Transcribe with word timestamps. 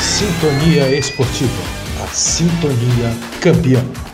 Sintonia 0.00 0.90
Esportiva, 0.96 1.62
a 2.02 2.06
sintonia 2.08 3.14
campeã. 3.38 4.09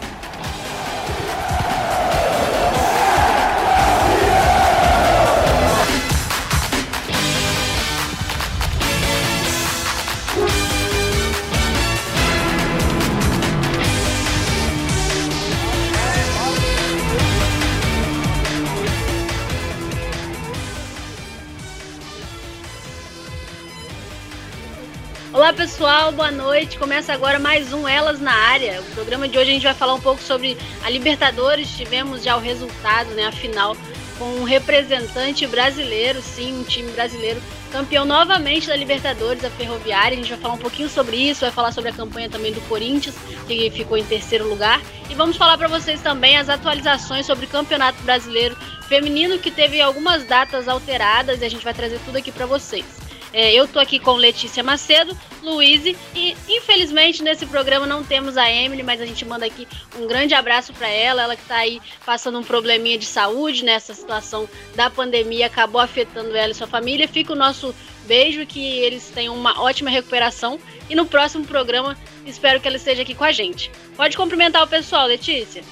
Pessoal, 25.67 26.13
boa 26.13 26.31
noite. 26.31 26.79
Começa 26.79 27.13
agora 27.13 27.41
mais 27.41 27.73
um 27.73 27.89
Elas 27.89 28.21
na 28.21 28.33
Área. 28.33 28.81
O 28.81 28.85
programa 28.95 29.27
de 29.27 29.37
hoje 29.37 29.51
a 29.51 29.53
gente 29.53 29.65
vai 29.65 29.75
falar 29.75 29.95
um 29.95 30.01
pouco 30.01 30.23
sobre 30.23 30.57
a 30.85 30.89
Libertadores. 30.89 31.77
Tivemos 31.77 32.23
já 32.23 32.37
o 32.37 32.41
resultado, 32.41 33.11
né, 33.17 33.27
a 33.27 33.33
final, 33.33 33.77
com 34.17 34.27
um 34.27 34.45
representante 34.45 35.45
brasileiro, 35.45 36.23
sim, 36.23 36.61
um 36.61 36.63
time 36.63 36.93
brasileiro 36.93 37.43
campeão 37.73 38.05
novamente 38.05 38.69
da 38.69 38.77
Libertadores, 38.77 39.45
a 39.45 39.51
Ferroviária. 39.51 40.13
A 40.13 40.17
gente 40.17 40.31
vai 40.31 40.39
falar 40.39 40.55
um 40.55 40.59
pouquinho 40.59 40.89
sobre 40.89 41.17
isso, 41.17 41.41
vai 41.41 41.51
falar 41.51 41.73
sobre 41.73 41.91
a 41.91 41.93
campanha 41.93 42.31
também 42.31 42.53
do 42.53 42.61
Corinthians, 42.69 43.17
que 43.49 43.69
ficou 43.73 43.99
em 43.99 44.05
terceiro 44.05 44.49
lugar. 44.49 44.81
E 45.11 45.17
vamos 45.17 45.37
falar 45.37 45.59
para 45.59 45.67
vocês 45.67 46.01
também 46.01 46.39
as 46.39 46.49
atualizações 46.49 47.27
sobre 47.27 47.45
o 47.45 47.49
Campeonato 47.49 48.01
Brasileiro 48.05 48.57
Feminino, 48.89 49.37
que 49.41 49.51
teve 49.51 49.81
algumas 49.81 50.25
datas 50.27 50.69
alteradas 50.69 51.43
e 51.43 51.45
a 51.45 51.51
gente 51.51 51.65
vai 51.65 51.75
trazer 51.75 51.99
tudo 52.05 52.19
aqui 52.19 52.31
para 52.31 52.47
vocês. 52.47 53.06
É, 53.39 53.53
eu 53.53 53.69
tô 53.69 53.79
aqui 53.79 53.99
com 53.99 54.15
Letícia 54.15 54.63
Macedo, 54.63 55.15
Luiz 55.43 55.85
e 55.85 56.35
infelizmente 56.49 57.23
nesse 57.23 57.45
programa 57.45 57.87
não 57.87 58.03
temos 58.03 58.39
a 58.39 58.51
Emily, 58.51 58.83
mas 58.83 58.99
a 58.99 59.05
gente 59.05 59.27
manda 59.27 59.45
aqui 59.45 59.69
um 59.99 60.07
grande 60.07 60.33
abraço 60.33 60.73
para 60.73 60.89
ela, 60.89 61.25
ela 61.25 61.37
que 61.37 61.45
tá 61.45 61.57
aí 61.57 61.79
passando 62.07 62.39
um 62.39 62.43
probleminha 62.43 62.97
de 62.97 63.05
saúde 63.05 63.63
nessa 63.63 63.93
situação 63.93 64.49
da 64.75 64.89
pandemia, 64.89 65.49
acabou 65.49 65.83
afetando 65.83 66.35
ela 66.35 66.53
e 66.53 66.55
sua 66.55 66.67
família. 66.67 67.07
Fica 67.07 67.35
o 67.35 67.37
nosso 67.37 67.75
beijo 68.07 68.47
que 68.47 68.59
eles 68.59 69.13
tenham 69.15 69.35
uma 69.35 69.61
ótima 69.61 69.91
recuperação 69.91 70.59
e 70.89 70.95
no 70.95 71.05
próximo 71.05 71.45
programa 71.45 71.95
espero 72.25 72.59
que 72.59 72.67
ela 72.67 72.79
esteja 72.79 73.03
aqui 73.03 73.15
com 73.15 73.25
a 73.25 73.33
gente. 73.33 73.71
Pode 73.99 74.17
cumprimentar 74.17 74.63
o 74.63 74.67
pessoal, 74.67 75.07
Letícia. 75.07 75.63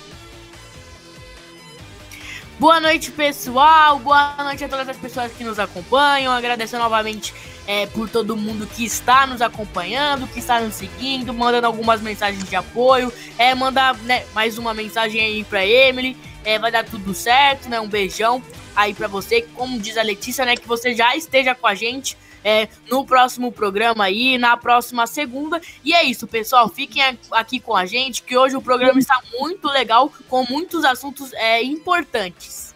Boa 2.58 2.78
noite, 2.78 3.10
pessoal. 3.10 3.98
Boa 3.98 4.36
noite 4.44 4.62
a 4.62 4.68
todas 4.68 4.86
as 4.86 4.96
pessoas 4.98 5.32
que 5.32 5.42
nos 5.42 5.58
acompanham. 5.58 6.30
Agradeço 6.30 6.76
novamente 6.76 7.32
é, 7.66 7.86
por 7.86 8.08
todo 8.08 8.36
mundo 8.36 8.66
que 8.66 8.84
está 8.84 9.26
nos 9.26 9.40
acompanhando, 9.40 10.26
que 10.26 10.38
está 10.38 10.60
nos 10.60 10.74
seguindo, 10.74 11.32
mandando 11.32 11.66
algumas 11.66 12.00
mensagens 12.00 12.48
de 12.48 12.56
apoio. 12.56 13.12
É, 13.38 13.54
mandar 13.54 13.96
né, 13.98 14.24
mais 14.34 14.58
uma 14.58 14.74
mensagem 14.74 15.20
aí 15.20 15.44
para 15.44 15.66
Emily. 15.66 16.16
É, 16.44 16.58
vai 16.58 16.70
dar 16.70 16.84
tudo 16.84 17.14
certo, 17.14 17.68
né? 17.68 17.80
Um 17.80 17.88
beijão 17.88 18.42
aí 18.76 18.92
para 18.92 19.08
você. 19.08 19.42
Como 19.54 19.78
diz 19.78 19.96
a 19.96 20.02
Letícia, 20.02 20.44
né? 20.44 20.56
Que 20.56 20.68
você 20.68 20.94
já 20.94 21.16
esteja 21.16 21.54
com 21.54 21.66
a 21.66 21.74
gente 21.74 22.16
é, 22.44 22.68
no 22.90 23.04
próximo 23.06 23.50
programa 23.50 24.04
aí, 24.04 24.36
na 24.36 24.56
próxima 24.56 25.06
segunda. 25.06 25.60
E 25.82 25.94
é 25.94 26.04
isso, 26.04 26.26
pessoal. 26.26 26.68
Fiquem 26.68 27.18
aqui 27.30 27.58
com 27.58 27.74
a 27.74 27.86
gente, 27.86 28.22
que 28.22 28.36
hoje 28.36 28.54
o 28.54 28.62
programa 28.62 28.98
está 28.98 29.20
muito 29.40 29.66
legal, 29.68 30.12
com 30.28 30.44
muitos 30.48 30.84
assuntos 30.84 31.32
é, 31.32 31.62
importantes. 31.62 32.73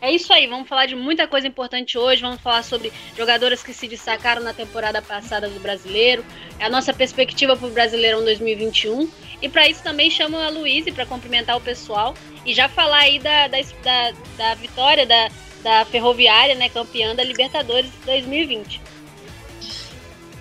É 0.00 0.10
isso 0.10 0.32
aí, 0.32 0.46
vamos 0.46 0.66
falar 0.66 0.86
de 0.86 0.96
muita 0.96 1.28
coisa 1.28 1.46
importante 1.46 1.98
hoje. 1.98 2.22
Vamos 2.22 2.40
falar 2.40 2.62
sobre 2.62 2.90
jogadoras 3.16 3.62
que 3.62 3.74
se 3.74 3.86
destacaram 3.86 4.42
na 4.42 4.54
temporada 4.54 5.02
passada 5.02 5.48
do 5.48 5.60
brasileiro, 5.60 6.24
é 6.58 6.64
a 6.64 6.70
nossa 6.70 6.92
perspectiva 6.92 7.54
para 7.54 7.68
o 7.68 7.70
Brasileirão 7.70 8.24
2021. 8.24 9.10
E 9.42 9.48
para 9.48 9.68
isso 9.68 9.82
também 9.82 10.10
chamo 10.10 10.38
a 10.38 10.48
Luísa 10.48 10.90
para 10.92 11.04
cumprimentar 11.04 11.56
o 11.56 11.60
pessoal 11.60 12.14
e 12.44 12.54
já 12.54 12.68
falar 12.68 13.00
aí 13.00 13.18
da, 13.18 13.48
da, 13.48 13.58
da, 13.82 14.12
da 14.36 14.54
vitória 14.54 15.06
da, 15.06 15.30
da 15.62 15.84
Ferroviária, 15.84 16.54
né, 16.54 16.68
campeã 16.68 17.14
da 17.14 17.22
Libertadores 17.22 17.90
2020. 18.06 18.80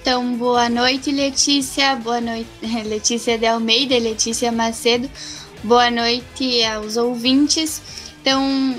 Então, 0.01 0.33
boa 0.35 0.69
noite, 0.69 1.11
Letícia. 1.11 1.95
Boa 1.95 2.21
noite, 2.21 2.49
Letícia 2.85 3.37
de 3.37 3.45
Almeida, 3.45 3.97
Letícia 3.97 4.51
Macedo. 4.51 5.09
Boa 5.63 5.91
noite 5.91 6.63
aos 6.63 6.95
ouvintes. 6.95 7.81
Então, 8.21 8.75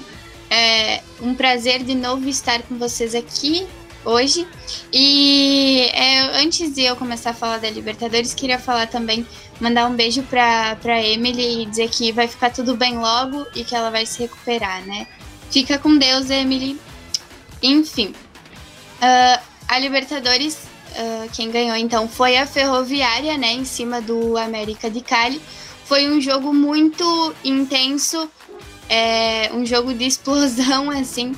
é 0.51 1.01
um 1.23 1.35
prazer 1.35 1.85
de 1.85 1.95
novo 1.95 2.29
estar 2.29 2.61
com 2.63 2.77
vocês 2.77 3.15
aqui 3.15 3.67
hoje. 4.05 4.47
E 4.93 5.89
é, 5.93 6.43
antes 6.43 6.75
de 6.75 6.83
eu 6.83 6.97
começar 6.97 7.31
a 7.31 7.35
falar 7.35 7.59
da 7.59 7.71
Libertadores, 7.71 8.35
queria 8.35 8.59
falar 8.59 8.87
também, 8.87 9.27
mandar 9.61 9.87
um 9.87 9.95
beijo 9.95 10.23
para 10.25 10.77
pra 10.77 11.01
Emily 11.01 11.63
e 11.63 11.67
dizer 11.67 11.89
que 11.89 12.13
vai 12.13 12.27
ficar 12.27 12.51
tudo 12.51 12.77
bem 12.77 12.99
logo 12.99 13.47
e 13.55 13.65
que 13.65 13.75
ela 13.75 13.91
vai 13.91 14.05
se 14.07 14.21
recuperar, 14.21 14.85
né? 14.85 15.07
Fica 15.51 15.79
com 15.79 15.97
Deus, 15.97 16.31
Emily. 16.31 16.79
Enfim, 17.63 18.15
uh, 19.03 19.43
a 19.69 19.79
Libertadores, 19.79 20.55
uh, 20.55 21.31
quem 21.33 21.51
ganhou 21.51 21.77
então 21.77 22.09
foi 22.09 22.37
a 22.37 22.47
Ferroviária, 22.47 23.37
né? 23.37 23.53
Em 23.53 23.65
cima 23.65 24.01
do 24.01 24.37
América 24.37 24.91
de 24.91 25.01
Cali. 25.01 25.41
Foi 25.85 26.09
um 26.09 26.21
jogo 26.21 26.55
muito 26.55 27.35
intenso 27.45 28.31
é 28.91 29.51
um 29.55 29.65
jogo 29.65 29.95
de 29.95 30.05
explosão, 30.05 30.91
assim. 30.91 31.33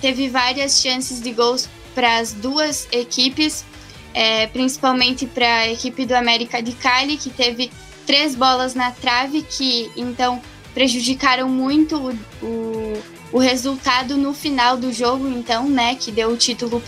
Teve 0.00 0.28
várias 0.28 0.82
chances 0.82 1.22
de 1.22 1.32
gols 1.32 1.68
para 1.94 2.18
as 2.18 2.32
duas 2.32 2.86
equipes, 2.92 3.64
é, 4.12 4.46
principalmente 4.48 5.24
para 5.24 5.60
a 5.60 5.68
equipe 5.70 6.04
do 6.04 6.14
América 6.14 6.60
de 6.60 6.72
Cali, 6.72 7.16
que 7.16 7.30
teve 7.30 7.70
três 8.04 8.34
bolas 8.34 8.74
na 8.74 8.90
trave, 8.90 9.42
que 9.42 9.90
então 9.96 10.42
prejudicaram 10.74 11.48
muito 11.48 11.96
o, 11.96 12.46
o, 12.46 13.02
o 13.32 13.38
resultado 13.38 14.16
no 14.16 14.34
final 14.34 14.76
do 14.76 14.92
jogo, 14.92 15.26
então, 15.28 15.68
né, 15.68 15.94
que 15.94 16.12
deu 16.12 16.30
o 16.30 16.36
título 16.36 16.82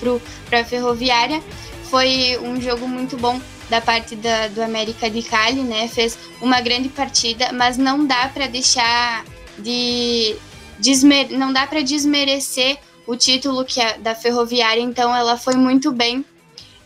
para 0.48 0.60
a 0.60 0.64
Ferroviária. 0.64 1.42
Foi 1.84 2.38
um 2.42 2.60
jogo 2.60 2.86
muito 2.86 3.16
bom 3.16 3.40
da 3.70 3.80
parte 3.80 4.14
da, 4.16 4.48
do 4.48 4.62
América 4.62 5.08
de 5.08 5.22
Cali, 5.22 5.62
né? 5.62 5.88
Fez 5.88 6.18
uma 6.40 6.60
grande 6.60 6.88
partida, 6.88 7.52
mas 7.52 7.78
não 7.78 8.04
dá 8.04 8.28
para 8.28 8.46
deixar 8.46 9.24
de 9.62 10.36
desmer... 10.78 11.30
não 11.30 11.52
dá 11.52 11.66
para 11.66 11.80
desmerecer 11.80 12.78
o 13.06 13.16
título 13.16 13.64
que 13.64 13.80
é 13.80 13.98
da 13.98 14.14
Ferroviária, 14.14 14.80
então 14.80 15.14
ela 15.14 15.36
foi 15.36 15.54
muito 15.54 15.90
bem. 15.90 16.24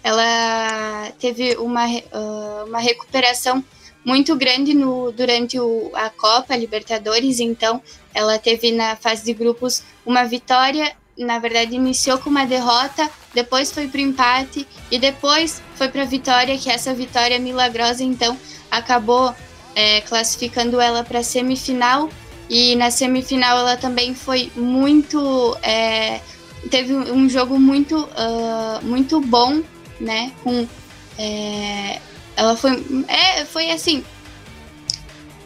Ela 0.02 1.12
teve 1.18 1.56
uma, 1.56 1.86
uh, 1.86 2.66
uma 2.66 2.78
recuperação 2.78 3.64
muito 4.04 4.36
grande 4.36 4.72
no, 4.72 5.10
durante 5.10 5.58
o, 5.58 5.90
a 5.94 6.08
Copa 6.10 6.56
Libertadores, 6.56 7.40
então 7.40 7.82
ela 8.14 8.38
teve 8.38 8.70
na 8.70 8.94
fase 8.94 9.24
de 9.24 9.32
grupos 9.34 9.82
uma 10.06 10.22
vitória, 10.24 10.94
na 11.18 11.40
verdade 11.40 11.74
iniciou 11.74 12.16
com 12.18 12.30
uma 12.30 12.46
derrota, 12.46 13.10
depois 13.34 13.72
foi 13.72 13.88
para 13.88 13.98
o 13.98 14.02
empate 14.02 14.66
e 14.92 14.98
depois 14.98 15.60
foi 15.74 15.88
para 15.88 16.02
a 16.02 16.06
vitória, 16.06 16.56
que 16.56 16.70
essa 16.70 16.94
vitória 16.94 17.36
milagrosa 17.40 18.04
então 18.04 18.38
acabou 18.70 19.34
é, 19.74 20.00
classificando 20.02 20.80
ela 20.80 21.02
para 21.02 21.18
a 21.18 21.24
semifinal 21.24 22.08
e 22.48 22.76
na 22.76 22.90
semifinal 22.90 23.58
ela 23.58 23.76
também 23.76 24.14
foi 24.14 24.50
muito. 24.54 25.56
É, 25.62 26.20
teve 26.70 26.94
um 26.94 27.28
jogo 27.28 27.58
muito, 27.58 27.96
uh, 28.04 28.84
muito 28.84 29.20
bom, 29.20 29.62
né? 30.00 30.32
Com, 30.42 30.66
é, 31.18 32.00
ela 32.36 32.56
foi. 32.56 32.84
É, 33.08 33.44
foi 33.44 33.70
assim. 33.70 34.04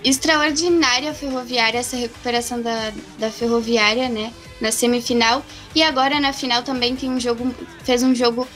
Extraordinária 0.02 1.10
a 1.10 1.14
ferroviária, 1.14 1.78
essa 1.78 1.94
recuperação 1.96 2.60
da, 2.60 2.92
da 3.18 3.30
ferroviária, 3.30 4.08
né? 4.08 4.32
Na 4.60 4.70
semifinal. 4.72 5.44
E 5.74 5.82
agora 5.82 6.18
na 6.20 6.32
final 6.32 6.62
também 6.62 6.96
tem 6.96 7.10
um 7.10 7.20
jogo. 7.20 7.54
Fez 7.84 8.02
um 8.02 8.14
jogo 8.14 8.46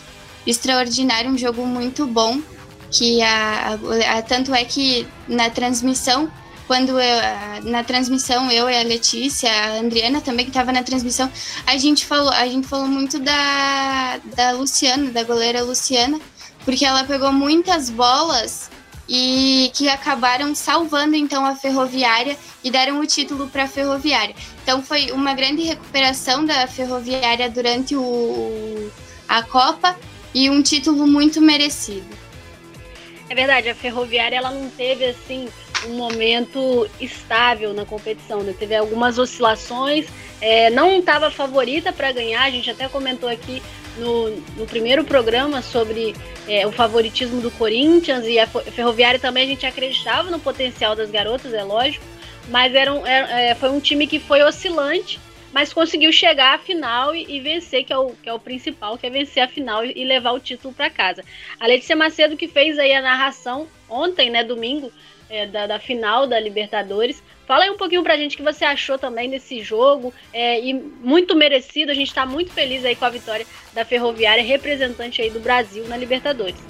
extraordinário, 0.46 1.30
um 1.30 1.38
jogo 1.38 1.66
muito 1.66 2.06
bom. 2.06 2.40
Que 2.90 3.22
a, 3.22 3.78
a, 4.16 4.22
tanto 4.22 4.54
é 4.54 4.64
que 4.64 5.06
na 5.26 5.50
transmissão 5.50 6.30
quando 6.66 6.98
eu, 6.98 7.20
na 7.64 7.84
transmissão, 7.84 8.50
eu 8.50 8.68
e 8.68 8.76
a 8.76 8.82
Letícia, 8.82 9.50
a 9.50 9.78
Adriana 9.80 10.20
também 10.20 10.44
que 10.44 10.50
estava 10.50 10.72
na 10.72 10.82
transmissão, 10.82 11.30
a 11.66 11.76
gente 11.76 12.06
falou, 12.06 12.30
a 12.30 12.46
gente 12.46 12.66
falou 12.66 12.86
muito 12.86 13.18
da, 13.18 14.18
da 14.34 14.52
Luciana, 14.52 15.10
da 15.10 15.22
goleira 15.22 15.62
Luciana, 15.62 16.18
porque 16.64 16.84
ela 16.84 17.04
pegou 17.04 17.30
muitas 17.32 17.90
bolas 17.90 18.70
e 19.08 19.70
que 19.74 19.88
acabaram 19.88 20.54
salvando 20.54 21.14
então 21.14 21.44
a 21.44 21.54
Ferroviária 21.54 22.38
e 22.62 22.70
deram 22.70 23.00
o 23.00 23.06
título 23.06 23.48
para 23.48 23.64
a 23.64 23.68
Ferroviária. 23.68 24.34
Então 24.62 24.82
foi 24.82 25.10
uma 25.12 25.34
grande 25.34 25.62
recuperação 25.62 26.44
da 26.44 26.66
Ferroviária 26.66 27.50
durante 27.50 27.94
o, 27.94 28.90
a 29.28 29.42
Copa 29.42 29.94
e 30.32 30.48
um 30.48 30.62
título 30.62 31.06
muito 31.06 31.40
merecido. 31.40 32.24
É 33.28 33.34
verdade, 33.34 33.68
a 33.68 33.74
Ferroviária 33.74 34.36
ela 34.36 34.50
não 34.50 34.70
teve 34.70 35.04
assim 35.06 35.48
um 35.86 35.96
momento 35.96 36.88
estável 37.00 37.72
na 37.72 37.84
competição. 37.84 38.42
Né? 38.42 38.54
Teve 38.58 38.74
algumas 38.74 39.18
oscilações, 39.18 40.06
é, 40.40 40.70
não 40.70 40.98
estava 40.98 41.30
favorita 41.30 41.92
para 41.92 42.12
ganhar, 42.12 42.42
a 42.42 42.50
gente 42.50 42.70
até 42.70 42.88
comentou 42.88 43.28
aqui 43.28 43.62
no, 43.96 44.30
no 44.56 44.66
primeiro 44.66 45.04
programa 45.04 45.62
sobre 45.62 46.14
é, 46.48 46.66
o 46.66 46.72
favoritismo 46.72 47.40
do 47.40 47.50
Corinthians 47.52 48.26
e 48.26 48.38
a 48.38 48.46
Ferroviária 48.46 49.18
também 49.18 49.44
a 49.44 49.46
gente 49.46 49.66
acreditava 49.66 50.30
no 50.30 50.38
potencial 50.38 50.96
das 50.96 51.10
garotas, 51.10 51.54
é 51.54 51.62
lógico, 51.62 52.04
mas 52.48 52.74
era 52.74 52.92
um, 52.92 53.06
é, 53.06 53.54
foi 53.54 53.70
um 53.70 53.80
time 53.80 54.06
que 54.06 54.18
foi 54.18 54.42
oscilante, 54.42 55.20
mas 55.52 55.72
conseguiu 55.72 56.12
chegar 56.12 56.56
à 56.56 56.58
final 56.58 57.14
e, 57.14 57.36
e, 57.36 57.40
vencer, 57.40 57.84
que 57.84 57.92
é, 57.92 57.96
o, 57.96 58.10
que 58.10 58.28
é 58.28 58.32
o 58.32 58.40
principal, 58.40 58.98
que 58.98 59.06
é 59.06 59.10
vencer 59.10 59.42
a 59.42 59.48
final 59.48 59.84
e, 59.84 59.92
e 59.94 60.04
levar 60.04 60.32
o 60.32 60.40
título 60.40 60.74
para 60.74 60.90
casa. 60.90 61.24
A 61.60 61.66
Letícia 61.66 61.94
Macedo 61.94 62.36
que 62.36 62.48
fez 62.48 62.78
aí 62.78 62.92
a 62.92 63.00
narração 63.00 63.68
ontem, 63.88 64.30
né, 64.30 64.42
domingo, 64.42 64.92
é, 65.34 65.46
da, 65.46 65.66
da, 65.66 65.78
final 65.78 66.26
da 66.26 66.38
Libertadores. 66.38 67.22
Fala 67.46 67.64
aí 67.64 67.70
um 67.70 67.76
pouquinho 67.76 68.02
pra 68.02 68.16
gente 68.16 68.34
o 68.34 68.36
que 68.36 68.42
você 68.42 68.64
achou 68.64 68.98
também 68.98 69.28
desse 69.28 69.60
jogo. 69.62 70.14
É, 70.32 70.60
e 70.60 70.72
muito 70.72 71.34
merecido, 71.34 71.90
a 71.90 71.94
gente 71.94 72.08
está 72.08 72.24
muito 72.24 72.52
feliz 72.52 72.84
aí 72.84 72.94
com 72.94 73.04
a 73.04 73.10
vitória 73.10 73.46
da 73.72 73.84
Ferroviária, 73.84 74.42
representante 74.42 75.20
aí 75.20 75.30
do 75.30 75.40
Brasil 75.40 75.86
na 75.88 75.96
Libertadores 75.96 76.62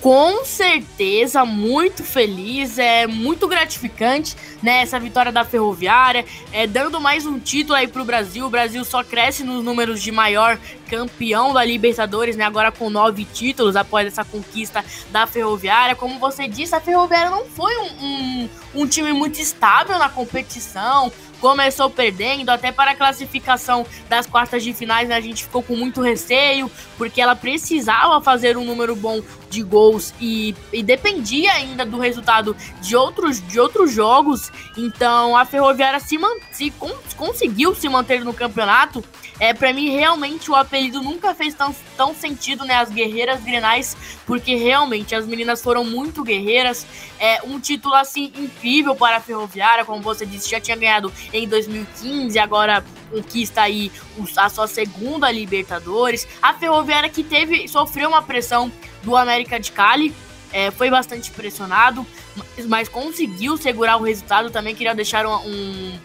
com 0.00 0.44
certeza 0.44 1.44
muito 1.44 2.04
feliz, 2.04 2.78
é 2.78 3.06
muito 3.06 3.48
gratificante, 3.48 4.36
né, 4.62 4.82
essa 4.82 4.98
vitória 4.98 5.32
da 5.32 5.44
Ferroviária, 5.44 6.24
é 6.52 6.66
dando 6.66 7.00
mais 7.00 7.26
um 7.26 7.38
título 7.38 7.74
aí 7.74 7.88
pro 7.88 8.04
Brasil. 8.04 8.46
O 8.46 8.50
Brasil 8.50 8.84
só 8.84 9.02
cresce 9.02 9.42
nos 9.42 9.64
números 9.64 10.00
de 10.00 10.12
maior 10.12 10.58
campeão 10.88 11.52
da 11.52 11.64
Libertadores, 11.64 12.36
né, 12.36 12.44
agora 12.44 12.70
com 12.70 12.88
nove 12.88 13.24
títulos 13.24 13.76
após 13.76 14.06
essa 14.06 14.24
conquista 14.24 14.84
da 15.10 15.26
Ferroviária. 15.26 15.96
Como 15.96 16.18
você 16.18 16.46
disse, 16.46 16.74
a 16.74 16.80
Ferroviária 16.80 17.30
não 17.30 17.44
foi 17.44 17.76
um, 17.76 18.04
um, 18.04 18.48
um 18.76 18.86
time 18.86 19.12
muito 19.12 19.40
estável 19.40 19.98
na 19.98 20.08
competição, 20.08 21.12
começou 21.40 21.88
perdendo, 21.88 22.50
até 22.50 22.72
para 22.72 22.92
a 22.92 22.94
classificação 22.94 23.86
das 24.08 24.26
quartas 24.26 24.62
de 24.62 24.72
finais, 24.72 25.08
né, 25.08 25.16
a 25.16 25.20
gente 25.20 25.44
ficou 25.44 25.62
com 25.62 25.76
muito 25.76 26.00
receio, 26.00 26.70
porque 26.96 27.20
ela 27.20 27.36
precisava 27.36 28.20
fazer 28.20 28.56
um 28.56 28.64
número 28.64 28.94
bom 28.94 29.20
de 29.48 29.62
gols 29.62 30.12
e, 30.20 30.54
e 30.72 30.82
dependia 30.82 31.52
ainda 31.52 31.84
do 31.84 31.98
resultado 31.98 32.56
de 32.80 32.94
outros, 32.96 33.46
de 33.46 33.58
outros 33.58 33.92
jogos. 33.92 34.50
Então 34.76 35.36
a 35.36 35.44
Ferroviária 35.44 36.00
se, 36.00 36.18
se 36.52 36.72
conseguiu 37.16 37.74
se 37.74 37.88
manter 37.88 38.24
no 38.24 38.34
campeonato 38.34 39.02
é, 39.40 39.54
para 39.54 39.72
mim, 39.72 39.90
realmente, 39.90 40.50
o 40.50 40.54
apelido 40.54 41.00
nunca 41.00 41.34
fez 41.34 41.54
tão, 41.54 41.74
tão 41.96 42.14
sentido, 42.14 42.64
né? 42.64 42.74
As 42.74 42.90
guerreiras 42.90 43.42
grenais, 43.42 43.96
porque 44.26 44.56
realmente 44.56 45.14
as 45.14 45.26
meninas 45.26 45.62
foram 45.62 45.84
muito 45.84 46.24
guerreiras. 46.24 46.86
É 47.20 47.40
um 47.44 47.60
título, 47.60 47.94
assim, 47.94 48.32
incrível 48.36 48.96
para 48.96 49.16
a 49.16 49.20
Ferroviária, 49.20 49.84
como 49.84 50.02
você 50.02 50.26
disse, 50.26 50.50
já 50.50 50.60
tinha 50.60 50.76
ganhado 50.76 51.12
em 51.32 51.48
2015, 51.48 52.38
agora 52.38 52.84
conquista 53.10 53.62
aí 53.62 53.90
a 54.36 54.48
sua 54.48 54.66
segunda 54.66 55.30
Libertadores. 55.30 56.26
A 56.42 56.54
Ferroviária 56.54 57.08
que 57.08 57.22
teve, 57.22 57.68
sofreu 57.68 58.08
uma 58.08 58.22
pressão 58.22 58.72
do 59.02 59.16
América 59.16 59.58
de 59.58 59.70
Cali, 59.70 60.14
é, 60.52 60.70
foi 60.70 60.90
bastante 60.90 61.30
pressionado, 61.30 62.06
mas, 62.34 62.66
mas, 62.66 62.88
conseguiu 62.88 63.56
segurar 63.56 63.96
o 63.96 64.02
resultado. 64.02 64.50
Também 64.50 64.74
queria 64.74 64.94
deixar 64.94 65.26
um, 65.26 65.34
um 65.46 65.98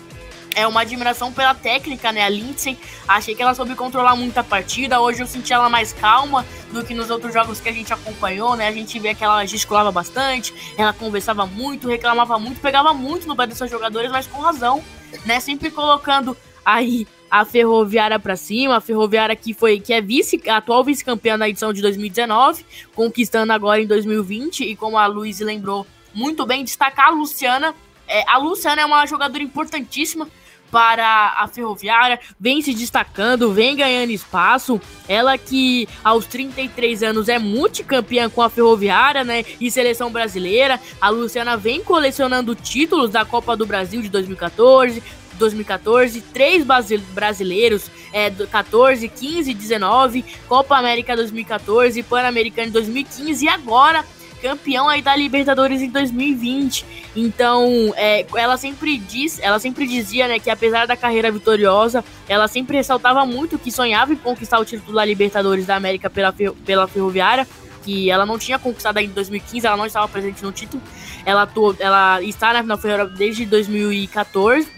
é 0.56 0.68
uma 0.68 0.82
admiração 0.82 1.32
pela 1.32 1.54
técnica, 1.54 2.12
né? 2.12 2.24
A 2.24 2.30
Lindsay, 2.30 2.78
achei 3.08 3.36
que 3.36 3.42
ela 3.42 3.54
soube 3.54 3.76
controlar 3.76 4.16
muito 4.16 4.38
a 4.38 4.44
partida. 4.44 5.00
Hoje 5.00 5.22
eu 5.22 5.28
senti 5.28 5.54
ela 5.54 5.70
mais 5.70 5.94
calma 5.94 6.46
do 6.72 6.84
que 6.84 6.94
nos 6.94 7.10
outros 7.10 7.34
jogos 7.34 7.60
que 7.60 7.70
a 7.70 7.72
gente 7.72 7.94
acompanhou, 7.94 8.56
né? 8.56 8.68
A 8.68 8.72
gente 8.72 8.98
vê 9.00 9.14
que 9.14 9.24
ela 9.24 9.46
gesticulava 9.46 9.92
bastante, 9.92 10.54
ela 10.78 10.94
conversava 10.94 11.46
muito, 11.46 11.88
reclamava 11.88 12.38
muito, 12.40 12.60
pegava 12.60 12.94
muito 12.94 13.28
no 13.28 13.36
pé 13.36 13.48
dos 13.48 13.58
seus 13.58 13.70
jogadores, 13.70 14.12
mas 14.12 14.28
com 14.28 14.40
razão, 14.40 14.84
né? 15.26 15.40
Sempre 15.40 15.72
colocando 15.72 16.36
aí 16.66 17.08
a 17.30 17.44
Ferroviária 17.44 18.20
para 18.20 18.36
cima, 18.36 18.78
a 18.78 18.82
Ferroviária 18.82 19.36
que 19.36 19.54
foi 19.54 19.80
que 19.80 19.92
é 19.92 20.00
vice, 20.00 20.40
atual 20.48 20.84
vice-campeã 20.84 21.36
na 21.36 21.50
edição 21.50 21.74
de 21.74 21.82
2019, 21.82 22.64
conquistando 22.94 23.52
agora 23.52 23.82
em 23.82 23.88
2020 23.88 24.64
e 24.64 24.76
como 24.76 24.98
a 24.98 25.08
Luiz 25.08 25.40
lembrou 25.40 25.86
muito 26.14 26.46
bem, 26.46 26.64
destacar 26.64 27.08
a 27.08 27.12
Luciana. 27.12 27.74
É, 28.08 28.24
a 28.30 28.38
Luciana 28.38 28.84
é 28.84 28.86
uma 28.86 29.04
jogadora 29.08 29.42
importantíssima 29.42 30.28
para 30.74 31.36
a 31.38 31.48
Ferroviária, 31.48 32.20
vem 32.40 32.60
se 32.60 32.74
destacando, 32.74 33.54
vem 33.54 33.76
ganhando 33.76 34.10
espaço. 34.10 34.82
Ela 35.08 35.38
que 35.38 35.88
aos 36.04 36.26
33 36.26 37.04
anos 37.04 37.30
é 37.30 37.38
multicampeã 37.38 38.28
com 38.28 38.42
a 38.42 38.50
Ferroviária, 38.50 39.24
né? 39.24 39.46
E 39.62 39.70
seleção 39.70 40.10
brasileira. 40.10 40.82
A 41.00 41.10
Luciana 41.10 41.56
vem 41.56 41.84
colecionando 41.84 42.56
títulos 42.56 43.12
da 43.12 43.24
Copa 43.24 43.56
do 43.56 43.68
Brasil 43.68 44.02
de 44.02 44.10
2014, 44.10 45.04
2014, 45.38 46.22
três 46.34 46.66
brasileiros, 47.14 47.92
é, 48.12 48.32
14, 48.32 49.08
15, 49.08 49.54
19, 49.54 50.26
Copa 50.48 50.76
América 50.76 51.16
2014, 51.16 52.02
Pan-Americano 52.02 52.72
2015 52.72 53.46
e 53.46 53.48
agora 53.48 54.04
campeão 54.44 54.90
aí 54.90 55.02
da 55.02 55.16
Libertadores 55.16 55.82
em 55.82 55.90
2020. 55.90 56.86
Então, 57.16 57.94
é, 57.96 58.26
ela 58.36 58.58
sempre 58.58 58.98
diz, 58.98 59.40
ela 59.40 59.58
sempre 59.58 59.88
dizia, 59.88 60.28
né, 60.28 60.38
que 60.38 60.50
apesar 60.50 60.86
da 60.86 60.98
carreira 60.98 61.32
vitoriosa, 61.32 62.04
ela 62.28 62.50
sempre 62.50 62.76
ressaltava 62.76 63.26
muito 63.26 63.58
que 63.58 63.72
sonhava 63.72 64.12
em 64.12 64.18
conquistar 64.18 64.60
o 64.60 64.66
título 64.66 64.96
da 64.96 65.06
Libertadores 65.06 65.66
da 65.66 65.78
América 65.78 66.10
pela, 66.10 66.34
pela 66.34 66.88
Ferroviária 66.88 67.48
que 67.84 68.10
ela 68.10 68.26
não 68.26 68.40
tinha 68.40 68.58
conquistado 68.58 68.98
ainda 68.98 69.12
em 69.12 69.16
2015, 69.16 69.68
ela 69.68 69.76
não 69.76 69.86
estava 69.86 70.08
presente 70.08 70.42
no 70.42 70.54
título. 70.54 70.82
Ela, 71.26 71.50
ela 71.80 72.22
está 72.22 72.54
na 72.54 72.62
final 72.62 72.78
Ferreira 72.78 73.08
desde 73.08 73.46
2014, 73.46 74.70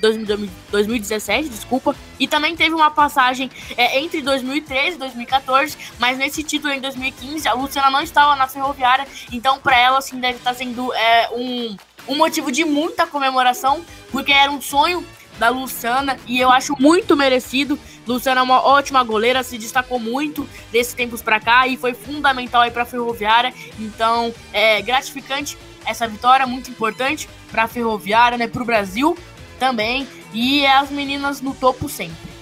2017, 0.72 1.50
desculpa. 1.50 1.96
E 2.20 2.28
também 2.28 2.56
teve 2.56 2.76
uma 2.76 2.92
passagem 2.92 3.50
é, 3.76 4.00
entre 4.00 4.22
2013 4.22 4.96
e 4.96 5.00
2014, 5.00 5.78
mas 6.00 6.18
nesse 6.18 6.44
título 6.44 6.74
em 6.74 6.80
2015 6.80 7.48
a 7.48 7.54
Luciana 7.54 7.90
não 7.90 8.02
estava 8.02 8.36
na 8.36 8.48
Ferroviária, 8.48 9.08
então 9.32 9.60
para 9.60 9.78
ela 9.78 9.98
assim 9.98 10.20
deve 10.20 10.38
estar 10.38 10.54
sendo 10.54 10.94
é, 10.94 11.30
um, 11.34 11.76
um 12.08 12.16
motivo 12.16 12.52
de 12.52 12.64
muita 12.64 13.08
comemoração, 13.08 13.84
porque 14.12 14.32
era 14.32 14.52
um 14.52 14.62
sonho 14.62 15.06
da 15.38 15.50
Luciana 15.50 16.18
e 16.28 16.40
eu 16.40 16.52
acho 16.52 16.76
muito 16.80 17.16
merecido. 17.16 17.78
Luciana 18.08 18.42
é 18.42 18.44
uma 18.44 18.62
ótima 18.64 19.04
goleira, 19.04 19.44
se 19.44 19.58
destacou 19.58 20.00
muito 20.00 20.48
desses 20.72 20.94
tempos 20.94 21.22
para 21.22 21.40
cá 21.40 21.68
e 21.68 21.76
foi 21.76 21.94
fundamental 21.94 22.62
aí 22.62 22.72
para 22.72 22.84
a 22.84 22.86
Ferroviária. 22.86 23.54
Então, 23.80 24.34
é 24.54 24.82
gratificante 24.82 25.58
essa 25.86 26.08
vitória, 26.08 26.46
muito 26.46 26.70
importante 26.70 27.30
para 27.52 27.64
a 27.64 27.68
Ferroviária, 27.68 28.38
né, 28.38 28.48
para 28.48 28.62
o 28.62 28.66
Brasil 28.66 29.18
também 29.60 30.08
e 30.34 30.66
as 30.66 30.90
meninas 30.90 31.42
no 31.42 31.54
topo 31.54 31.88
sempre. 31.88 32.36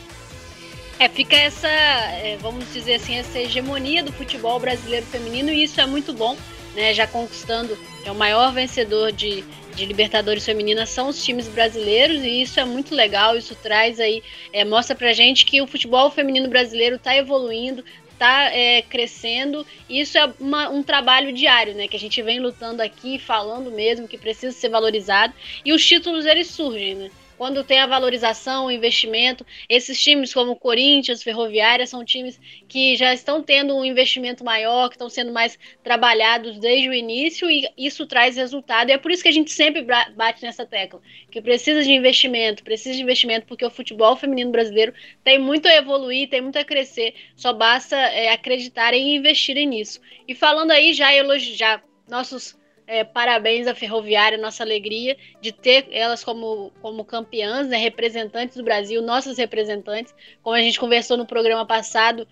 É, 0.99 1.09
fica 1.09 1.35
essa, 1.35 1.67
é, 1.67 2.37
vamos 2.39 2.71
dizer 2.71 2.95
assim, 2.95 3.15
essa 3.15 3.39
hegemonia 3.39 4.03
do 4.03 4.11
futebol 4.11 4.59
brasileiro 4.59 5.05
feminino 5.05 5.49
e 5.49 5.63
isso 5.63 5.81
é 5.81 5.85
muito 5.85 6.13
bom, 6.13 6.37
né? 6.75 6.93
Já 6.93 7.05
conquistando, 7.05 7.77
é 8.05 8.11
o 8.11 8.15
maior 8.15 8.53
vencedor 8.53 9.11
de, 9.11 9.43
de 9.75 9.85
Libertadores 9.85 10.45
Feminina 10.45 10.85
são 10.85 11.09
os 11.09 11.23
times 11.23 11.47
brasileiros 11.47 12.21
e 12.23 12.41
isso 12.41 12.59
é 12.59 12.65
muito 12.65 12.95
legal. 12.95 13.35
Isso 13.35 13.55
traz 13.55 13.99
aí, 13.99 14.23
é, 14.51 14.63
mostra 14.63 14.95
pra 14.95 15.13
gente 15.13 15.45
que 15.45 15.61
o 15.61 15.67
futebol 15.67 16.09
feminino 16.09 16.47
brasileiro 16.47 16.95
está 16.95 17.15
evoluindo, 17.15 17.83
está 18.23 18.55
é, 18.55 18.81
crescendo. 18.81 19.67
E 19.89 19.99
isso 19.99 20.17
é 20.17 20.33
uma, 20.39 20.69
um 20.69 20.81
trabalho 20.81 21.33
diário, 21.33 21.75
né? 21.75 21.87
Que 21.87 21.97
a 21.97 21.99
gente 21.99 22.21
vem 22.21 22.39
lutando 22.39 22.81
aqui, 22.81 23.19
falando 23.19 23.69
mesmo 23.69 24.07
que 24.07 24.17
precisa 24.17 24.55
ser 24.55 24.69
valorizado. 24.69 25.33
E 25.65 25.73
os 25.73 25.85
títulos 25.85 26.25
eles 26.25 26.47
surgem, 26.47 26.95
né? 26.95 27.11
Quando 27.37 27.63
tem 27.63 27.79
a 27.79 27.87
valorização, 27.87 28.65
o 28.65 28.71
investimento. 28.71 29.45
Esses 29.67 30.01
times 30.01 30.33
como 30.33 30.55
Corinthians, 30.55 31.23
Ferroviária, 31.23 31.85
são 31.85 32.03
times 32.03 32.39
que 32.67 32.95
já 32.95 33.13
estão 33.13 33.41
tendo 33.41 33.75
um 33.75 33.85
investimento 33.85 34.43
maior, 34.43 34.89
que 34.89 34.95
estão 34.95 35.09
sendo 35.09 35.31
mais 35.31 35.57
trabalhados 35.83 36.59
desde 36.59 36.89
o 36.89 36.93
início 36.93 37.49
e 37.49 37.67
isso 37.77 38.05
traz 38.05 38.37
resultado. 38.37 38.89
E 38.89 38.93
é 38.93 38.97
por 38.97 39.11
isso 39.11 39.23
que 39.23 39.29
a 39.29 39.33
gente 39.33 39.51
sempre 39.51 39.81
bate 39.81 40.43
nessa 40.43 40.65
tecla, 40.65 41.01
que 41.29 41.41
precisa 41.41 41.83
de 41.83 41.91
investimento, 41.91 42.63
precisa 42.63 42.95
de 42.95 43.03
investimento, 43.03 43.45
porque 43.45 43.65
o 43.65 43.69
futebol 43.69 44.15
feminino 44.15 44.51
brasileiro 44.51 44.93
tem 45.23 45.39
muito 45.39 45.67
a 45.67 45.75
evoluir, 45.75 46.29
tem 46.29 46.41
muito 46.41 46.57
a 46.57 46.63
crescer, 46.63 47.13
só 47.35 47.53
basta 47.53 47.95
é, 47.95 48.31
acreditarem 48.31 49.09
e 49.09 49.15
investirem 49.17 49.67
nisso. 49.67 49.99
E 50.27 50.35
falando 50.35 50.71
aí, 50.71 50.93
já 50.93 51.13
elogiar 51.13 51.83
nossos 52.07 52.55
é, 52.93 53.03
parabéns 53.03 53.65
à 53.65 53.73
Ferroviária, 53.73 54.37
nossa 54.37 54.63
alegria 54.63 55.17
de 55.41 55.51
ter 55.51 55.87
elas 55.91 56.23
como, 56.23 56.71
como 56.79 57.03
campeãs, 57.03 57.67
né, 57.67 57.77
representantes 57.77 58.55
do 58.55 58.63
Brasil, 58.63 59.01
nossas 59.01 59.39
representantes. 59.39 60.13
Como 60.43 60.55
a 60.55 60.61
gente 60.61 60.79
conversou 60.79 61.17
no 61.17 61.25
programa 61.25 61.65
passado, 61.65 62.27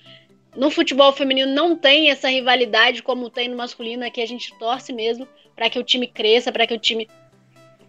no 0.55 0.69
futebol 0.69 1.11
feminino 1.13 1.51
não 1.51 1.75
tem 1.75 2.11
essa 2.11 2.29
rivalidade 2.29 3.01
como 3.01 3.27
tem 3.27 3.47
no 3.47 3.57
masculino, 3.57 4.05
aqui 4.05 4.21
a 4.21 4.27
gente 4.27 4.53
torce 4.59 4.93
mesmo 4.93 5.27
para 5.55 5.67
que 5.67 5.79
o 5.79 5.83
time 5.83 6.05
cresça, 6.05 6.51
para 6.51 6.67
que 6.67 6.75
o 6.75 6.79
time 6.79 7.09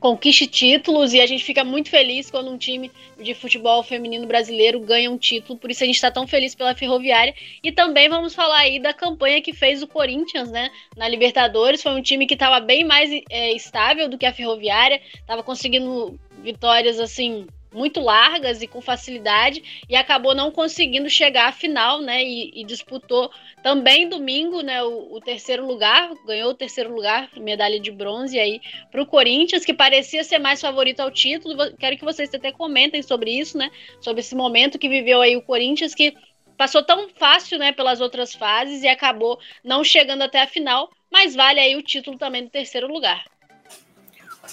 conquiste 0.02 0.48
títulos 0.48 1.14
e 1.14 1.20
a 1.20 1.26
gente 1.26 1.44
fica 1.44 1.62
muito 1.62 1.88
feliz 1.88 2.28
quando 2.28 2.50
um 2.50 2.58
time 2.58 2.90
de 3.20 3.34
futebol 3.34 3.84
feminino 3.84 4.26
brasileiro 4.26 4.80
ganha 4.80 5.08
um 5.08 5.16
título, 5.16 5.56
por 5.56 5.70
isso 5.70 5.84
a 5.84 5.86
gente 5.86 5.94
está 5.94 6.10
tão 6.10 6.26
feliz 6.26 6.56
pela 6.56 6.74
Ferroviária. 6.74 7.32
E 7.62 7.70
também 7.70 8.08
vamos 8.08 8.34
falar 8.34 8.58
aí 8.58 8.80
da 8.80 8.92
campanha 8.92 9.40
que 9.40 9.52
fez 9.52 9.80
o 9.80 9.86
Corinthians, 9.86 10.50
né, 10.50 10.72
na 10.96 11.08
Libertadores. 11.08 11.80
Foi 11.80 11.92
um 11.92 12.02
time 12.02 12.26
que 12.26 12.34
estava 12.34 12.58
bem 12.58 12.84
mais 12.84 13.12
é, 13.30 13.52
estável 13.52 14.08
do 14.08 14.18
que 14.18 14.26
a 14.26 14.34
Ferroviária, 14.34 15.00
estava 15.14 15.40
conseguindo 15.44 16.18
vitórias 16.42 16.98
assim 16.98 17.46
muito 17.72 18.00
largas 18.00 18.62
e 18.62 18.66
com 18.66 18.80
facilidade 18.80 19.84
e 19.88 19.96
acabou 19.96 20.34
não 20.34 20.50
conseguindo 20.50 21.08
chegar 21.08 21.48
à 21.48 21.52
final, 21.52 22.00
né? 22.00 22.22
E, 22.22 22.50
e 22.54 22.64
disputou 22.64 23.30
também 23.62 24.08
domingo, 24.08 24.60
né? 24.60 24.82
O, 24.82 25.14
o, 25.14 25.20
terceiro 25.20 25.66
lugar, 25.66 26.12
ganhou 26.26 26.50
o 26.50 26.54
terceiro 26.54 26.94
lugar, 26.94 27.30
medalha 27.36 27.80
de 27.80 27.90
bronze 27.90 28.38
aí 28.38 28.60
para 28.90 29.02
o 29.02 29.06
Corinthians, 29.06 29.64
que 29.64 29.74
parecia 29.74 30.22
ser 30.24 30.38
mais 30.38 30.60
favorito 30.60 31.00
ao 31.00 31.10
título. 31.10 31.56
Quero 31.78 31.96
que 31.96 32.04
vocês 32.04 32.32
até 32.34 32.52
comentem 32.52 33.02
sobre 33.02 33.30
isso, 33.30 33.56
né? 33.56 33.70
Sobre 34.00 34.20
esse 34.20 34.34
momento 34.34 34.78
que 34.78 34.88
viveu 34.88 35.20
aí 35.20 35.36
o 35.36 35.42
Corinthians, 35.42 35.94
que 35.94 36.14
passou 36.56 36.82
tão 36.82 37.08
fácil, 37.08 37.58
né? 37.58 37.72
Pelas 37.72 38.00
outras 38.00 38.34
fases 38.34 38.82
e 38.82 38.88
acabou 38.88 39.38
não 39.64 39.82
chegando 39.82 40.22
até 40.22 40.42
a 40.42 40.46
final, 40.46 40.90
mas 41.10 41.34
vale 41.34 41.60
aí 41.60 41.76
o 41.76 41.82
título 41.82 42.18
também 42.18 42.44
do 42.44 42.50
terceiro 42.50 42.86
lugar. 42.86 43.24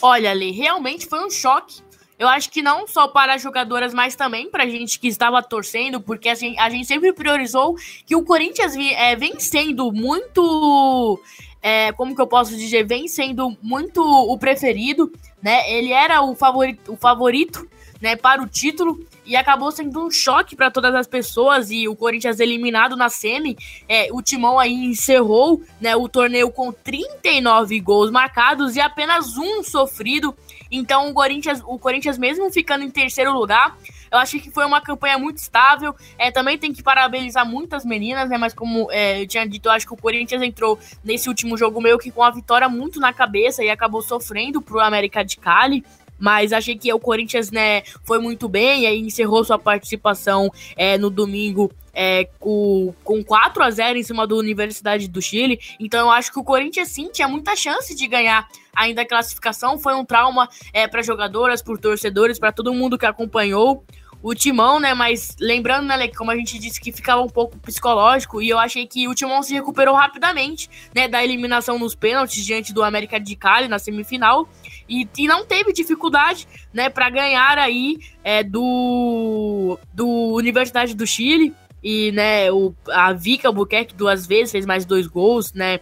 Olha, 0.02 0.32
ali, 0.32 0.52
realmente 0.52 1.08
foi 1.08 1.26
um 1.26 1.30
choque 1.30 1.82
eu 2.20 2.28
acho 2.28 2.52
que 2.52 2.62
não 2.62 2.86
só 2.86 3.08
para 3.08 3.36
as 3.36 3.42
jogadoras, 3.42 3.94
mas 3.94 4.14
também 4.14 4.52
para 4.52 4.66
a 4.66 4.68
gente 4.68 5.00
que 5.00 5.08
estava 5.08 5.42
torcendo, 5.42 6.02
porque 6.02 6.28
a 6.28 6.36
gente, 6.36 6.60
a 6.60 6.70
gente 6.70 6.86
sempre 6.86 7.14
priorizou 7.14 7.76
que 8.06 8.14
o 8.14 8.24
Corinthians 8.24 8.76
é, 8.76 9.16
vem 9.16 9.40
sendo 9.40 9.90
muito. 9.94 11.18
É, 11.62 11.94
como 11.94 12.14
que 12.14 12.22
eu 12.22 12.28
posso 12.28 12.56
dizer? 12.58 12.86
Vem 12.86 13.08
sendo 13.08 13.58
muito 13.62 14.02
o 14.02 14.38
preferido, 14.38 15.10
né? 15.42 15.72
Ele 15.72 15.94
era 15.94 16.22
o 16.22 16.36
favorito, 16.36 16.92
o 16.92 16.98
favorito 16.98 17.66
né, 18.02 18.16
para 18.16 18.42
o 18.42 18.48
título 18.48 19.00
e 19.26 19.36
acabou 19.36 19.72
sendo 19.72 20.06
um 20.06 20.10
choque 20.10 20.56
para 20.56 20.72
todas 20.72 20.96
as 20.96 21.06
pessoas 21.06 21.70
e 21.70 21.88
o 21.88 21.96
Corinthians 21.96 22.40
eliminado 22.40 22.96
na 22.96 23.10
semi, 23.10 23.58
é, 23.88 24.08
o 24.12 24.22
Timão 24.22 24.58
aí 24.58 24.74
encerrou 24.74 25.62
né, 25.80 25.96
o 25.96 26.08
torneio 26.08 26.50
com 26.50 26.72
39 26.72 27.80
gols 27.82 28.10
marcados 28.10 28.76
e 28.76 28.82
apenas 28.82 29.38
um 29.38 29.64
sofrido 29.64 30.36
então 30.72 31.10
o 31.10 31.14
Corinthians, 31.14 31.62
o 31.66 31.78
Corinthians 31.80 32.18
mesmo 32.18 32.52
ficando 32.52 32.84
em 32.84 32.90
terceiro 32.90 33.34
lugar, 33.34 33.78
eu 34.12 34.18
acho 34.18 34.40
que 34.40 34.50
foi 34.52 34.66
uma 34.66 34.82
campanha 34.82 35.18
muito 35.18 35.38
estável. 35.38 35.96
É, 36.18 36.32
também 36.32 36.58
tem 36.58 36.74
que 36.74 36.82
parabenizar 36.82 37.46
muitas 37.46 37.86
meninas, 37.86 38.30
né? 38.30 38.38
Mas 38.38 38.54
como 38.54 38.92
é, 38.92 39.22
eu 39.22 39.28
tinha 39.28 39.48
dito, 39.48 39.68
eu 39.68 39.72
acho 39.72 39.86
que 39.86 39.94
o 39.94 39.98
Corinthians 39.98 40.42
entrou 40.42 40.80
nesse 41.04 41.30
último 41.30 41.58
jogo 41.58 41.82
meio 41.82 41.98
que 41.98 42.12
com 42.12 42.24
a 42.24 42.32
vitória 42.32 42.68
muito 42.68 43.00
na 43.00 43.14
cabeça 43.14 43.64
e 43.64 43.70
acabou 43.70 44.02
sofrendo 44.02 44.62
pro 44.62 44.80
América 44.80 45.24
de 45.24 45.38
Cali 45.38 45.84
mas 46.20 46.52
achei 46.52 46.78
que 46.78 46.92
o 46.92 47.00
Corinthians 47.00 47.50
né, 47.50 47.82
foi 48.04 48.20
muito 48.20 48.50
bem 48.50 48.82
e 48.82 48.88
aí 48.88 49.00
encerrou 49.00 49.44
sua 49.44 49.58
participação 49.58 50.52
é, 50.76 50.98
no 50.98 51.10
domingo 51.10 51.72
é, 51.94 52.26
com, 52.40 52.94
com 53.04 53.24
4 53.24 53.64
a 53.64 53.70
0 53.70 53.98
em 53.98 54.04
cima 54.04 54.28
da 54.28 54.36
Universidade 54.36 55.08
do 55.08 55.22
Chile. 55.22 55.60
Então 55.80 56.08
eu 56.08 56.12
acho 56.12 56.32
que 56.32 56.40
o 56.40 56.44
Corinthians 56.44 56.90
sim 56.90 57.10
tinha 57.12 57.28
muita 57.28 57.56
chance 57.56 57.96
de 57.96 58.08
ganhar 58.08 58.48
ainda 58.76 59.02
a 59.02 59.08
classificação. 59.08 59.78
Foi 59.78 59.94
um 59.96 60.06
trauma 60.06 60.50
é, 60.74 60.88
para 60.88 61.02
jogadoras, 61.02 61.62
por 61.62 61.80
torcedores, 61.80 62.40
para 62.40 62.52
todo 62.52 62.74
mundo 62.74 62.98
que 62.98 63.06
acompanhou 63.06 63.84
o 64.22 64.34
Timão, 64.36 64.80
né? 64.80 64.94
Mas 64.94 65.36
lembrando, 65.40 65.88
né, 65.88 66.08
como 66.10 66.32
a 66.32 66.36
gente 66.36 66.60
disse 66.60 66.80
que 66.80 66.92
ficava 66.92 67.22
um 67.22 67.30
pouco 67.30 67.58
psicológico, 67.60 68.42
e 68.42 68.50
eu 68.50 68.60
achei 68.60 68.86
que 68.86 69.08
o 69.08 69.16
Timão 69.16 69.42
se 69.42 69.54
recuperou 69.54 69.96
rapidamente, 69.96 70.70
né, 70.94 71.08
da 71.08 71.24
eliminação 71.24 71.80
nos 71.80 71.96
pênaltis 71.96 72.46
diante 72.46 72.74
do 72.74 72.84
América 72.84 73.20
de 73.20 73.36
Cali 73.36 73.68
na 73.68 73.80
semifinal. 73.80 74.48
E, 74.88 75.08
e 75.18 75.28
não 75.28 75.46
teve 75.46 75.72
dificuldade, 75.72 76.48
né, 76.74 76.90
para 76.90 77.10
ganhar 77.10 77.58
aí 77.58 78.00
é, 78.24 78.44
do, 78.44 79.78
do 79.94 80.08
Universidade 80.08 80.96
do 80.96 81.08
Chile. 81.08 81.54
E, 81.84 82.12
né, 82.12 82.52
o, 82.52 82.74
a 82.90 83.14
Vika 83.14 83.48
Albuquerque 83.48 83.96
duas 83.96 84.28
vezes 84.28 84.52
fez 84.52 84.66
mais 84.66 84.86
dois 84.86 85.08
gols, 85.08 85.54
né? 85.54 85.80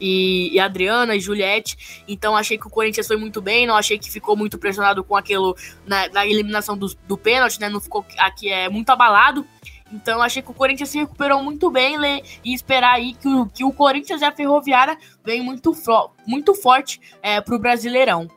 e, 0.00 0.50
e 0.52 0.60
Adriana 0.60 1.16
e 1.16 1.20
Juliette. 1.20 2.02
Então 2.06 2.36
achei 2.36 2.58
que 2.58 2.66
o 2.66 2.70
Corinthians 2.70 3.06
foi 3.06 3.16
muito 3.16 3.40
bem, 3.40 3.66
não 3.66 3.76
achei 3.76 3.98
que 3.98 4.10
ficou 4.10 4.36
muito 4.36 4.58
pressionado 4.58 5.02
com 5.02 5.16
aquilo 5.16 5.56
na, 5.86 6.08
na 6.08 6.26
eliminação 6.26 6.76
do, 6.76 6.86
do 7.06 7.16
pênalti, 7.16 7.60
né? 7.60 7.68
Não 7.68 7.80
ficou 7.80 8.04
aqui 8.18 8.48
é 8.48 8.68
muito 8.68 8.90
abalado. 8.90 9.46
Então 9.92 10.20
achei 10.20 10.42
que 10.42 10.50
o 10.50 10.54
Corinthians 10.54 10.90
se 10.90 10.98
recuperou 10.98 11.42
muito 11.42 11.70
bem 11.70 11.96
e 12.44 12.52
esperar 12.52 12.94
aí 12.94 13.14
que 13.14 13.26
o, 13.26 13.46
que 13.46 13.64
o 13.64 13.72
Corinthians 13.72 14.20
e 14.20 14.24
a 14.24 14.32
Ferroviária 14.32 14.98
vem 15.24 15.40
muito, 15.40 15.72
muito 16.26 16.54
forte 16.54 17.00
é, 17.22 17.40
para 17.40 17.54
o 17.54 17.58
Brasileirão. 17.58 18.28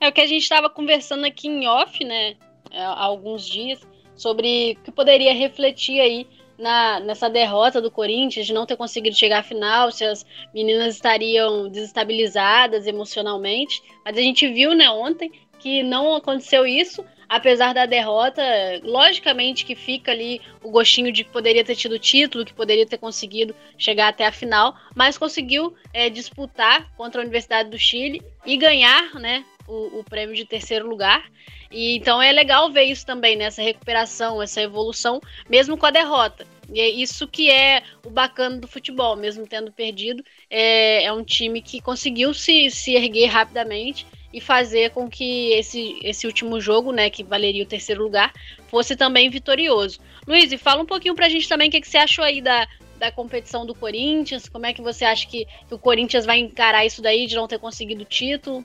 É 0.00 0.08
o 0.08 0.12
que 0.12 0.20
a 0.20 0.26
gente 0.26 0.42
estava 0.42 0.70
conversando 0.70 1.26
aqui 1.26 1.48
em 1.48 1.68
off, 1.68 2.02
né? 2.02 2.36
Há 2.72 3.04
alguns 3.04 3.46
dias, 3.46 3.80
sobre 4.18 4.76
o 4.80 4.84
que 4.84 4.92
poderia 4.92 5.32
refletir 5.32 6.00
aí 6.00 6.26
na, 6.58 6.98
nessa 7.00 7.30
derrota 7.30 7.80
do 7.80 7.90
Corinthians, 7.90 8.46
de 8.46 8.52
não 8.52 8.66
ter 8.66 8.76
conseguido 8.76 9.16
chegar 9.16 9.38
à 9.38 9.42
final, 9.42 9.90
se 9.92 10.04
as 10.04 10.26
meninas 10.52 10.96
estariam 10.96 11.68
desestabilizadas 11.68 12.86
emocionalmente. 12.86 13.80
Mas 14.04 14.18
a 14.18 14.20
gente 14.20 14.46
viu, 14.48 14.74
né, 14.74 14.90
ontem, 14.90 15.30
que 15.60 15.82
não 15.82 16.16
aconteceu 16.16 16.66
isso, 16.66 17.04
apesar 17.28 17.72
da 17.72 17.86
derrota. 17.86 18.42
Logicamente 18.82 19.64
que 19.64 19.76
fica 19.76 20.10
ali 20.10 20.40
o 20.62 20.70
gostinho 20.70 21.12
de 21.12 21.22
que 21.22 21.30
poderia 21.30 21.64
ter 21.64 21.76
tido 21.76 21.98
título, 21.98 22.44
que 22.44 22.52
poderia 22.52 22.86
ter 22.86 22.98
conseguido 22.98 23.54
chegar 23.76 24.08
até 24.08 24.26
a 24.26 24.32
final, 24.32 24.74
mas 24.96 25.16
conseguiu 25.16 25.74
é, 25.92 26.10
disputar 26.10 26.92
contra 26.96 27.20
a 27.20 27.22
Universidade 27.22 27.70
do 27.70 27.78
Chile 27.78 28.20
e 28.44 28.56
ganhar, 28.56 29.14
né, 29.14 29.44
o, 29.68 30.00
o 30.00 30.04
prêmio 30.04 30.34
de 30.34 30.44
terceiro 30.44 30.88
lugar. 30.88 31.30
E 31.70 31.96
então 31.96 32.20
é 32.20 32.32
legal 32.32 32.72
ver 32.72 32.84
isso 32.84 33.04
também, 33.04 33.36
né? 33.36 33.48
recuperação, 33.56 34.42
essa 34.42 34.62
evolução, 34.62 35.20
mesmo 35.48 35.76
com 35.76 35.86
a 35.86 35.90
derrota. 35.90 36.46
E 36.70 36.80
é 36.80 36.88
isso 36.88 37.26
que 37.26 37.50
é 37.50 37.82
o 38.04 38.10
bacana 38.10 38.58
do 38.58 38.68
futebol, 38.68 39.16
mesmo 39.16 39.46
tendo 39.46 39.72
perdido. 39.72 40.22
É, 40.50 41.04
é 41.04 41.12
um 41.12 41.22
time 41.22 41.62
que 41.62 41.80
conseguiu 41.80 42.34
se, 42.34 42.70
se 42.70 42.94
erguer 42.94 43.26
rapidamente 43.26 44.06
e 44.32 44.40
fazer 44.40 44.90
com 44.90 45.08
que 45.08 45.52
esse, 45.52 45.98
esse 46.02 46.26
último 46.26 46.60
jogo, 46.60 46.92
né, 46.92 47.08
que 47.08 47.24
valeria 47.24 47.62
o 47.62 47.66
terceiro 47.66 48.02
lugar, 48.02 48.32
fosse 48.68 48.94
também 48.94 49.30
vitorioso. 49.30 49.98
Luiz, 50.26 50.52
fala 50.60 50.82
um 50.82 50.86
pouquinho 50.86 51.14
pra 51.14 51.28
gente 51.30 51.48
também 51.48 51.68
o 51.68 51.70
que, 51.70 51.80
que 51.80 51.88
você 51.88 51.96
achou 51.96 52.22
aí 52.22 52.42
da, 52.42 52.68
da 52.98 53.10
competição 53.10 53.64
do 53.64 53.74
Corinthians, 53.74 54.48
como 54.48 54.66
é 54.66 54.74
que 54.74 54.82
você 54.82 55.04
acha 55.06 55.26
que, 55.26 55.46
que 55.46 55.74
o 55.74 55.78
Corinthians 55.78 56.26
vai 56.26 56.38
encarar 56.38 56.84
isso 56.84 57.00
daí 57.00 57.26
de 57.26 57.36
não 57.36 57.48
ter 57.48 57.58
conseguido 57.58 58.02
o 58.02 58.06
título? 58.06 58.62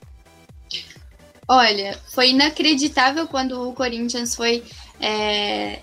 Olha, 1.46 1.98
foi 2.08 2.30
inacreditável 2.30 3.26
quando 3.26 3.68
o 3.68 3.72
Corinthians 3.72 4.34
foi. 4.34 4.62
É, 5.00 5.80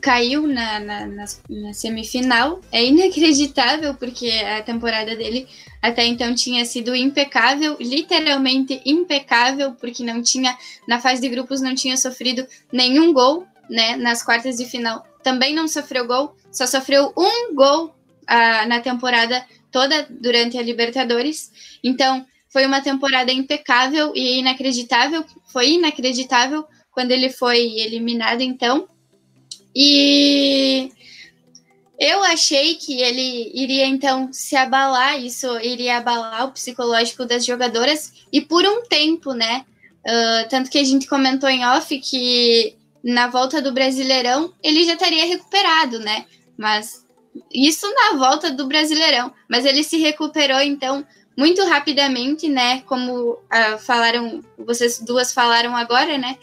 caiu 0.00 0.46
na, 0.46 0.80
na, 0.80 1.06
na, 1.06 1.24
na, 1.48 1.72
semifinal. 1.72 2.60
É 2.72 2.84
inacreditável, 2.84 3.94
porque 3.94 4.30
a 4.30 4.62
temporada 4.62 5.14
dele 5.14 5.46
até 5.82 6.04
então 6.06 6.34
tinha 6.34 6.64
sido 6.64 6.94
impecável, 6.94 7.76
literalmente 7.80 8.80
impecável, 8.84 9.72
porque 9.72 10.02
não 10.02 10.22
tinha, 10.22 10.56
na 10.86 11.00
fase 11.00 11.20
de 11.20 11.28
grupos, 11.28 11.60
não 11.60 11.74
tinha 11.74 11.96
sofrido 11.96 12.46
nenhum 12.72 13.12
gol, 13.12 13.46
né? 13.68 13.96
Nas 13.96 14.22
quartas 14.22 14.56
de 14.56 14.64
final 14.64 15.04
também 15.22 15.54
não 15.54 15.68
sofreu 15.68 16.06
gol, 16.06 16.34
só 16.50 16.66
sofreu 16.66 17.12
um 17.16 17.54
gol 17.54 17.94
ah, 18.26 18.66
na 18.66 18.80
temporada 18.80 19.44
toda 19.70 20.06
durante 20.08 20.58
a 20.58 20.62
Libertadores. 20.62 21.78
Então, 21.82 22.26
foi 22.50 22.66
uma 22.66 22.80
temporada 22.80 23.32
impecável 23.32 24.12
e 24.14 24.38
inacreditável. 24.38 25.24
Foi 25.52 25.70
inacreditável 25.70 26.66
quando 26.90 27.12
ele 27.12 27.30
foi 27.30 27.58
eliminado, 27.78 28.42
então. 28.42 28.88
E 29.74 30.90
eu 31.98 32.22
achei 32.24 32.74
que 32.74 33.00
ele 33.00 33.52
iria 33.54 33.86
então 33.86 34.32
se 34.32 34.56
abalar, 34.56 35.20
isso 35.20 35.46
iria 35.60 35.98
abalar 35.98 36.46
o 36.46 36.52
psicológico 36.52 37.24
das 37.24 37.44
jogadoras 37.44 38.12
e 38.32 38.40
por 38.40 38.64
um 38.64 38.82
tempo, 38.82 39.32
né? 39.32 39.64
Uh, 40.00 40.48
tanto 40.48 40.70
que 40.70 40.78
a 40.78 40.84
gente 40.84 41.06
comentou 41.06 41.48
em 41.48 41.64
off 41.64 41.98
que 42.00 42.74
na 43.04 43.28
volta 43.28 43.60
do 43.60 43.70
Brasileirão 43.70 44.52
ele 44.62 44.84
já 44.84 44.94
estaria 44.94 45.26
recuperado, 45.26 46.00
né? 46.00 46.24
Mas 46.56 47.04
isso 47.52 47.86
na 47.94 48.16
volta 48.16 48.50
do 48.50 48.66
Brasileirão, 48.66 49.32
mas 49.48 49.64
ele 49.64 49.84
se 49.84 49.98
recuperou 49.98 50.60
então 50.60 51.06
muito 51.40 51.64
rapidamente, 51.64 52.50
né? 52.50 52.82
Como 52.82 53.32
uh, 53.32 53.78
falaram, 53.78 54.42
vocês 54.58 54.98
duas 54.98 55.32
falaram 55.32 55.74
agora, 55.74 56.18
né? 56.18 56.36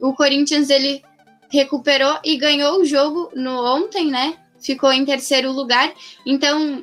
O 0.00 0.14
Corinthians 0.14 0.70
ele 0.70 1.02
recuperou 1.50 2.18
e 2.24 2.38
ganhou 2.38 2.80
o 2.80 2.84
jogo 2.84 3.30
no 3.34 3.62
ontem, 3.76 4.06
né? 4.10 4.38
Ficou 4.58 4.90
em 4.90 5.04
terceiro 5.04 5.52
lugar. 5.52 5.92
Então 6.24 6.82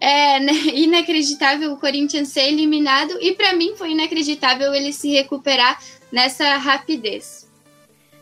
é 0.00 0.40
né, 0.40 0.52
inacreditável 0.72 1.74
o 1.74 1.78
Corinthians 1.78 2.28
ser 2.28 2.48
eliminado 2.48 3.18
e 3.20 3.34
para 3.34 3.52
mim 3.52 3.76
foi 3.76 3.90
inacreditável 3.90 4.72
ele 4.74 4.90
se 4.90 5.12
recuperar 5.12 5.78
nessa 6.10 6.56
rapidez. 6.56 7.52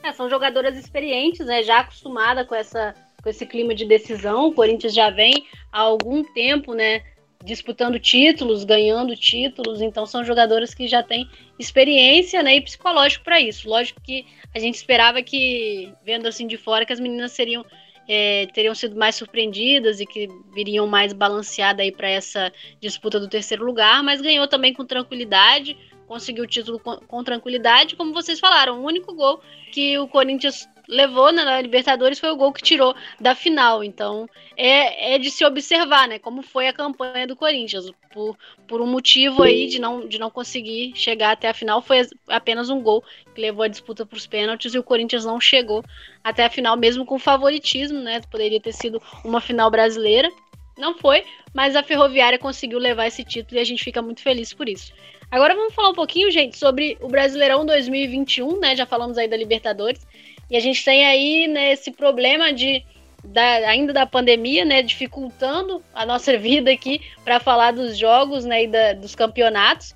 É, 0.03 0.13
são 0.13 0.29
jogadoras 0.29 0.77
experientes, 0.77 1.47
né? 1.47 1.63
Já 1.63 1.79
acostumada 1.79 2.45
com 2.45 2.57
essa 2.57 2.97
com 3.23 3.31
esse 3.31 3.47
clima 3.47 3.77
de 3.77 3.85
decisão. 3.85 4.49
O 4.49 4.53
Corinthians 4.53 4.93
já 4.93 5.09
vem 5.09 5.47
há 5.71 5.83
algum 5.83 6.25
tempo, 6.25 6.75
né? 6.75 7.01
Disputando 7.45 7.99
títulos, 7.99 8.65
ganhando 8.65 9.17
títulos, 9.17 9.81
então 9.81 10.07
são 10.07 10.25
jogadoras 10.25 10.75
que 10.75 10.87
já 10.87 11.03
têm 11.03 11.29
experiência 11.59 12.43
né, 12.43 12.57
e 12.57 12.61
psicológico 12.61 13.25
para 13.25 13.41
isso. 13.41 13.69
Lógico 13.69 14.01
que 14.01 14.27
a 14.55 14.59
gente 14.59 14.77
esperava 14.77 15.23
que, 15.23 15.93
vendo 16.05 16.27
assim 16.27 16.47
de 16.47 16.57
fora, 16.57 16.85
que 16.85 16.93
as 16.93 17.01
meninas 17.01 17.33
seriam 17.33 17.65
é, 18.09 18.47
teriam 18.53 18.75
sido 18.75 18.97
mais 18.97 19.15
surpreendidas 19.15 20.01
e 20.01 20.07
que 20.07 20.29
viriam 20.53 20.87
mais 20.87 21.13
balanceadas 21.13 21.85
aí 21.85 21.93
para 21.93 22.09
essa 22.09 22.53
disputa 22.81 23.21
do 23.21 23.29
terceiro 23.29 23.65
lugar, 23.65 24.03
mas 24.03 24.21
ganhou 24.21 24.49
também 24.49 24.73
com 24.73 24.85
tranquilidade, 24.85 25.77
conseguiu 26.07 26.45
o 26.45 26.47
título 26.47 26.79
com, 26.79 26.97
com, 26.97 27.25
tranquilidade, 27.25 27.97
como 27.97 28.13
vocês 28.13 28.41
falaram, 28.41 28.81
o 28.81 28.85
único 28.85 29.15
gol 29.15 29.41
que 29.71 29.99
o 29.99 30.09
Corinthians 30.09 30.69
levou 30.93 31.33
né, 31.33 31.43
na 31.43 31.61
Libertadores 31.61 32.19
foi 32.19 32.31
o 32.31 32.37
gol 32.37 32.53
que 32.53 32.63
tirou 32.63 32.95
da 33.19 33.35
final. 33.35 33.83
Então 33.83 34.29
é, 34.57 35.15
é 35.15 35.19
de 35.19 35.31
se 35.31 35.45
observar, 35.45 36.07
né? 36.07 36.19
Como 36.19 36.43
foi 36.43 36.69
a 36.69 36.73
campanha 36.73 37.27
do 37.27 37.35
Corinthians. 37.35 37.91
Por, 38.13 38.37
por 38.69 38.81
um 38.83 38.87
motivo 38.87 39.43
aí 39.43 39.67
de 39.67 39.79
não, 39.79 40.07
de 40.07 40.19
não 40.19 40.31
conseguir 40.31 40.93
chegar 40.95 41.33
até 41.33 41.49
a 41.49 41.55
final, 41.55 41.81
foi 41.81 42.07
apenas 42.29 42.69
um 42.69 42.81
gol 42.81 43.03
que 43.35 43.41
levou 43.41 43.65
a 43.65 43.69
disputa 43.69 44.05
para 44.05 44.17
os 44.17 44.27
pênaltis 44.27 44.75
e 44.75 44.79
o 44.79 44.83
Corinthians 44.83 45.25
não 45.25 45.41
chegou 45.41 45.83
até 46.23 46.45
a 46.45 46.51
final, 46.51 46.77
mesmo 46.77 47.07
com 47.07 47.19
favoritismo, 47.19 47.99
né? 48.01 48.21
Poderia 48.31 48.61
ter 48.61 48.73
sido 48.73 49.03
uma 49.25 49.41
final 49.41 49.71
brasileira. 49.71 50.31
Não 50.77 50.99
foi, 50.99 51.25
mas 51.55 51.75
a 51.75 51.83
Ferroviária 51.83 52.39
conseguiu 52.39 52.79
levar 52.79 53.07
esse 53.07 53.25
título 53.25 53.59
e 53.59 53.63
a 53.63 53.65
gente 53.65 53.83
fica 53.83 54.03
muito 54.03 54.21
feliz 54.23 54.53
por 54.53 54.69
isso. 54.69 54.93
Agora 55.31 55.55
vamos 55.55 55.75
falar 55.75 55.89
um 55.89 55.95
pouquinho, 55.95 56.31
gente, 56.31 56.59
sobre 56.59 56.99
o 57.01 57.09
Brasileirão 57.09 57.65
2021, 57.65 58.61
né? 58.61 58.77
Já 58.77 58.85
falamos 58.85 59.17
aí 59.17 59.27
da 59.27 59.35
Libertadores. 59.35 60.07
E 60.53 60.57
a 60.57 60.61
gente 60.61 60.85
tem 60.85 61.07
aí 61.07 61.49
né, 61.49 61.73
esse 61.73 61.91
problema 61.91 62.53
de 62.53 62.85
da, 63.25 63.43
ainda 63.71 63.91
da 63.91 64.05
pandemia, 64.05 64.67
né, 64.67 64.83
dificultando 64.83 65.83
a 65.95 66.05
nossa 66.05 66.37
vida 66.37 66.71
aqui 66.71 67.01
para 67.25 67.41
falar 67.41 67.73
dos 67.73 67.97
jogos 67.97 68.45
né, 68.45 68.65
e 68.65 68.67
da, 68.67 68.93
dos 68.93 69.15
campeonatos. 69.15 69.95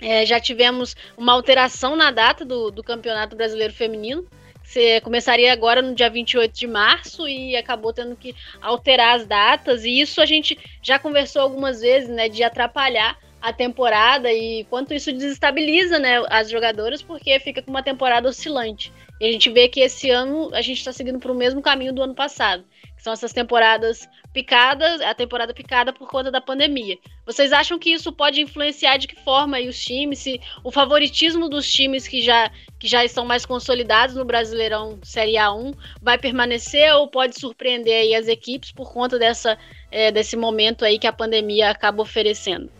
É, 0.00 0.26
já 0.26 0.40
tivemos 0.40 0.96
uma 1.16 1.32
alteração 1.34 1.94
na 1.94 2.10
data 2.10 2.44
do, 2.44 2.72
do 2.72 2.82
Campeonato 2.82 3.36
Brasileiro 3.36 3.72
Feminino. 3.72 4.26
Você 4.64 5.00
começaria 5.02 5.52
agora 5.52 5.80
no 5.80 5.94
dia 5.94 6.10
28 6.10 6.52
de 6.52 6.66
março 6.66 7.28
e 7.28 7.54
acabou 7.54 7.92
tendo 7.92 8.16
que 8.16 8.34
alterar 8.60 9.14
as 9.14 9.26
datas. 9.26 9.84
E 9.84 10.00
isso 10.00 10.20
a 10.20 10.26
gente 10.26 10.58
já 10.82 10.98
conversou 10.98 11.42
algumas 11.42 11.80
vezes, 11.80 12.08
né, 12.08 12.28
de 12.28 12.42
atrapalhar 12.42 13.16
a 13.40 13.52
temporada 13.52 14.32
e 14.32 14.64
quanto 14.64 14.92
isso 14.92 15.12
desestabiliza 15.12 15.98
né, 15.98 16.24
as 16.28 16.50
jogadoras, 16.50 17.02
porque 17.02 17.38
fica 17.38 17.62
com 17.62 17.70
uma 17.70 17.82
temporada 17.82 18.28
oscilante. 18.28 18.92
E 19.20 19.26
a 19.26 19.30
gente 19.30 19.50
vê 19.50 19.68
que 19.68 19.80
esse 19.80 20.08
ano 20.08 20.48
a 20.54 20.62
gente 20.62 20.78
está 20.78 20.94
seguindo 20.94 21.18
para 21.18 21.30
o 21.30 21.34
mesmo 21.34 21.60
caminho 21.60 21.92
do 21.92 22.02
ano 22.02 22.14
passado, 22.14 22.64
que 22.96 23.02
são 23.02 23.12
essas 23.12 23.34
temporadas 23.34 24.08
picadas, 24.32 25.02
a 25.02 25.12
temporada 25.14 25.52
picada 25.52 25.92
por 25.92 26.08
conta 26.08 26.30
da 26.30 26.40
pandemia. 26.40 26.96
Vocês 27.26 27.52
acham 27.52 27.78
que 27.78 27.90
isso 27.90 28.10
pode 28.12 28.40
influenciar 28.40 28.96
de 28.96 29.06
que 29.06 29.16
forma 29.16 29.60
os 29.60 29.78
times, 29.78 30.20
se 30.20 30.40
o 30.64 30.72
favoritismo 30.72 31.50
dos 31.50 31.70
times 31.70 32.08
que 32.08 32.22
já, 32.22 32.50
que 32.78 32.88
já 32.88 33.04
estão 33.04 33.26
mais 33.26 33.44
consolidados 33.44 34.16
no 34.16 34.24
Brasileirão 34.24 34.98
Série 35.02 35.34
A1 35.34 35.74
vai 36.00 36.16
permanecer 36.16 36.94
ou 36.94 37.06
pode 37.06 37.38
surpreender 37.38 38.16
as 38.16 38.26
equipes 38.26 38.72
por 38.72 38.90
conta 38.90 39.18
dessa, 39.18 39.58
é, 39.90 40.10
desse 40.10 40.34
momento 40.34 40.82
aí 40.82 40.98
que 40.98 41.06
a 41.06 41.12
pandemia 41.12 41.68
acaba 41.68 42.00
oferecendo? 42.00 42.79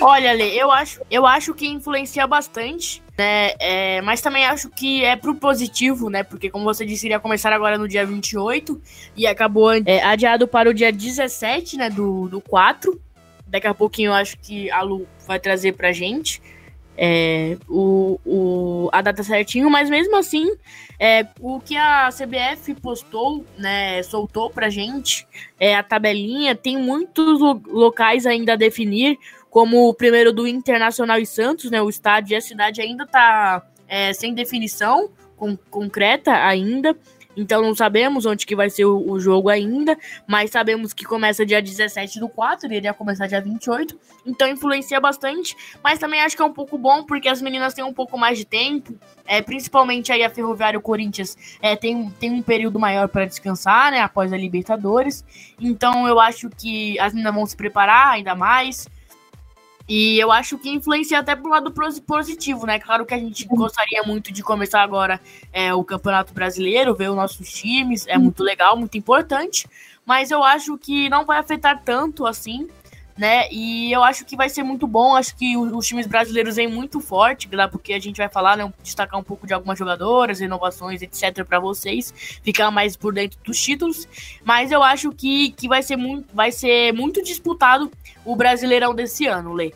Olha, 0.00 0.32
Lê, 0.32 0.54
eu 0.54 0.70
acho, 0.70 1.00
eu 1.10 1.26
acho 1.26 1.54
que 1.54 1.66
influencia 1.66 2.26
bastante, 2.26 3.02
né? 3.16 3.52
É, 3.58 4.00
mas 4.02 4.20
também 4.20 4.44
acho 4.44 4.68
que 4.70 5.04
é 5.04 5.16
pro 5.16 5.34
positivo, 5.34 6.10
né? 6.10 6.22
Porque, 6.22 6.50
como 6.50 6.64
você 6.64 6.84
disse, 6.84 7.06
iria 7.06 7.20
começar 7.20 7.52
agora 7.52 7.78
no 7.78 7.88
dia 7.88 8.04
28 8.04 8.80
e 9.16 9.26
acabou 9.26 9.72
é, 9.72 10.02
adiado 10.02 10.46
para 10.46 10.70
o 10.70 10.74
dia 10.74 10.92
17, 10.92 11.76
né? 11.76 11.90
Do, 11.90 12.28
do 12.28 12.40
4. 12.40 13.00
Daqui 13.46 13.66
a 13.66 13.74
pouquinho 13.74 14.08
eu 14.08 14.14
acho 14.14 14.38
que 14.38 14.70
a 14.70 14.82
Lu 14.82 15.06
vai 15.26 15.38
trazer 15.38 15.72
pra 15.72 15.92
gente 15.92 16.42
é, 16.96 17.56
o, 17.68 18.18
o, 18.24 18.88
a 18.92 19.02
data 19.02 19.22
certinho, 19.22 19.68
mas 19.68 19.90
mesmo 19.90 20.16
assim, 20.16 20.48
é, 20.98 21.26
o 21.40 21.60
que 21.60 21.76
a 21.76 22.08
CBF 22.10 22.74
postou, 22.74 23.44
né, 23.58 24.02
soltou 24.02 24.50
pra 24.50 24.70
gente, 24.70 25.26
é 25.58 25.74
a 25.74 25.82
tabelinha, 25.82 26.54
tem 26.54 26.76
muitos 26.76 27.40
locais 27.66 28.26
ainda 28.26 28.52
a 28.52 28.56
definir, 28.56 29.18
como 29.54 29.88
o 29.88 29.94
primeiro 29.94 30.32
do 30.32 30.48
Internacional 30.48 31.16
e 31.20 31.24
Santos, 31.24 31.70
né, 31.70 31.80
o 31.80 31.88
estádio 31.88 32.34
e 32.34 32.36
a 32.36 32.40
cidade 32.40 32.80
ainda 32.80 33.06
tá 33.06 33.64
é, 33.86 34.12
sem 34.12 34.34
definição 34.34 35.08
com, 35.36 35.56
concreta 35.70 36.32
ainda, 36.32 36.96
então 37.36 37.62
não 37.62 37.72
sabemos 37.72 38.26
onde 38.26 38.46
que 38.46 38.56
vai 38.56 38.68
ser 38.68 38.84
o, 38.84 39.12
o, 39.12 39.20
jogo 39.20 39.48
ainda, 39.48 39.96
mas 40.26 40.50
sabemos 40.50 40.92
que 40.92 41.04
começa 41.04 41.46
dia 41.46 41.62
17 41.62 42.18
do 42.18 42.28
4 42.28 42.72
e 42.72 42.76
ele 42.76 42.86
ia 42.86 42.92
começar 42.92 43.28
dia 43.28 43.40
28. 43.40 43.96
Então 44.26 44.48
influencia 44.48 45.00
bastante, 45.00 45.56
mas 45.84 46.00
também 46.00 46.20
acho 46.20 46.34
que 46.34 46.42
é 46.42 46.44
um 46.44 46.52
pouco 46.52 46.76
bom 46.76 47.04
porque 47.04 47.28
as 47.28 47.40
meninas 47.40 47.74
têm 47.74 47.84
um 47.84 47.94
pouco 47.94 48.18
mais 48.18 48.36
de 48.36 48.44
tempo, 48.44 48.92
é, 49.24 49.40
principalmente 49.40 50.10
aí 50.10 50.24
a 50.24 50.30
Ferroviária 50.30 50.76
e 50.76 50.78
o 50.78 50.82
Corinthians 50.82 51.38
é, 51.62 51.76
tem, 51.76 52.10
tem 52.18 52.32
um 52.32 52.42
período 52.42 52.80
maior 52.80 53.06
para 53.06 53.24
descansar, 53.24 53.92
né, 53.92 54.00
após 54.00 54.32
a 54.32 54.36
Libertadores. 54.36 55.24
Então 55.60 56.08
eu 56.08 56.18
acho 56.18 56.50
que 56.50 56.98
as 56.98 57.12
meninas 57.12 57.32
vão 57.32 57.46
se 57.46 57.56
preparar 57.56 58.08
ainda 58.08 58.34
mais. 58.34 58.88
E 59.86 60.18
eu 60.18 60.32
acho 60.32 60.56
que 60.56 60.70
influencia 60.70 61.18
até 61.18 61.36
pro 61.36 61.50
lado 61.50 61.72
positivo, 62.06 62.66
né? 62.66 62.78
Claro 62.78 63.04
que 63.04 63.12
a 63.12 63.18
gente 63.18 63.46
gostaria 63.46 64.02
muito 64.02 64.32
de 64.32 64.42
começar 64.42 64.82
agora 64.82 65.20
é, 65.52 65.74
o 65.74 65.84
Campeonato 65.84 66.32
Brasileiro, 66.32 66.94
ver 66.94 67.10
os 67.10 67.16
nossos 67.16 67.52
times, 67.52 68.06
é 68.06 68.16
muito 68.16 68.42
legal, 68.42 68.76
muito 68.78 68.96
importante, 68.96 69.68
mas 70.06 70.30
eu 70.30 70.42
acho 70.42 70.78
que 70.78 71.08
não 71.10 71.26
vai 71.26 71.38
afetar 71.38 71.82
tanto 71.84 72.26
assim, 72.26 72.66
né? 73.16 73.48
E 73.50 73.92
eu 73.92 74.02
acho 74.02 74.24
que 74.24 74.36
vai 74.36 74.48
ser 74.48 74.62
muito 74.62 74.86
bom, 74.86 75.14
acho 75.14 75.36
que 75.36 75.56
os, 75.56 75.86
times 75.86 76.06
brasileiros 76.06 76.56
vêm 76.56 76.66
muito 76.66 77.00
forte, 77.00 77.48
lá 77.52 77.68
porque 77.68 77.92
a 77.92 77.98
gente 77.98 78.16
vai 78.16 78.28
falar, 78.28 78.56
né, 78.56 78.72
destacar 78.82 79.18
um 79.18 79.22
pouco 79.22 79.46
de 79.46 79.54
algumas 79.54 79.78
jogadoras, 79.78 80.40
inovações, 80.40 81.02
etc 81.02 81.44
para 81.44 81.60
vocês, 81.60 82.12
ficar 82.42 82.70
mais 82.70 82.96
por 82.96 83.14
dentro 83.14 83.38
dos 83.44 83.60
títulos, 83.60 84.08
mas 84.44 84.72
eu 84.72 84.82
acho 84.82 85.12
que, 85.12 85.52
que 85.52 85.68
vai 85.68 85.82
ser 85.82 85.96
muito 85.96 86.34
vai 86.34 86.50
ser 86.50 86.92
muito 86.92 87.22
disputado 87.22 87.90
o 88.24 88.34
Brasileirão 88.34 88.94
desse 88.94 89.26
ano, 89.26 89.52
Lê. 89.52 89.72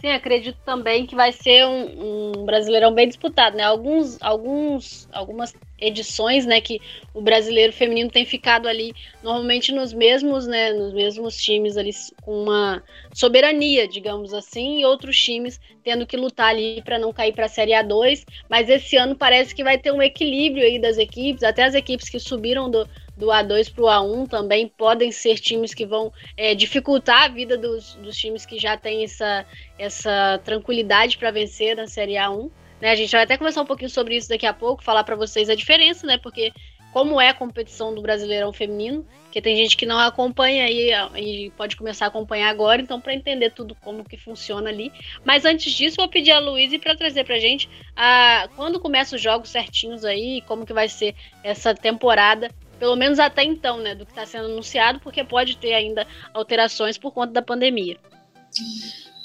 Sim, 0.00 0.10
acredito 0.10 0.58
também 0.64 1.06
que 1.06 1.16
vai 1.16 1.32
ser 1.32 1.66
um, 1.66 2.32
um, 2.38 2.44
brasileirão 2.44 2.92
bem 2.92 3.08
disputado, 3.08 3.56
né? 3.56 3.64
Alguns, 3.64 4.20
alguns, 4.20 5.08
algumas 5.10 5.54
edições, 5.78 6.46
né, 6.46 6.60
que 6.60 6.80
o 7.12 7.20
brasileiro 7.20 7.72
feminino 7.72 8.10
tem 8.10 8.24
ficado 8.24 8.66
ali 8.68 8.94
normalmente 9.22 9.72
nos 9.72 9.92
mesmos, 9.92 10.46
né, 10.46 10.72
nos 10.72 10.92
mesmos 10.92 11.36
times 11.36 11.76
ali 11.76 11.90
com 12.22 12.42
uma 12.42 12.82
soberania, 13.12 13.86
digamos 13.86 14.32
assim, 14.32 14.80
e 14.80 14.84
outros 14.84 15.18
times 15.18 15.60
tendo 15.84 16.06
que 16.06 16.16
lutar 16.16 16.48
ali 16.48 16.82
para 16.82 16.98
não 16.98 17.12
cair 17.12 17.32
para 17.32 17.46
a 17.46 17.48
Série 17.48 17.72
A2, 17.72 18.24
mas 18.48 18.68
esse 18.68 18.96
ano 18.96 19.14
parece 19.14 19.54
que 19.54 19.62
vai 19.62 19.78
ter 19.78 19.92
um 19.92 20.02
equilíbrio 20.02 20.64
aí 20.64 20.78
das 20.78 20.98
equipes, 20.98 21.42
até 21.42 21.64
as 21.64 21.74
equipes 21.74 22.08
que 22.08 22.18
subiram 22.18 22.70
do, 22.70 22.88
do 23.16 23.26
A2 23.26 23.72
para 23.72 23.84
o 23.84 23.86
A1 23.86 24.28
também 24.28 24.68
podem 24.68 25.10
ser 25.10 25.38
times 25.38 25.72
que 25.72 25.86
vão 25.86 26.12
é, 26.36 26.54
dificultar 26.54 27.24
a 27.24 27.28
vida 27.28 27.56
dos, 27.56 27.94
dos 27.96 28.16
times 28.16 28.44
que 28.44 28.58
já 28.58 28.76
têm 28.76 29.04
essa, 29.04 29.46
essa 29.78 30.40
tranquilidade 30.44 31.16
para 31.18 31.30
vencer 31.30 31.76
na 31.76 31.86
Série 31.86 32.14
A1. 32.14 32.50
Né? 32.80 32.90
A 32.90 32.94
gente 32.94 33.12
vai 33.12 33.22
até 33.22 33.36
conversar 33.36 33.62
um 33.62 33.66
pouquinho 33.66 33.90
sobre 33.90 34.16
isso 34.16 34.28
daqui 34.28 34.46
a 34.46 34.52
pouco, 34.52 34.82
falar 34.82 35.04
para 35.04 35.16
vocês 35.16 35.48
a 35.48 35.54
diferença, 35.54 36.06
né? 36.06 36.18
Porque 36.18 36.52
como 36.92 37.20
é 37.20 37.28
a 37.28 37.34
competição 37.34 37.94
do 37.94 38.00
Brasileirão 38.00 38.52
Feminino, 38.52 39.06
que 39.30 39.42
tem 39.42 39.54
gente 39.54 39.76
que 39.76 39.84
não 39.84 39.98
acompanha 39.98 40.64
aí 40.64 40.90
e 41.14 41.50
pode 41.50 41.76
começar 41.76 42.06
a 42.06 42.08
acompanhar 42.08 42.48
agora, 42.48 42.80
então 42.80 42.98
para 42.98 43.12
entender 43.12 43.50
tudo 43.50 43.74
como 43.74 44.02
que 44.02 44.16
funciona 44.16 44.70
ali. 44.70 44.90
Mas 45.22 45.44
antes 45.44 45.70
disso, 45.72 45.96
vou 45.98 46.08
pedir 46.08 46.30
a 46.30 46.38
Luísa 46.38 46.78
para 46.78 46.96
trazer 46.96 47.24
pra 47.24 47.38
gente 47.38 47.68
a 47.94 48.48
quando 48.56 48.80
começam 48.80 49.16
os 49.16 49.22
jogos 49.22 49.50
certinhos 49.50 50.06
aí, 50.06 50.42
como 50.46 50.64
que 50.64 50.72
vai 50.72 50.88
ser 50.88 51.14
essa 51.44 51.74
temporada 51.74 52.50
pelo 52.78 52.96
menos 52.96 53.18
até 53.18 53.42
então, 53.42 53.78
né, 53.78 53.94
do 53.94 54.04
que 54.04 54.12
está 54.12 54.26
sendo 54.26 54.46
anunciado, 54.46 55.00
porque 55.00 55.24
pode 55.24 55.56
ter 55.56 55.74
ainda 55.74 56.06
alterações 56.32 56.98
por 56.98 57.12
conta 57.12 57.32
da 57.32 57.42
pandemia. 57.42 57.96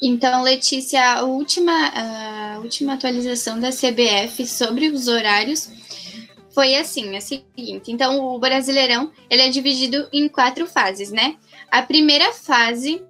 Então, 0.02 0.42
Letícia, 0.42 1.14
a 1.14 1.24
última, 1.24 1.72
a 2.56 2.60
última 2.60 2.94
atualização 2.94 3.60
da 3.60 3.70
CBF 3.70 4.48
sobre 4.48 4.88
os 4.88 5.08
horários 5.08 5.70
foi 6.50 6.76
assim, 6.76 7.16
a 7.16 7.22
seguinte. 7.22 7.92
Então, 7.92 8.20
o 8.20 8.40
Brasileirão 8.40 9.12
ele 9.30 9.44
é 9.44 9.50
dividido 9.50 10.10
em 10.12 10.28
quatro 10.28 10.66
fases, 10.66 11.12
né? 11.12 11.36
A 11.70 11.84
primeira 11.84 12.34
fase 12.34 13.04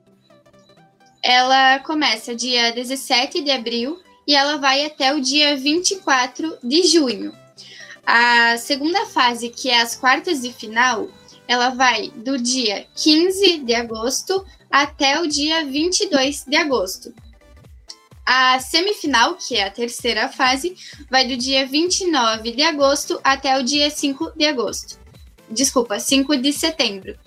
ela 1.24 1.80
começa 1.80 2.36
dia 2.36 2.72
17 2.72 3.42
de 3.42 3.52
abril 3.52 4.00
e 4.28 4.36
ela 4.36 4.58
vai 4.58 4.86
até 4.86 5.14
o 5.14 5.22
dia 5.22 5.56
24 5.56 6.58
de 6.64 6.84
junho. 6.84 7.34
A 8.06 8.58
segunda 8.58 9.06
fase, 9.06 9.50
que 9.50 9.70
é 9.70 9.82
as 9.82 9.96
quartas 9.96 10.42
de 10.42 10.52
final, 10.52 11.08
ela 11.48 11.70
vai 11.70 12.10
do 12.10 12.38
dia 12.38 12.86
15 12.96 13.60
de 13.60 13.74
agosto 13.76 14.44
até 14.72 15.20
o 15.20 15.28
dia 15.28 15.66
22 15.66 16.46
de 16.48 16.56
agosto. 16.56 17.14
A 18.26 18.60
semifinal, 18.60 19.36
que 19.36 19.58
é 19.58 19.64
a 19.64 19.72
terceira 19.72 20.30
fase, 20.30 20.76
vai 21.10 21.28
do 21.28 21.36
dia 21.36 21.66
29 21.66 22.52
de 22.52 22.62
agosto 22.62 23.20
até 23.24 23.60
o 23.60 23.64
dia 23.64 23.90
5 23.90 24.34
de 24.38 24.46
agosto. 24.46 25.00
Desculpa, 25.50 26.00
5 26.00 26.38
de 26.38 26.54
setembro. 26.54 27.18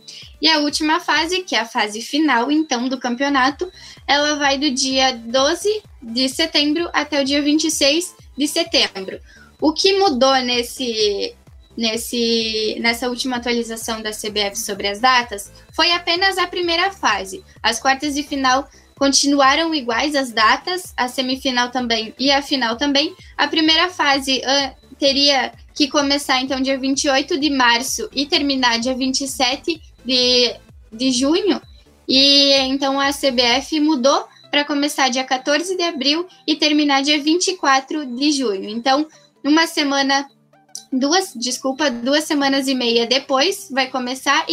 E 0.41 0.49
a 0.49 0.61
última 0.61 1.01
fase, 1.01 1.43
que 1.43 1.55
é 1.55 1.61
a 1.61 1.67
fase 1.67 2.01
final, 2.01 2.51
então, 2.51 2.89
do 2.89 2.99
campeonato, 2.99 3.71
ela 4.07 4.37
vai 4.37 4.57
do 4.57 4.71
dia 4.71 5.13
12 5.13 5.83
de 6.01 6.29
setembro 6.29 6.89
até 6.93 7.21
o 7.21 7.25
dia 7.25 7.43
26 7.43 8.15
de 8.37 8.49
setembro. 8.49 9.21
O 9.61 9.73
que 9.73 9.99
mudou 9.99 10.35
nesse, 10.37 11.35
nesse, 11.77 12.77
nessa 12.81 13.09
última 13.09 13.37
atualização 13.37 14.01
da 14.01 14.11
CBF 14.11 14.57
sobre 14.57 14.89
as 14.89 15.01
datas 15.01 15.53
foi 15.73 15.93
apenas 15.93 16.39
a 16.39 16.47
primeira 16.47 16.91
fase. 16.91 17.45
As 17.63 17.79
quartas 17.79 18.15
de 18.15 18.23
final 18.23 18.69
continuaram 18.97 19.75
iguais 19.75 20.15
as 20.15 20.31
datas, 20.31 20.95
a 20.97 21.09
semifinal 21.09 21.71
também 21.71 22.15
e 22.19 22.31
a 22.31 22.41
final 22.41 22.77
também. 22.77 23.15
A 23.37 23.49
primeira 23.49 23.89
fase 23.89 24.39
uh, 24.39 24.95
teria 24.99 25.53
que 25.75 25.89
começar 25.89 26.41
então 26.41 26.61
dia 26.61 26.79
28 26.79 27.39
de 27.39 27.51
março 27.51 28.09
e 28.13 28.27
terminar 28.27 28.79
dia 28.79 28.95
27 28.95 29.81
de, 30.05 30.55
de 30.93 31.11
junho. 31.11 31.61
E 32.07 32.53
então 32.53 33.01
a 33.01 33.11
CBF 33.11 33.81
mudou 33.81 34.29
para 34.55 34.65
começar 34.65 35.09
dia 35.09 35.25
14 35.25 35.77
de 35.77 35.83
abril 35.83 36.29
e 36.47 36.55
terminar 36.55 37.03
dia 37.03 37.21
24 37.21 38.07
de 38.07 38.31
junho. 38.31 38.69
Então, 38.69 39.05
uma 39.43 39.67
semana, 39.67 40.29
duas, 40.99 41.33
desculpa, 41.35 41.91
duas 41.91 42.25
semanas 42.25 42.69
e 42.69 42.75
meia 42.75 43.07
depois 43.07 43.69
vai 43.71 43.89
começar 43.89 44.45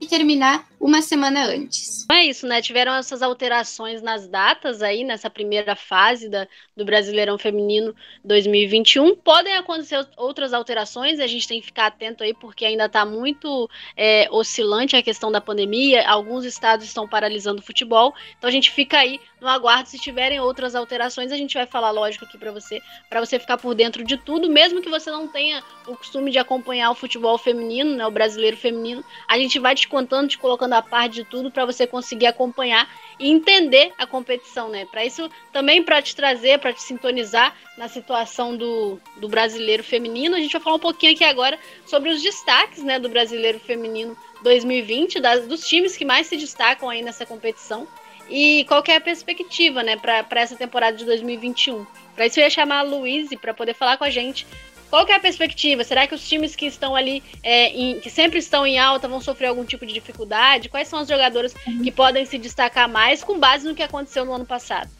e 0.00 0.06
terminar 0.06 0.66
uma 0.78 1.00
semana 1.00 1.46
antes. 1.46 2.06
É 2.10 2.24
isso, 2.24 2.46
né? 2.46 2.60
Tiveram 2.60 2.94
essas 2.94 3.22
alterações 3.22 4.02
nas 4.02 4.28
datas 4.28 4.82
aí, 4.82 5.04
nessa 5.04 5.28
primeira 5.28 5.74
fase 5.74 6.28
da, 6.28 6.46
do 6.76 6.84
Brasileirão 6.84 7.38
Feminino 7.38 7.94
2021. 8.24 9.16
Podem 9.16 9.56
acontecer 9.56 10.06
outras 10.16 10.52
alterações, 10.52 11.18
a 11.18 11.26
gente 11.26 11.48
tem 11.48 11.60
que 11.60 11.66
ficar 11.66 11.86
atento 11.86 12.22
aí, 12.22 12.34
porque 12.34 12.64
ainda 12.64 12.86
está 12.86 13.04
muito 13.04 13.68
é, 13.96 14.28
oscilante 14.30 14.96
a 14.96 15.02
questão 15.02 15.32
da 15.32 15.40
pandemia. 15.40 16.08
Alguns 16.08 16.44
estados 16.44 16.86
estão 16.86 17.08
paralisando 17.08 17.60
o 17.60 17.64
futebol, 17.64 18.14
então 18.36 18.48
a 18.48 18.52
gente 18.52 18.70
fica 18.70 18.98
aí 18.98 19.18
no 19.40 19.48
aguardo. 19.48 19.88
Se 19.88 19.98
tiverem 19.98 20.40
outras 20.40 20.74
alterações, 20.74 21.32
a 21.32 21.36
gente 21.36 21.54
vai 21.54 21.66
falar, 21.66 21.90
lógico, 21.90 22.24
aqui 22.24 22.38
para 22.38 22.52
você, 22.52 22.80
para 23.08 23.20
você 23.20 23.38
ficar 23.38 23.56
por 23.56 23.74
dentro 23.74 24.04
de 24.04 24.16
tudo, 24.16 24.48
mesmo 24.48 24.80
que 24.80 24.88
você 24.88 25.10
não 25.10 25.26
tenha 25.26 25.62
o 25.86 25.96
costume 25.96 26.30
de 26.30 26.38
acompanhar 26.38 26.90
o 26.90 26.94
futebol 26.94 27.36
feminino, 27.38 27.96
né, 27.96 28.06
o 28.06 28.10
brasileiro 28.10 28.56
feminino, 28.56 29.04
a 29.26 29.38
gente 29.38 29.58
vai 29.58 29.74
te 29.74 29.85
contando, 29.88 30.28
te 30.28 30.38
colocando 30.38 30.74
a 30.74 30.82
parte 30.82 31.14
de 31.14 31.24
tudo 31.24 31.50
para 31.50 31.64
você 31.64 31.86
conseguir 31.86 32.26
acompanhar 32.26 32.88
e 33.18 33.30
entender 33.30 33.92
a 33.98 34.06
competição, 34.06 34.68
né? 34.68 34.86
Para 34.90 35.04
isso 35.04 35.30
também 35.52 35.82
para 35.82 36.02
te 36.02 36.14
trazer, 36.14 36.58
para 36.58 36.72
te 36.72 36.82
sintonizar 36.82 37.54
na 37.76 37.88
situação 37.88 38.56
do, 38.56 39.00
do 39.16 39.28
brasileiro 39.28 39.82
feminino, 39.84 40.36
a 40.36 40.40
gente 40.40 40.52
vai 40.52 40.60
falar 40.60 40.76
um 40.76 40.80
pouquinho 40.80 41.12
aqui 41.12 41.24
agora 41.24 41.58
sobre 41.86 42.10
os 42.10 42.22
destaques, 42.22 42.82
né, 42.82 42.98
do 42.98 43.08
brasileiro 43.08 43.58
feminino 43.60 44.16
2020, 44.42 45.20
das, 45.20 45.46
dos 45.46 45.66
times 45.66 45.96
que 45.96 46.04
mais 46.04 46.26
se 46.26 46.36
destacam 46.36 46.88
aí 46.88 47.02
nessa 47.02 47.26
competição. 47.26 47.86
E 48.28 48.64
qual 48.64 48.82
é 48.88 48.96
a 48.96 49.00
perspectiva, 49.00 49.82
né, 49.82 49.96
para 49.96 50.40
essa 50.40 50.56
temporada 50.56 50.96
de 50.96 51.04
2021? 51.04 51.86
Para 52.14 52.26
isso 52.26 52.40
eu 52.40 52.44
ia 52.44 52.50
chamar 52.50 52.80
a 52.80 52.82
Luíse 52.82 53.36
para 53.36 53.54
poder 53.54 53.74
falar 53.74 53.96
com 53.96 54.04
a 54.04 54.10
gente 54.10 54.46
qual 54.90 55.06
é 55.08 55.14
a 55.14 55.20
perspectiva? 55.20 55.84
Será 55.84 56.06
que 56.06 56.14
os 56.14 56.26
times 56.26 56.54
que 56.54 56.66
estão 56.66 56.94
ali, 56.94 57.22
é, 57.42 57.68
em, 57.68 58.00
que 58.00 58.08
sempre 58.08 58.38
estão 58.38 58.66
em 58.66 58.78
alta, 58.78 59.08
vão 59.08 59.20
sofrer 59.20 59.48
algum 59.48 59.64
tipo 59.64 59.84
de 59.84 59.92
dificuldade? 59.92 60.68
Quais 60.68 60.88
são 60.88 61.00
as 61.00 61.08
jogadoras 61.08 61.54
uhum. 61.66 61.82
que 61.82 61.90
podem 61.90 62.24
se 62.24 62.38
destacar 62.38 62.88
mais 62.88 63.22
com 63.24 63.38
base 63.38 63.66
no 63.66 63.74
que 63.74 63.82
aconteceu 63.82 64.24
no 64.24 64.32
ano 64.32 64.46
passado? 64.46 64.90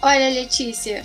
Olha, 0.00 0.30
Letícia, 0.30 1.04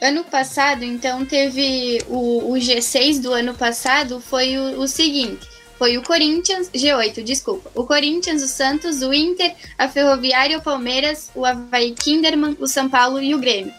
ano 0.00 0.24
passado, 0.24 0.84
então, 0.84 1.24
teve 1.24 2.02
o, 2.08 2.52
o 2.52 2.54
G6 2.54 3.20
do 3.20 3.32
ano 3.32 3.54
passado 3.54 4.20
foi 4.20 4.56
o, 4.56 4.80
o 4.80 4.88
seguinte. 4.88 5.54
Foi 5.78 5.98
o 5.98 6.02
Corinthians, 6.02 6.70
G8, 6.70 7.22
desculpa. 7.22 7.70
O 7.74 7.84
Corinthians, 7.84 8.42
o 8.42 8.48
Santos, 8.48 9.02
o 9.02 9.12
Inter, 9.12 9.54
a 9.76 9.88
Ferroviária, 9.88 10.56
o 10.56 10.62
Palmeiras, 10.62 11.30
o 11.34 11.44
Havaí 11.44 11.92
Kinderman, 11.92 12.56
o 12.60 12.66
São 12.66 12.88
Paulo 12.88 13.20
e 13.20 13.34
o 13.34 13.38
Grêmio. 13.38 13.74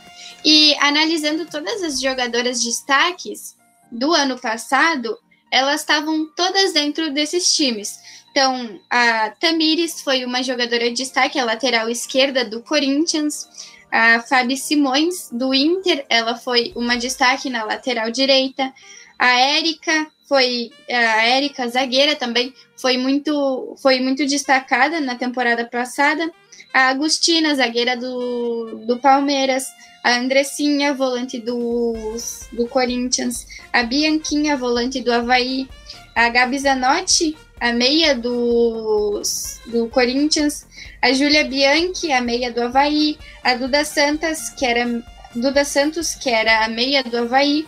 E 0.46 0.76
analisando 0.80 1.48
todas 1.48 1.82
as 1.82 2.00
jogadoras 2.00 2.64
destaques 2.64 3.58
do 3.92 4.14
ano 4.14 4.38
passado, 4.40 5.18
elas 5.52 5.82
estavam 5.82 6.30
todas 6.36 6.72
dentro 6.72 7.12
desses 7.12 7.56
times. 7.56 7.98
Então, 8.30 8.80
a 8.90 9.32
Tamires 9.32 10.02
foi 10.02 10.24
uma 10.24 10.44
jogadora 10.44 10.90
de 10.90 10.98
destaque, 10.98 11.40
a 11.40 11.46
lateral 11.46 11.90
esquerda 11.90 12.46
do 12.46 12.62
Corinthians. 12.62 13.48
A 13.92 14.22
Fabi 14.22 14.58
Simões, 14.58 15.30
do 15.32 15.54
Inter, 15.54 16.06
ela 16.10 16.36
foi 16.36 16.74
uma 16.76 16.98
destaque 16.98 17.50
na 17.50 17.64
lateral 17.64 18.12
direita. 18.12 18.74
A 19.18 19.30
Érica 19.40 20.12
foi 20.28 20.72
a 20.90 21.26
Érica 21.26 21.68
zagueira 21.68 22.16
também 22.16 22.54
foi 22.76 22.98
muito 22.98 23.76
foi 23.82 24.00
muito 24.00 24.26
destacada 24.26 25.00
na 25.00 25.16
temporada 25.16 25.66
passada. 25.66 26.32
A 26.74 26.90
Agustina, 26.90 27.56
zagueira 27.56 27.96
do, 27.96 28.84
do 28.86 28.98
Palmeiras. 28.98 29.66
A 30.04 30.18
Andressinha, 30.20 30.94
volante 30.94 31.40
do, 31.40 31.96
do 32.52 32.68
Corinthians, 32.68 33.48
a 33.74 33.82
Bianquinha, 33.82 34.56
volante 34.56 35.02
do 35.02 35.12
Havaí, 35.12 35.68
a 36.14 36.30
Gabi 36.30 36.60
Zanotti, 36.60 37.36
a 37.60 37.74
meia 37.74 38.14
do, 38.14 39.20
do 39.66 39.90
Corinthians, 39.90 40.68
a 41.02 41.12
Júlia 41.12 41.44
Bianchi, 41.44 42.12
a 42.12 42.22
meia 42.22 42.52
do 42.52 42.62
Havaí, 42.62 43.18
a 43.44 43.56
Duda 43.56 43.84
Santos, 43.84 44.50
que 44.52 44.64
era 44.64 45.04
Duda 45.36 45.66
Santos, 45.66 46.14
que 46.14 46.30
era 46.30 46.64
a 46.64 46.68
meia 46.68 47.04
do 47.04 47.18
Havaí, 47.18 47.68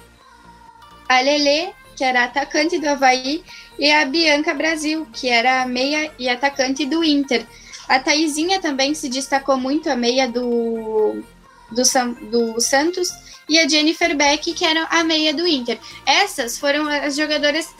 a 1.09 1.21
Lele, 1.21 1.73
que 1.97 2.03
era 2.03 2.23
atacante 2.23 2.77
do 2.77 2.87
Havaí, 2.87 3.43
e 3.79 3.91
a 3.91 4.05
Bianca 4.05 4.53
Brasil, 4.53 5.07
que 5.11 5.27
era 5.27 5.65
meia 5.65 6.11
e 6.19 6.29
atacante 6.29 6.85
do 6.85 7.03
Inter. 7.03 7.45
A 7.89 7.99
Taizinha 7.99 8.61
também 8.61 8.93
se 8.93 9.09
destacou 9.09 9.57
muito, 9.57 9.89
a 9.89 9.95
meia 9.95 10.27
do, 10.27 11.23
do, 11.71 11.81
do 12.29 12.61
Santos, 12.61 13.11
e 13.49 13.57
a 13.57 13.67
Jennifer 13.67 14.15
Beck, 14.15 14.53
que 14.53 14.63
era 14.63 14.83
a 14.85 15.03
meia 15.03 15.33
do 15.33 15.47
Inter. 15.47 15.79
Essas 16.05 16.59
foram 16.59 16.87
as 16.87 17.15
jogadoras. 17.15 17.73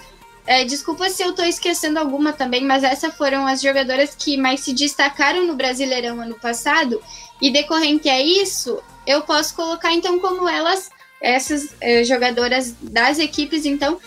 É, 0.45 0.63
desculpa 0.63 1.09
se 1.09 1.21
eu 1.21 1.31
estou 1.31 1.45
esquecendo 1.45 1.99
alguma 1.99 2.31
também, 2.31 2.63
mas 2.63 2.83
essas 2.83 3.13
foram 3.15 3.45
as 3.45 3.61
jogadoras 3.61 4.15
que 4.15 4.37
mais 4.37 4.61
se 4.61 4.73
destacaram 4.73 5.45
no 5.45 5.55
Brasileirão 5.55 6.21
ano 6.21 6.39
passado. 6.39 7.03
E 7.41 7.51
decorrente 7.51 8.09
a 8.09 8.19
isso, 8.19 8.81
eu 9.05 9.21
posso 9.21 9.53
colocar 9.53 9.93
então 9.93 10.19
como 10.19 10.47
elas, 10.47 10.89
essas 11.21 11.69
é, 11.81 12.03
jogadoras 12.03 12.75
das 12.81 13.19
equipes, 13.19 13.65
então, 13.65 13.99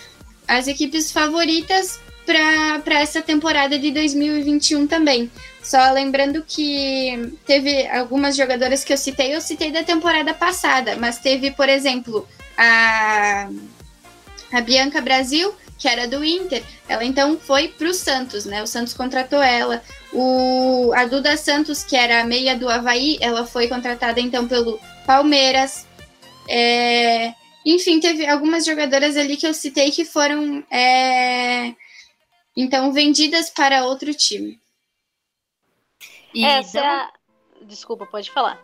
as 0.46 0.68
equipes 0.68 1.12
favoritas 1.12 1.98
para 2.24 3.00
essa 3.00 3.20
temporada 3.20 3.78
de 3.78 3.90
2021 3.90 4.86
também. 4.86 5.30
Só 5.62 5.90
lembrando 5.92 6.42
que 6.46 7.36
teve 7.44 7.86
algumas 7.88 8.36
jogadoras 8.36 8.84
que 8.84 8.92
eu 8.92 8.96
citei, 8.96 9.34
eu 9.34 9.40
citei 9.40 9.70
da 9.70 9.82
temporada 9.82 10.32
passada, 10.32 10.96
mas 10.96 11.18
teve, 11.18 11.50
por 11.50 11.68
exemplo, 11.68 12.26
a, 12.56 13.48
a 14.52 14.60
Bianca 14.60 15.00
Brasil, 15.00 15.54
que 15.78 15.88
era 15.88 16.06
do 16.06 16.22
Inter, 16.22 16.62
ela 16.88 17.04
então 17.04 17.38
foi 17.38 17.68
para 17.68 17.88
o 17.88 17.94
Santos, 17.94 18.44
né? 18.44 18.62
O 18.62 18.66
Santos 18.66 18.92
contratou 18.92 19.42
ela. 19.42 19.82
O, 20.12 20.92
a 20.94 21.06
Duda 21.06 21.36
Santos, 21.36 21.82
que 21.82 21.96
era 21.96 22.20
a 22.20 22.24
meia 22.24 22.54
do 22.54 22.68
Havaí, 22.68 23.16
ela 23.20 23.46
foi 23.46 23.66
contratada 23.66 24.20
então 24.20 24.46
pelo 24.46 24.78
Palmeiras. 25.06 25.86
É, 26.52 27.32
enfim, 27.64 28.00
teve 28.00 28.26
algumas 28.26 28.64
jogadoras 28.64 29.16
ali 29.16 29.36
que 29.36 29.46
eu 29.46 29.54
citei 29.54 29.92
que 29.92 30.04
foram 30.04 30.64
é, 30.68 31.72
então 32.56 32.92
vendidas 32.92 33.50
para 33.50 33.84
outro 33.84 34.12
time. 34.12 34.58
E 36.34 36.44
Essa 36.44 36.80
dando... 36.80 37.68
Desculpa, 37.68 38.04
pode 38.04 38.30
falar. 38.32 38.60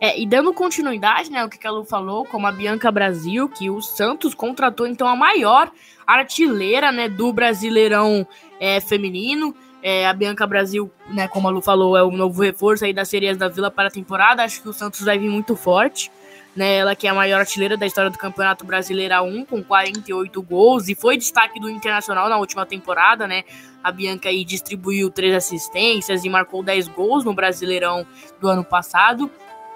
É, 0.00 0.18
e 0.20 0.26
dando 0.26 0.52
continuidade, 0.52 1.30
né, 1.30 1.44
o 1.44 1.48
que 1.48 1.64
a 1.66 1.70
Lu 1.70 1.84
falou, 1.84 2.24
como 2.24 2.46
a 2.46 2.52
Bianca 2.52 2.90
Brasil, 2.90 3.48
que 3.48 3.70
o 3.70 3.80
Santos 3.80 4.34
contratou 4.34 4.86
então 4.86 5.06
a 5.06 5.14
maior 5.14 5.70
artilheira, 6.06 6.90
né, 6.90 7.08
do 7.08 7.32
Brasileirão 7.32 8.26
é, 8.58 8.80
feminino. 8.80 9.54
É, 9.82 10.06
a 10.06 10.12
Bianca 10.12 10.46
Brasil, 10.46 10.90
né, 11.08 11.28
como 11.28 11.46
a 11.46 11.50
Lu 11.50 11.62
falou, 11.62 11.96
é 11.96 12.02
o 12.02 12.10
novo 12.10 12.42
reforço 12.42 12.84
aí 12.84 12.92
das 12.92 13.08
Sereias 13.08 13.36
da 13.36 13.48
Vila 13.48 13.70
para 13.70 13.88
a 13.88 13.90
temporada. 13.90 14.42
Acho 14.42 14.60
que 14.60 14.68
o 14.68 14.72
Santos 14.72 15.02
vai 15.02 15.18
vir 15.18 15.30
muito 15.30 15.54
forte. 15.54 16.10
Né, 16.56 16.76
ela 16.76 16.94
que 16.94 17.06
é 17.08 17.10
a 17.10 17.14
maior 17.14 17.40
artilheira 17.40 17.76
da 17.76 17.84
história 17.84 18.08
do 18.10 18.16
Campeonato 18.16 18.64
Brasileiro 18.64 19.12
A1, 19.12 19.46
com 19.46 19.62
48 19.62 20.40
gols, 20.40 20.88
e 20.88 20.94
foi 20.94 21.16
destaque 21.16 21.58
do 21.58 21.68
Internacional 21.68 22.28
na 22.28 22.36
última 22.36 22.64
temporada, 22.64 23.26
né? 23.26 23.42
A 23.82 23.90
Bianca 23.90 24.28
aí 24.28 24.44
distribuiu 24.44 25.10
três 25.10 25.34
assistências 25.34 26.24
e 26.24 26.28
marcou 26.28 26.62
10 26.62 26.86
gols 26.88 27.24
no 27.24 27.34
Brasileirão 27.34 28.06
do 28.40 28.48
ano 28.48 28.62
passado. 28.62 29.28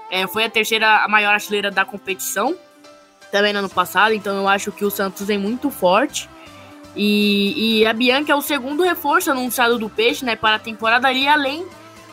É, 0.09 0.27
foi 0.29 0.45
a 0.45 0.51
terceira 0.51 1.05
a 1.05 1.09
maior 1.09 1.35
artilheira 1.35 1.69
da 1.69 1.85
competição, 1.85 2.57
também 3.31 3.53
no 3.53 3.59
ano 3.59 3.69
passado, 3.69 4.14
então 4.14 4.37
eu 4.37 4.49
acho 4.49 4.73
que 4.73 4.85
o 4.85 4.91
Santos 4.91 5.27
vem 5.27 5.38
muito 5.38 5.71
forte. 5.71 6.29
E, 6.97 7.81
e 7.81 7.87
a 7.87 7.93
Bianca 7.93 8.33
é 8.33 8.35
o 8.35 8.41
segundo 8.41 8.83
reforço 8.83 9.31
anunciado 9.31 9.79
do 9.79 9.88
Peixe, 9.88 10.25
né, 10.25 10.37
para 10.37 10.57
a 10.57 10.59
temporada 10.59 11.07
ali, 11.07 11.29
além 11.29 11.67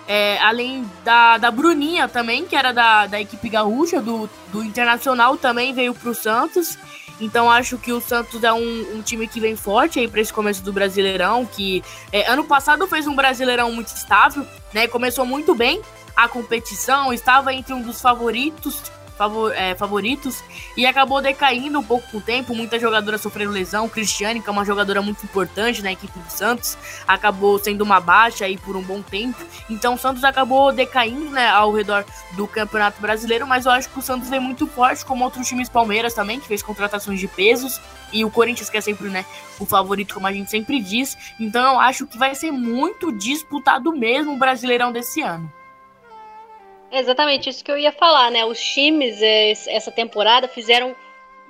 é, 0.08 0.38
além 0.40 0.90
da, 1.04 1.38
da 1.38 1.52
Bruninha 1.52 2.08
também, 2.08 2.46
que 2.46 2.56
era 2.56 2.72
da, 2.72 3.08
da 3.08 3.20
equipe 3.20 3.50
gaúcha, 3.50 4.02
do, 4.02 4.30
do 4.52 4.64
Internacional, 4.64 5.38
também 5.38 5.74
veio 5.74 5.94
para 5.94 6.10
o 6.10 6.16
Santos. 6.16 6.78
Então 7.20 7.50
acho 7.50 7.78
que 7.78 7.92
o 7.94 8.02
Santos 8.02 8.44
é 8.44 8.52
um, 8.52 8.98
um 8.98 9.02
time 9.02 9.28
que 9.28 9.40
vem 9.40 9.56
forte 9.56 10.00
aí 10.00 10.08
para 10.08 10.20
esse 10.20 10.34
começo 10.34 10.62
do 10.62 10.74
Brasileirão, 10.74 11.46
que 11.46 11.84
é, 12.12 12.30
ano 12.30 12.44
passado 12.44 12.86
fez 12.88 13.08
um 13.08 13.16
Brasileirão 13.16 13.72
muito 13.72 13.88
estável, 13.88 14.46
né? 14.74 14.88
Começou 14.88 15.26
muito 15.26 15.56
bem 15.56 15.82
a 16.16 16.28
competição, 16.28 17.14
estava 17.14 17.54
entre 17.54 17.74
um 17.74 17.82
dos 17.82 18.02
favoritos 18.02 18.82
favor, 19.18 19.54
é, 19.56 19.76
favoritos 19.76 20.44
e 20.76 20.86
acabou 20.86 21.22
decaindo 21.22 21.80
um 21.80 21.84
pouco 21.84 22.10
com 22.12 22.18
o 22.18 22.22
tempo. 22.22 22.54
Muitas 22.54 22.82
jogadoras 22.82 23.22
sofreram 23.22 23.52
lesão. 23.52 23.88
Cristiane, 23.90 24.42
que 24.42 24.50
é 24.50 24.52
uma 24.52 24.66
jogadora 24.66 25.02
muito 25.02 25.24
importante 25.24 25.82
na 25.82 25.92
equipe 25.92 26.18
do 26.18 26.30
Santos, 26.30 26.78
acabou 27.08 27.58
sendo 27.60 27.82
uma 27.82 28.00
baixa 28.00 28.46
aí 28.46 28.58
por 28.58 28.76
um 28.76 28.82
bom 28.82 29.02
tempo. 29.02 29.38
Então 29.70 29.96
o 29.96 29.98
Santos 29.98 30.24
acabou 30.24 30.72
decaindo 30.72 31.30
né, 31.30 31.50
ao 31.50 31.72
redor 31.72 32.06
do 32.34 32.48
Campeonato 32.48 33.02
Brasileiro, 33.02 33.48
mas 33.48 33.66
eu 33.66 33.72
acho 33.72 33.90
que 33.90 34.00
o 34.00 34.02
Santos 34.02 34.30
vem 34.30 34.40
muito 34.40 34.68
forte, 34.68 35.06
como 35.06 35.24
outros 35.24 35.48
times 35.48 35.70
Palmeiras 35.70 36.14
também, 36.14 36.40
que 36.40 36.48
fez 36.48 36.62
contratações 36.62 37.20
de 37.20 37.28
pesos, 37.28 37.80
e 38.12 38.24
o 38.24 38.32
Corinthians, 38.32 38.70
que 38.70 38.78
é 38.78 38.82
sempre 38.82 39.10
né, 39.10 39.26
o 39.60 39.66
favorito, 39.66 40.14
como 40.14 40.28
a 40.28 40.32
gente 40.32 40.50
sempre 40.50 40.80
diz. 40.82 41.18
Então 41.40 41.74
eu 41.74 41.80
acho 41.80 42.06
que 42.08 42.18
vai 42.18 42.36
ser 42.36 42.52
muito 42.52 43.12
disputado 43.12 43.92
mesmo 43.92 44.34
o 44.34 44.38
Brasileirão 44.38 44.92
desse 44.92 45.22
ano. 45.22 45.52
Exatamente, 46.92 47.50
isso 47.50 47.64
que 47.64 47.72
eu 47.72 47.78
ia 47.78 47.92
falar, 47.92 48.32
né? 48.32 48.46
Os 48.46 48.60
times 48.62 49.22
essa 49.68 49.92
temporada 49.92 50.48
fizeram 50.48 50.96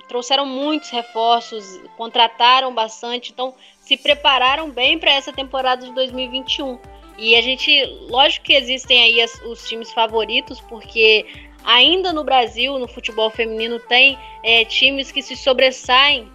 trouxeram 0.08 0.46
muitos 0.46 0.90
reforços, 0.90 1.80
contrataram 1.96 2.72
bastante, 2.72 3.32
então 3.32 3.54
se 3.80 3.96
prepararam 3.96 4.70
bem 4.70 4.98
para 4.98 5.12
essa 5.12 5.32
temporada 5.32 5.84
de 5.84 5.92
2021. 5.92 6.78
E 7.18 7.34
a 7.34 7.40
gente, 7.40 7.84
lógico 8.08 8.46
que 8.46 8.52
existem 8.52 9.02
aí 9.02 9.20
as, 9.20 9.34
os 9.42 9.66
times 9.68 9.92
favoritos, 9.92 10.60
porque 10.60 11.26
ainda 11.64 12.12
no 12.12 12.22
Brasil, 12.22 12.78
no 12.78 12.86
futebol 12.86 13.30
feminino, 13.30 13.80
tem 13.80 14.18
é, 14.42 14.64
times 14.64 15.10
que 15.10 15.22
se 15.22 15.34
sobressaem 15.34 16.30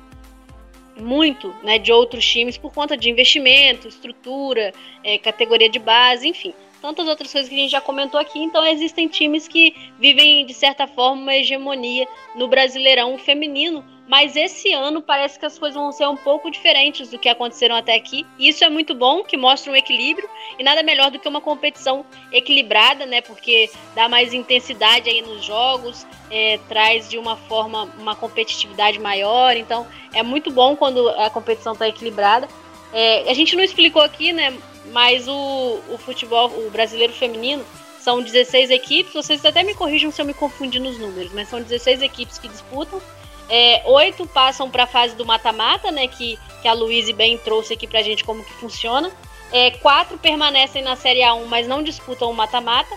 muito 0.98 1.56
né, 1.64 1.80
de 1.80 1.94
outros 1.94 2.26
times 2.26 2.58
por 2.58 2.74
conta 2.74 2.98
de 2.98 3.10
investimento, 3.10 3.88
estrutura, 3.88 4.74
é, 5.04 5.18
categoria 5.18 5.70
de 5.70 5.80
base, 5.80 6.28
enfim 6.28 6.54
tantas 6.82 7.08
outras 7.08 7.32
coisas 7.32 7.48
que 7.48 7.56
a 7.56 7.60
gente 7.60 7.72
já 7.72 7.82
comentou 7.82 8.20
aqui. 8.20 8.40
Então 8.40 8.66
existem 8.66 9.08
times 9.08 9.48
que 9.48 9.76
vivem, 10.00 10.46
de 10.46 10.54
certa 10.54 10.88
forma, 10.88 11.22
uma 11.22 11.36
hegemonia 11.36 12.08
no 12.36 12.48
Brasileirão 12.48 13.18
feminino. 13.18 13.86
Mas 14.08 14.36
esse 14.36 14.74
ano 14.74 15.02
parece 15.02 15.40
que 15.40 15.46
as 15.46 15.58
coisas 15.58 15.80
vão 15.80 15.90
ser 15.92 16.06
um 16.06 16.18
pouco 16.18 16.52
diferentes 16.52 17.10
do 17.10 17.18
que 17.18 17.30
aconteceram 17.30 17.76
até 17.76 17.96
aqui. 17.96 18.26
E 18.38 18.50
isso 18.50 18.62
é 18.62 18.70
muito 18.70 18.94
bom, 18.94 19.24
que 19.24 19.38
mostra 19.38 19.72
um 19.72 19.76
equilíbrio. 19.76 20.30
E 20.60 20.64
nada 20.64 20.84
melhor 20.84 21.12
do 21.12 21.18
que 21.18 21.30
uma 21.30 21.40
competição 21.40 22.06
equilibrada, 22.30 23.06
né? 23.06 23.22
Porque 23.22 23.70
dá 23.96 24.10
mais 24.10 24.34
intensidade 24.34 25.10
aí 25.10 25.22
nos 25.22 25.46
jogos, 25.46 26.06
é, 26.30 26.60
traz 26.68 27.08
de 27.08 27.18
uma 27.18 27.38
forma 27.38 27.86
uma 27.98 28.14
competitividade 28.14 29.00
maior. 29.00 29.56
Então 29.56 29.88
é 30.14 30.22
muito 30.22 30.52
bom 30.52 30.76
quando 30.76 31.08
a 31.08 31.30
competição 31.30 31.72
está 31.72 31.88
equilibrada. 31.88 32.50
É, 32.94 33.30
a 33.30 33.34
gente 33.34 33.56
não 33.56 33.64
explicou 33.64 34.02
aqui, 34.02 34.34
né? 34.34 34.58
Mas 34.92 35.28
o, 35.28 35.80
o 35.90 35.98
futebol, 35.98 36.50
o 36.50 36.70
brasileiro 36.70 37.14
feminino, 37.14 37.64
são 38.00 38.22
16 38.22 38.72
equipes. 38.72 39.14
Vocês 39.14 39.46
até 39.46 39.64
me 39.64 39.74
corrijam 39.74 40.12
se 40.12 40.22
eu 40.22 40.26
me 40.26 40.34
confundir 40.34 40.82
nos 40.82 40.98
números, 40.98 41.32
mas 41.34 41.48
são 41.48 41.62
16 41.62 42.02
equipes 42.02 42.38
que 42.38 42.48
disputam. 42.48 43.02
É, 43.50 43.84
oito 43.86 44.26
passam 44.28 44.70
para 44.70 44.84
a 44.84 44.88
fase 44.88 45.16
do 45.16 45.26
mata-mata, 45.26 45.92
né? 45.92 46.08
Que, 46.08 46.38
que 46.62 46.68
a 46.68 46.74
Luíse 46.74 47.14
bem 47.14 47.38
trouxe 47.38 47.74
aqui 47.74 47.88
para 47.88 48.00
a 48.00 48.04
gente 48.04 48.24
como 48.24 48.44
que 48.44 48.54
funciona. 48.54 49.12
É, 49.52 49.72
quatro 49.72 50.18
permanecem 50.18 50.82
na 50.82 50.96
Série 50.96 51.20
A1, 51.20 51.46
mas 51.48 51.68
não 51.68 51.84
disputam 51.84 52.32
o 52.32 52.34
mata-mata. 52.34 52.96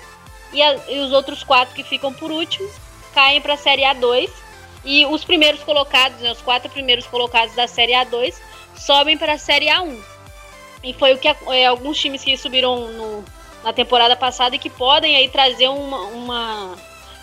E, 0.52 0.60
e, 0.60 1.00
os 1.00 1.12
outros 1.12 1.42
quatro 1.42 1.74
que 1.74 1.82
ficam 1.82 2.12
por 2.12 2.30
último 2.30 2.68
caem 3.12 3.40
para 3.40 3.54
a 3.54 3.56
Série 3.56 3.82
A2. 3.82 4.30
E 4.84 5.04
os 5.06 5.24
primeiros 5.24 5.62
colocados, 5.62 6.20
né, 6.20 6.30
os 6.30 6.40
quatro 6.40 6.70
primeiros 6.70 7.06
colocados 7.06 7.54
da 7.54 7.66
Série 7.66 7.92
A2, 7.92 8.34
sobem 8.76 9.16
para 9.16 9.34
a 9.34 9.38
Série 9.38 9.66
A1. 9.66 9.98
E 10.82 10.92
foi 10.92 11.14
o 11.14 11.18
que 11.18 11.28
é, 11.28 11.66
alguns 11.66 11.98
times 11.98 12.22
que 12.22 12.36
subiram 12.36 12.88
no, 12.92 13.24
na 13.62 13.72
temporada 13.72 14.14
passada 14.14 14.54
e 14.54 14.58
que 14.58 14.68
podem 14.68 15.16
aí 15.16 15.28
trazer 15.28 15.68
uma, 15.68 16.00
uma 16.08 16.76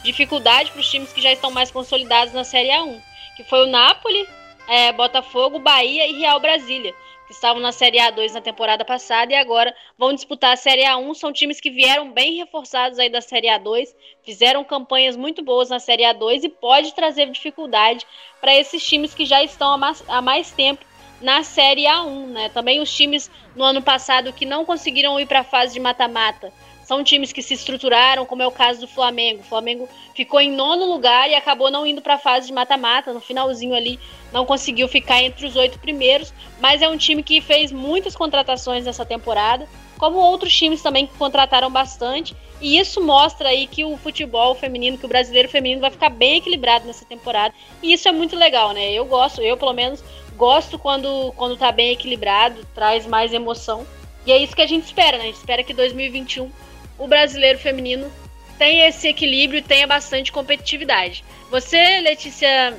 dificuldade 0.03 0.71
para 0.71 0.81
os 0.81 0.89
times 0.89 1.13
que 1.13 1.21
já 1.21 1.31
estão 1.31 1.51
mais 1.51 1.69
consolidados 1.69 2.33
na 2.33 2.43
Série 2.43 2.69
A1, 2.69 2.99
que 3.37 3.43
foi 3.43 3.63
o 3.63 3.69
Napoli, 3.69 4.27
é, 4.67 4.91
Botafogo, 4.91 5.59
Bahia 5.59 6.07
e 6.07 6.19
Real 6.19 6.39
Brasília, 6.39 6.93
que 7.27 7.33
estavam 7.33 7.61
na 7.61 7.71
Série 7.71 7.99
A2 7.99 8.31
na 8.33 8.41
temporada 8.41 8.83
passada 8.83 9.31
e 9.31 9.35
agora 9.35 9.75
vão 9.97 10.13
disputar 10.13 10.53
a 10.53 10.57
Série 10.57 10.83
A1. 10.83 11.13
São 11.13 11.31
times 11.31 11.61
que 11.61 11.69
vieram 11.69 12.11
bem 12.11 12.37
reforçados 12.37 12.97
aí 12.97 13.09
da 13.09 13.21
Série 13.21 13.47
A2, 13.47 13.89
fizeram 14.23 14.63
campanhas 14.63 15.15
muito 15.15 15.43
boas 15.43 15.69
na 15.69 15.79
Série 15.79 16.03
A2 16.03 16.43
e 16.43 16.49
pode 16.49 16.93
trazer 16.95 17.29
dificuldade 17.29 18.05
para 18.39 18.55
esses 18.55 18.83
times 18.83 19.13
que 19.13 19.25
já 19.25 19.43
estão 19.43 19.73
há 19.73 19.77
mais, 19.77 20.03
há 20.07 20.21
mais 20.21 20.51
tempo 20.51 20.83
na 21.21 21.43
Série 21.43 21.84
A1, 21.84 22.27
né? 22.27 22.49
Também 22.49 22.81
os 22.81 22.93
times 22.93 23.29
no 23.55 23.63
ano 23.63 23.81
passado 23.81 24.34
que 24.34 24.45
não 24.45 24.65
conseguiram 24.65 25.19
ir 25.19 25.25
para 25.25 25.41
a 25.41 25.43
fase 25.43 25.73
de 25.73 25.79
mata-mata 25.79 26.51
são 26.91 27.05
times 27.05 27.31
que 27.31 27.41
se 27.41 27.53
estruturaram, 27.53 28.25
como 28.25 28.41
é 28.43 28.47
o 28.47 28.51
caso 28.51 28.81
do 28.81 28.88
Flamengo. 28.88 29.39
O 29.39 29.45
Flamengo 29.45 29.88
ficou 30.13 30.41
em 30.41 30.51
nono 30.51 30.86
lugar 30.86 31.29
e 31.29 31.36
acabou 31.36 31.71
não 31.71 31.88
indo 31.88 32.01
para 32.01 32.15
a 32.15 32.19
fase 32.19 32.47
de 32.47 32.53
mata-mata. 32.53 33.13
No 33.13 33.21
finalzinho 33.21 33.73
ali, 33.73 33.97
não 34.34 34.45
conseguiu 34.45 34.89
ficar 34.89 35.23
entre 35.23 35.45
os 35.45 35.55
oito 35.55 35.79
primeiros. 35.79 36.34
Mas 36.60 36.81
é 36.81 36.89
um 36.89 36.97
time 36.97 37.23
que 37.23 37.39
fez 37.39 37.71
muitas 37.71 38.13
contratações 38.13 38.84
nessa 38.84 39.05
temporada, 39.05 39.69
como 39.97 40.17
outros 40.17 40.53
times 40.53 40.81
também 40.81 41.07
que 41.07 41.17
contrataram 41.17 41.71
bastante. 41.71 42.36
E 42.60 42.77
isso 42.77 43.01
mostra 43.01 43.47
aí 43.47 43.67
que 43.67 43.86
o 43.86 43.95
futebol 43.95 44.53
feminino, 44.53 44.97
que 44.97 45.05
o 45.05 45.10
brasileiro 45.10 45.47
feminino 45.47 45.79
vai 45.79 45.91
ficar 45.91 46.10
bem 46.10 46.39
equilibrado 46.39 46.86
nessa 46.86 47.05
temporada. 47.05 47.53
E 47.81 47.93
isso 47.93 48.10
é 48.10 48.12
muito 48.12 48.36
legal, 48.36 48.73
né? 48.73 48.91
Eu 48.91 49.05
gosto, 49.05 49.41
eu 49.41 49.55
pelo 49.55 49.71
menos 49.71 50.03
gosto 50.36 50.80
quando, 50.80 51.34
quando 51.36 51.58
tá 51.58 51.72
bem 51.72 51.91
equilibrado, 51.91 52.65
traz 52.74 53.06
mais 53.06 53.34
emoção. 53.34 53.86
E 54.26 54.32
é 54.32 54.38
isso 54.38 54.56
que 54.56 54.62
a 54.62 54.67
gente 54.67 54.86
espera, 54.86 55.17
né? 55.17 55.24
A 55.24 55.28
gente 55.28 55.38
espera 55.38 55.63
que 55.63 55.74
2021 55.74 56.52
o 56.98 57.08
brasileiro 57.08 57.58
feminino 57.58 58.12
tenha 58.58 58.88
esse 58.88 59.08
equilíbrio 59.08 59.60
e 59.60 59.63
tenha 59.63 59.88
bastante 59.88 60.32
competitividade. 60.32 61.24
Você, 61.50 62.00
Letícia 62.02 62.78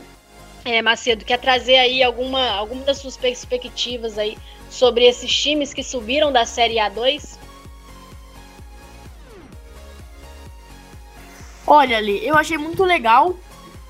é, 0.65 0.81
Macedo, 0.81 1.25
quer 1.25 1.38
trazer 1.38 1.77
aí 1.77 2.03
alguma, 2.03 2.51
alguma 2.51 2.85
das 2.85 2.99
suas 2.99 3.17
perspectivas 3.17 4.17
aí 4.19 4.38
sobre 4.71 5.05
esses 5.07 5.35
times 5.35 5.75
que 5.75 5.83
subiram 5.83 6.33
da 6.33 6.47
Série 6.47 6.77
A2? 6.77 7.37
Olha 11.67 11.99
ali, 11.99 12.25
eu 12.27 12.37
achei 12.37 12.59
muito 12.59 12.85
legal 12.85 13.37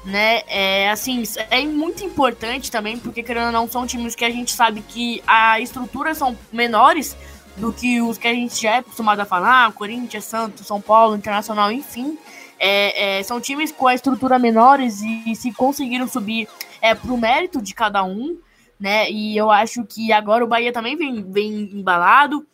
né? 0.05 0.43
É 0.47 0.91
assim, 0.91 1.23
é 1.51 1.65
muito 1.65 2.05
importante 2.05 2.71
também, 2.71 2.99
porque 2.99 3.23
querendo 3.23 3.47
ou 3.47 3.53
não, 3.53 3.69
são 3.69 3.87
times 3.87 4.15
que 4.15 4.25
a 4.25 4.31
gente 4.31 4.53
sabe 4.53 4.83
que 4.83 5.23
a 5.27 5.61
estrutura 5.61 6.15
são 6.15 6.37
menores 6.53 7.17
do 7.57 7.73
que 7.73 8.01
os 8.01 8.19
que 8.19 8.27
a 8.27 8.35
gente 8.35 8.61
já 8.61 8.77
é 8.77 8.79
acostumado 8.79 9.21
a 9.21 9.25
falar, 9.25 9.73
Corinthians, 9.73 10.25
Santos, 10.25 10.67
São 10.67 10.81
Paulo, 10.81 11.17
Internacional, 11.17 11.71
enfim. 11.71 12.19
É, 12.59 13.19
é, 13.19 13.23
são 13.23 13.41
times 13.41 13.73
com 13.73 13.89
a 13.89 13.95
estrutura 13.95 14.39
menores 14.39 15.01
e, 15.03 15.35
se 15.35 15.53
conseguiram 15.53 16.07
subir 16.07 16.49
é 16.81 16.95
pro 16.95 17.17
mérito 17.17 17.61
de 17.61 17.75
cada 17.75 18.05
um, 18.05 18.39
né? 18.79 19.11
E 19.11 19.37
eu 19.37 19.51
acho 19.51 19.85
que 19.85 20.13
agora 20.13 20.45
o 20.45 20.49
Bahia 20.49 20.73
também 20.73 20.97
vem, 20.97 21.23
vem 21.23 21.71
embalado. 21.73 22.47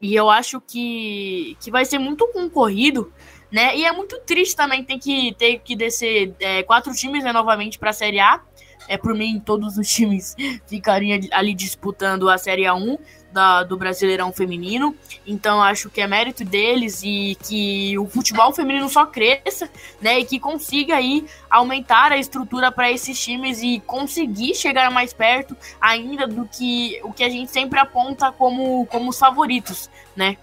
E 0.00 0.14
eu 0.14 0.30
acho 0.30 0.60
que, 0.62 1.56
que 1.60 1.70
vai 1.70 1.84
ser 1.84 1.98
muito 1.98 2.26
concorrido 2.28 3.12
né? 3.50 3.76
E 3.76 3.84
é 3.84 3.92
muito 3.92 4.18
triste 4.20 4.54
também 4.54 4.84
ter 4.84 4.98
que 4.98 5.34
ter 5.34 5.58
que 5.58 5.74
descer 5.74 6.34
é, 6.40 6.62
quatro 6.62 6.92
times 6.94 7.24
né, 7.24 7.32
novamente 7.32 7.78
para 7.78 7.90
a 7.90 7.94
Série 7.94 8.20
A. 8.20 8.40
É, 8.88 8.96
por 8.96 9.14
mim, 9.14 9.40
todos 9.44 9.76
os 9.76 9.86
times 9.92 10.36
ficariam 10.66 11.18
ali 11.32 11.54
disputando 11.54 12.28
a 12.28 12.38
Série 12.38 12.62
A1 12.62 12.98
da, 13.32 13.62
do 13.62 13.76
Brasileirão 13.76 14.32
Feminino. 14.32 14.96
Então, 15.26 15.62
acho 15.62 15.88
que 15.88 16.00
é 16.00 16.06
mérito 16.06 16.44
deles 16.44 17.02
e 17.04 17.36
que 17.44 17.96
o 17.98 18.06
futebol 18.06 18.52
feminino 18.52 18.88
só 18.88 19.06
cresça, 19.06 19.70
né? 20.00 20.18
E 20.18 20.24
que 20.24 20.40
consiga 20.40 20.96
aí 20.96 21.24
aumentar 21.48 22.12
a 22.12 22.18
estrutura 22.18 22.72
para 22.72 22.90
esses 22.90 23.18
times 23.18 23.62
e 23.62 23.80
conseguir 23.86 24.54
chegar 24.54 24.90
mais 24.90 25.12
perto 25.12 25.56
ainda 25.80 26.26
do 26.26 26.46
que 26.46 27.00
o 27.04 27.12
que 27.12 27.22
a 27.22 27.28
gente 27.28 27.50
sempre 27.50 27.78
aponta 27.78 28.32
como, 28.32 28.86
como 28.86 29.10
os 29.10 29.18
favoritos, 29.18 29.88
né? 30.16 30.36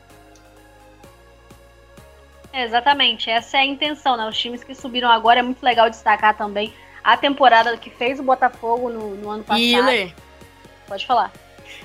Exatamente, 2.54 3.30
essa 3.30 3.58
é 3.58 3.62
a 3.62 3.66
intenção, 3.66 4.18
né? 4.18 4.28
Os 4.28 4.38
times 4.38 4.64
que 4.64 4.74
subiram 4.74 5.10
agora 5.10 5.40
é 5.40 5.44
muito 5.44 5.64
legal 5.64 5.90
destacar 5.90 6.36
também 6.36 6.74
a 7.04 7.16
temporada 7.16 7.76
que 7.78 7.90
fez 7.90 8.20
o 8.20 8.24
Botafogo 8.24 8.90
no, 8.90 9.16
no 9.16 9.30
ano 9.30 9.44
passado. 9.44 9.62
E 9.62 9.80
Lê, 9.80 10.12
Pode 10.88 11.06
falar. 11.06 11.32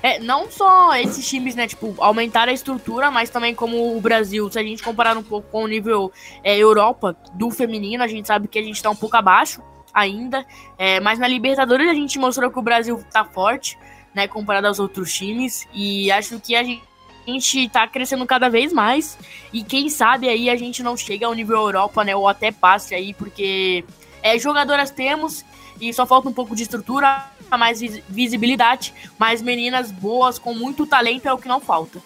É, 0.01 0.19
não 0.19 0.49
só 0.49 0.95
esses 0.95 1.27
times, 1.27 1.55
né, 1.55 1.67
tipo, 1.67 1.95
aumentar 1.99 2.47
a 2.47 2.53
estrutura, 2.53 3.11
mas 3.11 3.29
também 3.29 3.53
como 3.53 3.95
o 3.95 4.01
Brasil, 4.01 4.49
se 4.51 4.59
a 4.59 4.63
gente 4.63 4.83
comparar 4.83 5.17
um 5.17 5.23
pouco 5.23 5.49
com 5.49 5.63
o 5.63 5.67
nível 5.67 6.11
é, 6.43 6.57
Europa 6.57 7.15
do 7.33 7.49
feminino, 7.51 8.03
a 8.03 8.07
gente 8.07 8.27
sabe 8.27 8.47
que 8.47 8.59
a 8.59 8.63
gente 8.63 8.81
tá 8.81 8.89
um 8.89 8.95
pouco 8.95 9.15
abaixo 9.15 9.61
ainda, 9.93 10.45
é, 10.77 10.99
mas 10.99 11.19
na 11.19 11.27
Libertadores 11.27 11.89
a 11.89 11.93
gente 11.93 12.17
mostrou 12.17 12.49
que 12.49 12.59
o 12.59 12.61
Brasil 12.61 13.03
tá 13.11 13.23
forte, 13.23 13.77
né, 14.13 14.27
comparado 14.27 14.67
aos 14.67 14.79
outros 14.79 15.13
times, 15.13 15.67
e 15.73 16.11
acho 16.11 16.39
que 16.39 16.55
a 16.55 16.63
gente 16.63 16.83
a 17.25 17.31
gente 17.31 17.69
tá 17.69 17.87
crescendo 17.87 18.25
cada 18.25 18.49
vez 18.49 18.73
mais. 18.73 19.17
E 19.51 19.63
quem 19.63 19.89
sabe 19.89 20.27
aí 20.27 20.49
a 20.49 20.55
gente 20.55 20.83
não 20.83 20.97
chega 20.97 21.25
ao 21.25 21.33
nível 21.33 21.57
Europa, 21.57 22.03
né? 22.03 22.15
Ou 22.15 22.27
até 22.27 22.51
passe 22.51 22.93
aí, 22.93 23.13
porque 23.13 23.83
é, 24.21 24.37
jogadoras 24.37 24.91
temos 24.91 25.45
e 25.79 25.93
só 25.93 26.05
falta 26.05 26.29
um 26.29 26.33
pouco 26.33 26.55
de 26.55 26.63
estrutura, 26.63 27.29
mais 27.51 27.81
visibilidade. 28.07 28.93
Mas 29.17 29.41
meninas 29.41 29.91
boas, 29.91 30.39
com 30.39 30.53
muito 30.53 30.85
talento, 30.85 31.27
é 31.27 31.33
o 31.33 31.37
que 31.37 31.47
não 31.47 31.59
falta. 31.59 32.01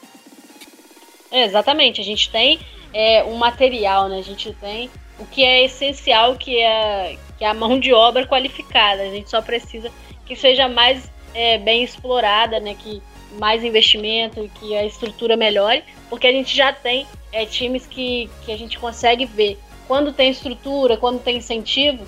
Exatamente, 1.31 1.99
a 1.99 2.03
gente 2.03 2.29
tem 2.29 2.59
é, 2.93 3.23
um 3.23 3.35
material, 3.35 4.07
né? 4.07 4.19
A 4.19 4.23
gente 4.23 4.53
tem 4.53 4.89
o 5.19 5.25
que 5.25 5.43
é 5.43 5.65
essencial, 5.65 6.35
que 6.35 6.57
é, 6.59 7.17
que 7.37 7.43
é 7.43 7.47
a 7.47 7.53
mão 7.53 7.79
de 7.79 7.93
obra 7.93 8.25
qualificada. 8.25 9.03
A 9.03 9.09
gente 9.09 9.29
só 9.29 9.41
precisa 9.41 9.91
que 10.25 10.35
seja 10.35 10.67
mais 10.67 11.09
é, 11.33 11.57
bem 11.57 11.83
explorada, 11.83 12.59
né? 12.59 12.75
Que 12.75 13.01
mais 13.39 13.63
investimento, 13.63 14.49
que 14.59 14.75
a 14.75 14.85
estrutura 14.85 15.35
melhore, 15.35 15.83
porque 16.09 16.27
a 16.27 16.31
gente 16.31 16.55
já 16.55 16.71
tem 16.71 17.05
é, 17.31 17.45
times 17.45 17.85
que, 17.85 18.29
que 18.45 18.51
a 18.51 18.57
gente 18.57 18.79
consegue 18.79 19.25
ver 19.25 19.57
quando 19.87 20.11
tem 20.11 20.29
estrutura, 20.29 20.97
quando 20.97 21.21
tem 21.21 21.37
incentivo, 21.37 22.05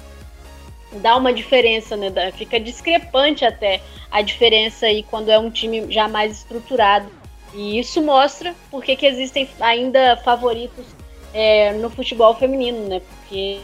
dá 1.01 1.15
uma 1.15 1.33
diferença, 1.33 1.95
né? 1.95 2.11
Fica 2.33 2.59
discrepante 2.59 3.45
até 3.45 3.81
a 4.11 4.21
diferença 4.21 4.87
aí 4.87 5.03
quando 5.03 5.29
é 5.29 5.39
um 5.39 5.49
time 5.49 5.91
já 5.91 6.07
mais 6.07 6.39
estruturado. 6.39 7.09
E 7.53 7.79
isso 7.79 8.01
mostra 8.01 8.53
porque 8.69 8.95
que 8.95 9.05
existem 9.05 9.49
ainda 9.59 10.17
favoritos 10.17 10.85
é, 11.33 11.73
no 11.73 11.89
futebol 11.89 12.35
feminino, 12.35 12.87
né? 12.87 12.99
Porque 12.99 13.59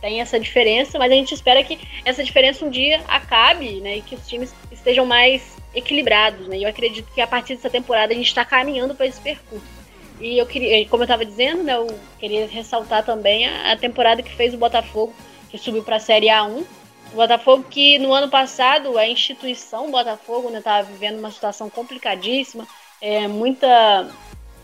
tem 0.00 0.20
essa 0.20 0.38
diferença, 0.38 0.96
mas 0.96 1.10
a 1.10 1.14
gente 1.14 1.34
espera 1.34 1.62
que 1.64 1.78
essa 2.04 2.22
diferença 2.22 2.64
um 2.64 2.70
dia 2.70 3.02
acabe, 3.08 3.80
né? 3.80 3.96
E 3.96 4.02
que 4.02 4.14
os 4.14 4.26
times 4.28 4.54
estejam 4.86 5.04
mais 5.04 5.56
equilibrados, 5.74 6.46
né? 6.46 6.58
Eu 6.60 6.68
acredito 6.68 7.12
que 7.12 7.20
a 7.20 7.26
partir 7.26 7.56
dessa 7.56 7.68
temporada 7.68 8.12
a 8.12 8.16
gente 8.16 8.28
está 8.28 8.44
caminhando 8.44 8.94
para 8.94 9.06
esse 9.06 9.20
percurso. 9.20 9.66
E 10.20 10.38
eu 10.38 10.46
queria, 10.46 10.88
como 10.88 11.02
eu 11.02 11.06
estava 11.06 11.24
dizendo, 11.24 11.64
né? 11.64 11.74
Eu 11.76 11.88
queria 12.20 12.46
ressaltar 12.46 13.04
também 13.04 13.46
a, 13.46 13.72
a 13.72 13.76
temporada 13.76 14.22
que 14.22 14.32
fez 14.32 14.54
o 14.54 14.58
Botafogo, 14.58 15.12
que 15.50 15.58
subiu 15.58 15.82
para 15.82 15.96
a 15.96 16.00
Série 16.00 16.28
A1. 16.28 16.64
O 17.12 17.16
Botafogo 17.16 17.64
que 17.68 17.98
no 17.98 18.12
ano 18.12 18.28
passado 18.28 18.96
a 18.96 19.08
instituição 19.08 19.90
Botafogo 19.90 20.50
estava 20.56 20.86
né, 20.86 20.92
vivendo 20.92 21.18
uma 21.18 21.30
situação 21.30 21.68
complicadíssima, 21.68 22.66
é, 23.00 23.26
muita 23.26 24.08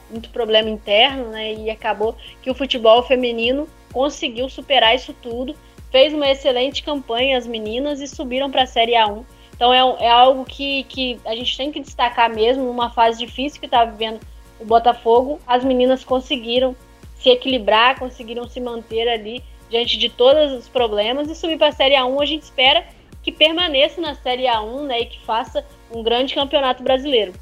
muito 0.09 0.29
problema 0.31 0.69
interno, 0.69 1.31
né? 1.31 1.55
E 1.55 1.69
acabou 1.69 2.15
que 2.41 2.51
o 2.51 2.55
futebol 2.55 3.03
feminino 3.03 3.69
conseguiu 3.93 4.49
superar 4.49 4.95
isso 4.95 5.13
tudo, 5.15 5.57
fez 5.91 6.13
uma 6.15 6.31
excelente 6.31 6.83
campanha 6.83 7.37
as 7.37 7.47
meninas 7.47 8.01
e 8.01 8.07
subiram 8.07 8.51
para 8.51 8.63
a 8.63 8.67
Série 8.67 8.93
A1. 8.93 9.25
Então 9.55 9.73
é, 9.73 10.05
é 10.05 10.11
algo 10.11 10.45
que, 10.45 10.85
que 10.85 11.21
a 11.25 11.35
gente 11.35 11.57
tem 11.57 11.71
que 11.71 11.81
destacar 11.81 12.33
mesmo, 12.33 12.65
numa 12.65 12.91
fase 12.91 13.19
difícil 13.19 13.61
que 13.61 13.67
está 13.67 13.85
vivendo 13.85 14.21
o 14.59 14.65
Botafogo, 14.65 15.41
as 15.47 15.65
meninas 15.65 16.05
conseguiram 16.05 16.75
se 17.17 17.31
equilibrar, 17.31 17.99
conseguiram 17.99 18.49
se 18.49 18.61
manter 18.61 19.09
ali 19.09 19.43
diante 19.69 19.97
de 19.97 20.09
todos 20.09 20.53
os 20.53 20.69
problemas 20.69 21.31
e 21.31 21.35
subir 21.35 21.59
para 21.59 21.69
a 21.69 21.73
Série 21.73 21.95
A1. 21.95 22.23
A 22.23 22.27
gente 22.27 22.43
espera 22.43 22.85
que 23.23 23.33
permaneça 23.33 24.01
na 24.01 24.15
Série 24.15 24.45
A1 24.45 24.83
né, 24.83 25.01
e 25.01 25.07
que 25.07 25.21
faça 25.21 25.65
um 25.95 26.03
grande 26.03 26.35
campeonato 26.35 26.83
brasileiro. 26.83 27.33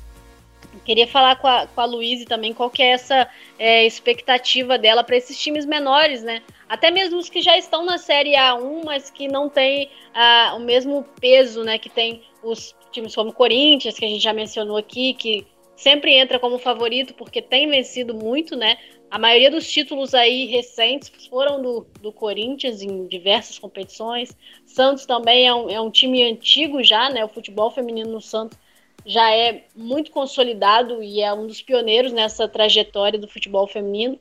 Queria 0.84 1.06
falar 1.06 1.36
com 1.36 1.46
a, 1.46 1.66
com 1.66 1.80
a 1.80 1.84
Luíse 1.84 2.24
também 2.24 2.52
qual 2.52 2.70
que 2.70 2.82
é 2.82 2.90
essa 2.90 3.28
é, 3.58 3.86
expectativa 3.86 4.78
dela 4.78 5.04
para 5.04 5.16
esses 5.16 5.38
times 5.38 5.66
menores, 5.66 6.22
né? 6.22 6.42
Até 6.68 6.90
mesmo 6.90 7.18
os 7.18 7.28
que 7.28 7.42
já 7.42 7.56
estão 7.58 7.84
na 7.84 7.98
Série 7.98 8.32
A1, 8.32 8.84
mas 8.84 9.10
que 9.10 9.28
não 9.28 9.48
tem 9.48 9.90
ah, 10.14 10.54
o 10.56 10.60
mesmo 10.60 11.04
peso, 11.20 11.62
né? 11.64 11.78
Que 11.78 11.90
tem 11.90 12.22
os 12.42 12.74
times 12.90 13.14
como 13.14 13.32
Corinthians, 13.32 13.98
que 13.98 14.04
a 14.04 14.08
gente 14.08 14.22
já 14.22 14.32
mencionou 14.32 14.76
aqui, 14.76 15.14
que 15.14 15.46
sempre 15.76 16.14
entra 16.14 16.38
como 16.38 16.58
favorito 16.58 17.14
porque 17.14 17.40
tem 17.40 17.68
vencido 17.68 18.14
muito, 18.14 18.56
né? 18.56 18.76
A 19.10 19.18
maioria 19.18 19.50
dos 19.50 19.68
títulos 19.68 20.14
aí 20.14 20.46
recentes 20.46 21.10
foram 21.26 21.60
do, 21.60 21.86
do 22.00 22.12
Corinthians 22.12 22.80
em 22.80 23.06
diversas 23.08 23.58
competições. 23.58 24.36
Santos 24.64 25.04
também 25.04 25.48
é 25.48 25.54
um, 25.54 25.68
é 25.68 25.80
um 25.80 25.90
time 25.90 26.22
antigo 26.22 26.82
já, 26.84 27.10
né? 27.10 27.24
O 27.24 27.28
futebol 27.28 27.70
feminino 27.70 28.10
no 28.10 28.20
Santos 28.20 28.56
já 29.04 29.30
é 29.34 29.64
muito 29.74 30.10
consolidado 30.10 31.02
e 31.02 31.20
é 31.20 31.32
um 31.32 31.46
dos 31.46 31.62
pioneiros 31.62 32.12
nessa 32.12 32.48
trajetória 32.48 33.18
do 33.18 33.28
futebol 33.28 33.66
feminino. 33.66 34.18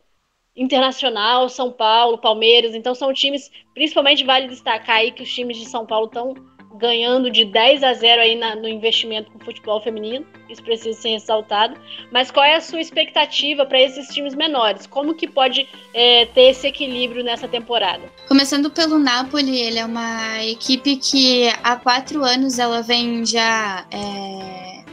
Internacional, 0.55 1.47
São 1.47 1.71
Paulo, 1.71 2.17
Palmeiras, 2.17 2.75
então 2.75 2.93
são 2.93 3.13
times, 3.13 3.49
principalmente 3.73 4.23
vale 4.23 4.47
destacar 4.47 4.97
aí 4.97 5.11
que 5.11 5.23
os 5.23 5.33
times 5.33 5.57
de 5.57 5.65
São 5.65 5.85
Paulo 5.85 6.07
estão 6.07 6.33
ganhando 6.79 7.29
de 7.29 7.45
10 7.45 7.83
a 7.83 7.93
0 7.93 8.21
aí 8.21 8.35
na, 8.35 8.55
no 8.55 8.67
investimento 8.67 9.29
com 9.31 9.37
o 9.37 9.45
futebol 9.45 9.81
feminino, 9.81 10.25
isso 10.49 10.63
precisa 10.63 10.99
ser 10.99 11.09
ressaltado. 11.09 11.79
Mas 12.11 12.31
qual 12.31 12.45
é 12.45 12.55
a 12.55 12.61
sua 12.61 12.79
expectativa 12.79 13.65
para 13.65 13.79
esses 13.81 14.07
times 14.07 14.33
menores? 14.33 14.87
Como 14.87 15.13
que 15.13 15.27
pode 15.27 15.67
é, 15.93 16.25
ter 16.27 16.49
esse 16.49 16.67
equilíbrio 16.67 17.23
nessa 17.23 17.47
temporada? 17.47 18.01
Começando 18.27 18.71
pelo 18.71 18.97
Napoli, 18.97 19.59
ele 19.59 19.77
é 19.77 19.85
uma 19.85 20.43
equipe 20.45 20.95
que 20.95 21.49
há 21.63 21.75
quatro 21.75 22.23
anos 22.23 22.57
ela 22.57 22.81
vem 22.81 23.25
já 23.25 23.85
é, 23.91 24.83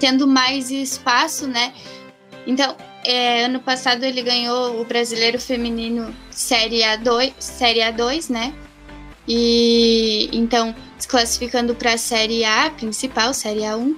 tendo 0.00 0.26
mais 0.26 0.70
espaço, 0.70 1.46
né? 1.46 1.74
Então, 2.46 2.74
é, 3.04 3.44
ano 3.44 3.60
passado 3.60 4.02
ele 4.04 4.22
ganhou 4.22 4.80
o 4.80 4.84
Brasileiro 4.84 5.38
Feminino 5.38 6.14
Série 6.30 6.80
A2, 6.80 7.34
Série 7.38 7.80
A2, 7.80 8.30
né? 8.30 8.52
E 9.26 10.28
então, 10.32 10.74
se 10.98 11.08
classificando 11.08 11.74
para 11.74 11.94
a 11.94 11.98
Série 11.98 12.44
A 12.44 12.70
principal, 12.70 13.34
Série 13.34 13.60
A1. 13.60 13.94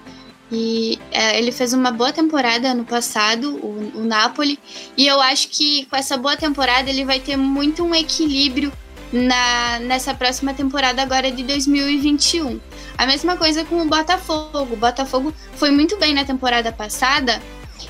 E 0.50 0.98
é, 1.10 1.38
ele 1.38 1.52
fez 1.52 1.74
uma 1.74 1.90
boa 1.90 2.10
temporada 2.10 2.68
ano 2.68 2.84
passado, 2.84 3.56
o, 3.56 4.00
o 4.00 4.04
Napoli. 4.04 4.58
E 4.96 5.06
eu 5.06 5.20
acho 5.20 5.48
que 5.48 5.84
com 5.86 5.96
essa 5.96 6.16
boa 6.16 6.36
temporada 6.36 6.88
ele 6.88 7.04
vai 7.04 7.20
ter 7.20 7.36
muito 7.36 7.84
um 7.84 7.94
equilíbrio 7.94 8.72
na, 9.12 9.78
nessa 9.80 10.14
próxima 10.14 10.54
temporada 10.54 11.02
agora 11.02 11.30
de 11.30 11.42
2021. 11.42 12.60
A 12.96 13.06
mesma 13.06 13.36
coisa 13.36 13.64
com 13.64 13.82
o 13.82 13.84
Botafogo. 13.84 14.74
O 14.74 14.76
Botafogo 14.76 15.34
foi 15.54 15.70
muito 15.70 15.98
bem 15.98 16.14
na 16.14 16.24
temporada 16.24 16.72
passada 16.72 17.40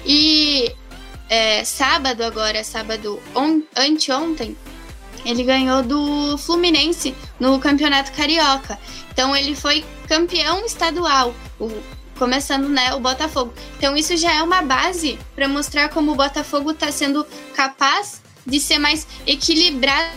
e 0.05 0.74
é, 1.29 1.64
sábado 1.64 2.22
agora, 2.22 2.64
sábado 2.64 3.20
on, 3.35 3.62
anteontem, 3.77 4.57
ele 5.29 5.45
ganhou 5.45 5.83
do 5.83 6.38
Fluminense 6.38 7.14
no 7.38 7.59
Campeonato 7.59 8.12
Carioca. 8.12 8.79
Então 9.12 9.37
ele 9.37 9.55
foi 9.55 9.85
campeão 10.09 10.64
estadual, 10.64 11.35
o, 11.61 11.71
começando 12.19 12.67
né, 12.67 12.95
o 12.95 13.01
Botafogo. 13.01 13.53
Então 13.77 13.95
isso 13.95 14.17
já 14.17 14.33
é 14.33 14.43
uma 14.43 14.62
base 14.62 15.19
para 15.37 15.47
mostrar 15.47 15.91
como 15.91 16.12
o 16.12 16.17
Botafogo 16.17 16.71
está 16.71 16.91
sendo 16.91 17.27
capaz 17.55 18.23
de 18.47 18.59
ser 18.59 18.79
mais 18.79 19.07
equilibrado 19.27 20.17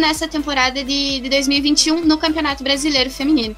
nessa 0.00 0.26
temporada 0.26 0.82
de, 0.82 1.20
de 1.20 1.28
2021 1.28 2.00
no 2.06 2.16
Campeonato 2.16 2.64
Brasileiro 2.64 3.10
Feminino. 3.10 3.54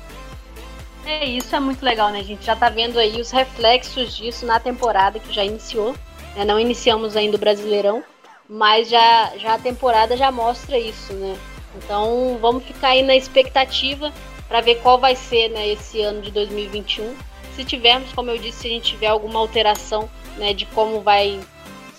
É, 1.07 1.25
isso 1.25 1.55
é 1.55 1.61
muito 1.61 1.85
legal, 1.85 2.11
né? 2.11 2.19
A 2.19 2.25
gente 2.25 2.45
já 2.45 2.57
tá 2.57 2.69
vendo 2.69 2.99
aí 2.99 3.21
os 3.21 3.31
reflexos 3.31 4.17
disso 4.17 4.45
na 4.45 4.59
temporada 4.59 5.21
que 5.21 5.33
já 5.33 5.45
iniciou. 5.45 5.95
Né? 6.35 6.45
Não 6.45 6.59
iniciamos 6.59 7.17
ainda 7.17 7.37
o 7.37 7.41
Brasileirão, 7.41 8.05
mas 8.53 8.91
já, 8.91 9.33
já 9.39 9.55
a 9.55 9.59
temporada 9.59 10.15
já 10.15 10.31
mostra 10.31 10.79
isso, 10.79 11.15
né? 11.15 11.39
Então 11.75 12.39
vamos 12.39 12.65
ficar 12.65 12.89
aí 12.89 13.03
na 13.03 13.17
expectativa 13.17 14.13
para 14.47 14.61
ver 14.61 14.75
qual 14.83 14.99
vai 14.99 15.17
ser 15.17 15.49
né, 15.49 15.69
esse 15.69 16.03
ano 16.03 16.21
de 16.21 16.31
2021. 16.31 17.17
Se 17.57 17.65
tivermos, 17.65 18.13
como 18.13 18.31
eu 18.31 18.37
disse, 18.37 18.59
se 18.59 18.67
a 18.67 18.71
gente 18.71 18.91
tiver 18.93 19.07
alguma 19.07 19.39
alteração 19.39 20.09
né, 20.37 20.53
de 20.53 20.67
como 20.67 21.01
vai 21.01 21.41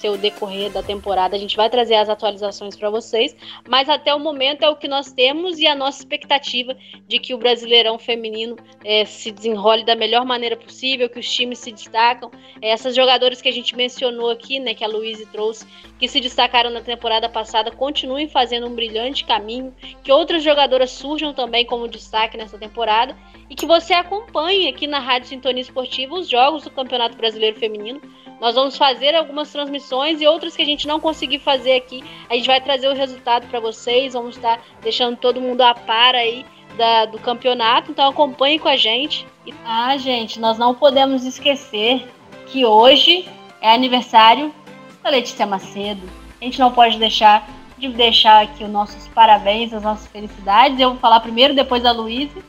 ser 0.04 0.10
o 0.10 0.18
decorrer 0.18 0.70
da 0.70 0.84
temporada. 0.84 1.34
A 1.34 1.40
gente 1.40 1.56
vai 1.56 1.70
trazer 1.70 1.96
as 1.96 2.10
atualizações 2.10 2.76
para 2.76 2.90
vocês, 2.90 3.34
mas 3.70 3.88
até 3.88 4.14
o 4.14 4.20
momento 4.20 4.64
é 4.64 4.70
o 4.70 4.76
que 4.76 4.86
nós 4.86 5.14
temos 5.14 5.60
e 5.60 5.66
a 5.66 5.74
nossa 5.74 6.00
expectativa 6.00 6.76
de 7.08 7.20
que 7.20 7.34
o 7.34 7.38
Brasileirão 7.38 7.98
Feminino 7.98 8.58
é, 8.84 9.06
se 9.06 9.32
desenrole 9.32 9.86
da 9.86 9.96
melhor 9.96 10.26
maneira 10.26 10.58
possível, 10.58 11.10
que 11.10 11.20
os 11.20 11.34
times 11.34 11.60
se 11.60 11.72
destacam. 11.72 12.30
É, 12.62 12.72
essas 12.72 12.94
jogadoras 12.94 13.42
que 13.42 13.48
a 13.48 13.54
gente 13.54 13.78
mencionou 13.78 14.30
aqui, 14.30 14.60
né, 14.60 14.74
que 14.74 14.84
a 14.84 14.88
Luísa 14.90 15.26
trouxe, 15.32 15.66
que 15.98 16.10
se 16.10 16.20
destacaram 16.20 16.70
na 16.70 16.82
temporada 16.82 17.30
passada, 17.30 17.72
continuem 17.72 18.28
fazendo 18.28 18.68
um 18.68 18.76
brilhante 18.76 19.24
caminho, 19.24 19.74
que 20.04 20.12
outras 20.12 20.44
jogadoras 20.44 20.92
surjam 20.92 21.34
também 21.34 21.66
como 21.66 21.88
destaque 21.88 22.36
nessa 22.36 22.58
temporada 22.58 23.16
e 23.50 23.56
que 23.56 23.66
você 23.66 23.94
acompanhe 23.94 24.70
aqui 24.70 24.88
na 24.88 25.00
Rádio 25.00 25.30
Sintonia 25.30 25.62
Esportiva 25.62 26.16
os 26.16 26.30
jogos 26.30 26.64
do 26.64 26.72
Campeonato 26.72 27.18
Brasileiro 27.18 27.60
Feminino 27.60 28.02
nós 28.44 28.56
vamos 28.56 28.76
fazer 28.76 29.16
algumas 29.16 29.50
transmissões 29.50 30.20
e 30.20 30.28
outras 30.28 30.54
que 30.54 30.62
a 30.62 30.66
gente 30.66 30.86
não 30.86 31.00
conseguir 31.00 31.40
fazer 31.40 31.76
aqui, 31.76 32.04
a 32.30 32.36
gente 32.36 32.46
vai 32.46 32.60
trazer 32.60 32.90
o 32.90 32.94
resultado 32.94 33.48
para 33.48 33.62
vocês, 33.62 34.12
vamos 34.12 34.36
estar 34.36 34.62
deixando 34.82 35.16
todo 35.16 35.40
mundo 35.40 35.62
a 35.62 35.74
par 35.74 36.14
aí 36.14 36.46
da, 36.78 37.06
do 37.06 37.18
campeonato, 37.20 37.92
então 37.92 38.10
acompanhe 38.10 38.60
com 38.60 38.68
a 38.68 38.76
gente. 38.76 39.26
Ah, 39.66 39.96
gente, 39.96 40.42
nós 40.42 40.58
não 40.58 40.76
podemos 40.76 41.24
esquecer 41.24 42.06
que 42.48 42.66
hoje 42.66 43.26
é 43.62 43.74
aniversário 43.74 44.54
da 45.02 45.10
Letícia 45.10 45.46
Macedo. 45.46 46.02
A 46.42 46.44
gente 46.44 46.60
não 46.60 46.70
pode 46.70 46.98
deixar 46.98 47.48
de 47.78 47.88
deixar 47.88 48.44
aqui 48.44 48.66
os 48.66 48.70
nossos 48.70 49.08
parabéns, 49.08 49.74
as 49.74 49.84
nossas 49.84 50.08
felicidades. 50.08 50.78
Eu 50.82 50.92
vou 50.92 51.00
falar 51.00 51.22
primeiro, 51.22 51.54
depois 51.54 51.82
da 51.82 51.94
Luísa. 51.94 52.42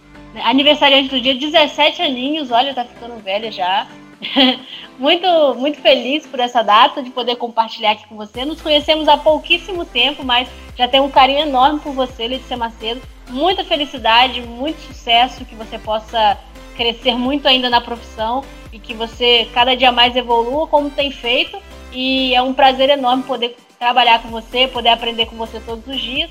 Aniversariante 0.43 1.09
do 1.09 1.21
dia, 1.21 1.35
17 1.35 2.03
aninhos, 2.03 2.51
olha, 2.51 2.75
tá 2.75 2.85
ficando 2.85 3.23
velha 3.23 3.51
já. 3.53 3.87
muito, 4.99 5.55
muito 5.57 5.81
feliz 5.81 6.27
por 6.27 6.41
essa 6.41 6.63
data, 6.63 7.03
de 7.03 7.11
poder 7.11 7.37
compartilhar 7.37 7.93
aqui 7.93 8.07
com 8.09 8.17
você. 8.17 8.45
Nos 8.45 8.61
conhecemos 8.61 9.09
há 9.09 9.17
pouquíssimo 9.17 9.85
tempo, 9.85 10.25
mas 10.25 10.49
já 10.77 10.89
tenho 10.89 11.05
um 11.05 11.11
carinho 11.11 11.41
enorme 11.41 11.81
por 11.81 11.93
você, 11.93 12.27
Letícia 12.27 12.57
Macedo. 12.57 13.01
Muita 13.29 13.65
felicidade, 13.65 14.41
muito 14.43 14.81
sucesso, 14.81 15.45
que 15.45 15.55
você 15.55 15.79
possa 15.79 16.39
crescer 16.77 17.15
muito 17.15 17.47
ainda 17.47 17.71
na 17.71 17.81
profissão 17.81 18.45
e 18.73 18.79
que 18.79 18.93
você 18.93 19.49
cada 19.55 19.77
dia 19.77 19.93
mais 19.93 20.17
evolua 20.17 20.67
como 20.67 20.91
tem 20.91 21.11
feito 21.11 21.57
E 21.93 22.35
é 22.35 22.43
um 22.43 22.53
prazer 22.53 22.91
enorme 22.91 23.23
poder 23.23 23.57
trabalhar 23.79 24.21
com 24.21 24.29
você, 24.29 24.67
poder 24.67 24.89
aprender 24.89 25.27
com 25.27 25.37
você 25.37 25.61
todos 25.61 25.87
os 25.87 26.01
dias. 26.01 26.31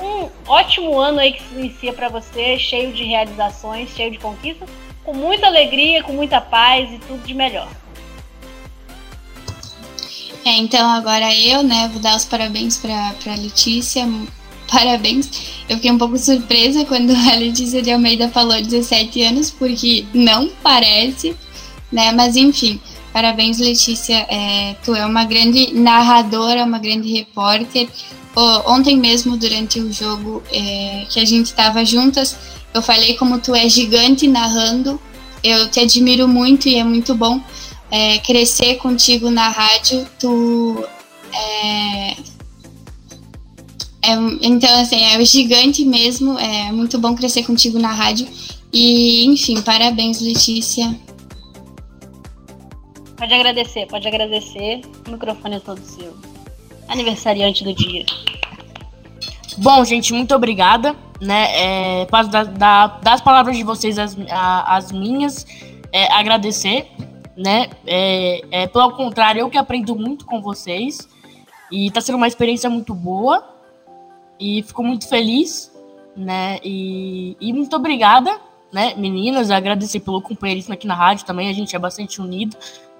Um 0.00 0.28
ótimo 0.46 0.98
ano 0.98 1.20
aí 1.20 1.32
que 1.32 1.42
se 1.42 1.54
inicia 1.54 1.92
para 1.92 2.08
você, 2.08 2.58
cheio 2.58 2.92
de 2.92 3.04
realizações, 3.04 3.90
cheio 3.90 4.10
de 4.10 4.18
conquistas, 4.18 4.68
com 5.02 5.14
muita 5.14 5.46
alegria, 5.46 6.02
com 6.02 6.12
muita 6.12 6.40
paz 6.40 6.92
e 6.92 6.98
tudo 6.98 7.24
de 7.26 7.34
melhor. 7.34 7.68
É, 10.44 10.58
então 10.58 10.88
agora 10.88 11.34
eu, 11.34 11.62
né, 11.62 11.88
vou 11.92 12.00
dar 12.00 12.16
os 12.16 12.24
parabéns 12.24 12.76
para 12.76 13.34
Letícia. 13.36 14.06
Parabéns. 14.70 15.30
Eu 15.68 15.76
fiquei 15.76 15.90
um 15.90 15.98
pouco 15.98 16.18
surpresa 16.18 16.84
quando 16.84 17.10
a 17.12 17.34
Letícia 17.34 17.82
de 17.82 17.90
Almeida 17.90 18.28
falou 18.28 18.60
17 18.60 19.22
anos, 19.22 19.50
porque 19.50 20.04
não 20.12 20.48
parece, 20.62 21.34
né? 21.90 22.12
Mas 22.12 22.36
enfim, 22.36 22.80
parabéns, 23.12 23.58
Letícia. 23.58 24.26
É, 24.28 24.76
tu 24.84 24.94
é 24.94 25.04
uma 25.06 25.24
grande 25.24 25.72
narradora, 25.72 26.64
uma 26.64 26.78
grande 26.78 27.12
repórter. 27.12 27.88
Ontem 28.66 28.96
mesmo, 28.96 29.36
durante 29.36 29.80
o 29.80 29.92
jogo 29.92 30.42
é, 30.52 31.06
que 31.08 31.18
a 31.20 31.24
gente 31.24 31.46
estava 31.46 31.84
juntas, 31.84 32.36
eu 32.74 32.82
falei 32.82 33.14
como 33.14 33.38
tu 33.38 33.54
é 33.54 33.68
gigante 33.68 34.28
narrando. 34.28 35.00
Eu 35.42 35.70
te 35.70 35.80
admiro 35.80 36.26
muito 36.26 36.68
e 36.68 36.76
é 36.76 36.84
muito 36.84 37.14
bom 37.14 37.40
é, 37.90 38.18
crescer 38.18 38.76
contigo 38.76 39.30
na 39.30 39.48
rádio. 39.48 40.06
Tu 40.18 40.84
é, 41.32 42.16
é, 44.06 44.14
então, 44.42 44.80
assim, 44.80 45.02
é 45.02 45.24
gigante 45.24 45.84
mesmo. 45.84 46.38
É 46.38 46.70
muito 46.70 46.98
bom 46.98 47.14
crescer 47.14 47.42
contigo 47.44 47.78
na 47.78 47.92
rádio. 47.92 48.28
E, 48.72 49.24
enfim, 49.26 49.60
parabéns, 49.62 50.20
Letícia. 50.20 50.94
Pode 53.16 53.32
agradecer, 53.32 53.86
pode 53.86 54.06
agradecer. 54.06 54.82
O 55.06 55.10
microfone 55.10 55.56
é 55.56 55.60
todo 55.60 55.80
seu. 55.80 56.35
Aniversariante 56.88 57.64
do 57.64 57.74
dia. 57.74 58.04
Bom, 59.58 59.84
gente, 59.84 60.12
muito 60.12 60.34
obrigada. 60.34 60.94
Né? 61.20 62.02
É, 62.02 62.06
da, 62.58 62.86
das 62.86 63.20
palavras 63.20 63.56
de 63.56 63.62
vocês, 63.62 63.96
as 63.98 64.92
minhas, 64.92 65.46
é, 65.92 66.12
agradecer. 66.12 66.86
Né? 67.36 67.68
É, 67.86 68.42
é, 68.50 68.66
pelo 68.66 68.92
contrário, 68.92 69.40
eu 69.40 69.50
que 69.50 69.58
aprendo 69.58 69.96
muito 69.96 70.24
com 70.24 70.40
vocês. 70.40 71.08
E 71.70 71.90
tá 71.90 72.00
sendo 72.00 72.16
uma 72.16 72.28
experiência 72.28 72.70
muito 72.70 72.94
boa. 72.94 73.56
E 74.38 74.62
fico 74.62 74.82
muito 74.82 75.08
feliz, 75.08 75.72
né? 76.14 76.58
E, 76.62 77.36
e 77.40 77.52
muito 77.54 77.74
obrigada, 77.74 78.38
né, 78.70 78.94
meninas? 78.94 79.50
Agradecer 79.50 80.00
pelo 80.00 80.20
companheirismo 80.20 80.74
aqui 80.74 80.86
na 80.86 80.94
rádio 80.94 81.24
também. 81.24 81.48
A 81.48 81.54
gente 81.54 81.74
é 81.74 81.78
bastante 81.78 82.20
unido 82.20 82.54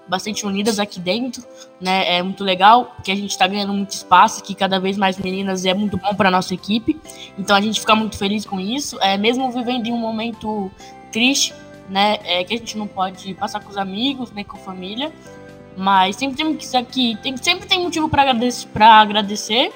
bastante 0.07 0.45
unidas 0.45 0.79
aqui 0.79 0.99
dentro, 0.99 1.43
né? 1.79 2.17
É 2.17 2.23
muito 2.23 2.43
legal, 2.43 2.85
porque 2.95 3.11
a 3.11 3.15
gente 3.15 3.31
está 3.31 3.47
ganhando 3.47 3.73
muito 3.73 3.91
espaço 3.91 4.41
aqui, 4.41 4.55
cada 4.55 4.79
vez 4.79 4.97
mais 4.97 5.17
meninas, 5.17 5.65
é 5.65 5.73
muito 5.73 5.97
bom 5.97 6.13
para 6.15 6.31
nossa 6.31 6.53
equipe. 6.53 6.99
Então 7.37 7.55
a 7.55 7.61
gente 7.61 7.79
fica 7.79 7.95
muito 7.95 8.17
feliz 8.17 8.45
com 8.45 8.59
isso. 8.59 8.97
É, 9.01 9.17
mesmo 9.17 9.51
vivendo 9.51 9.87
em 9.87 9.91
um 9.91 9.97
momento 9.97 10.71
triste, 11.11 11.53
né? 11.89 12.19
É, 12.23 12.43
que 12.43 12.53
a 12.53 12.57
gente 12.57 12.77
não 12.77 12.87
pode 12.87 13.33
passar 13.33 13.59
com 13.59 13.69
os 13.69 13.77
amigos, 13.77 14.31
nem 14.31 14.43
com 14.43 14.57
a 14.57 14.59
família. 14.59 15.11
Mas 15.75 16.15
sempre 16.15 16.35
tem 16.35 16.55
que 16.55 16.77
aqui, 16.77 17.17
tem, 17.21 17.37
sempre 17.37 17.67
tem 17.67 17.83
motivo 17.83 18.09
para 18.09 18.23
agradecer, 18.23 18.67
agradecer. 18.81 19.71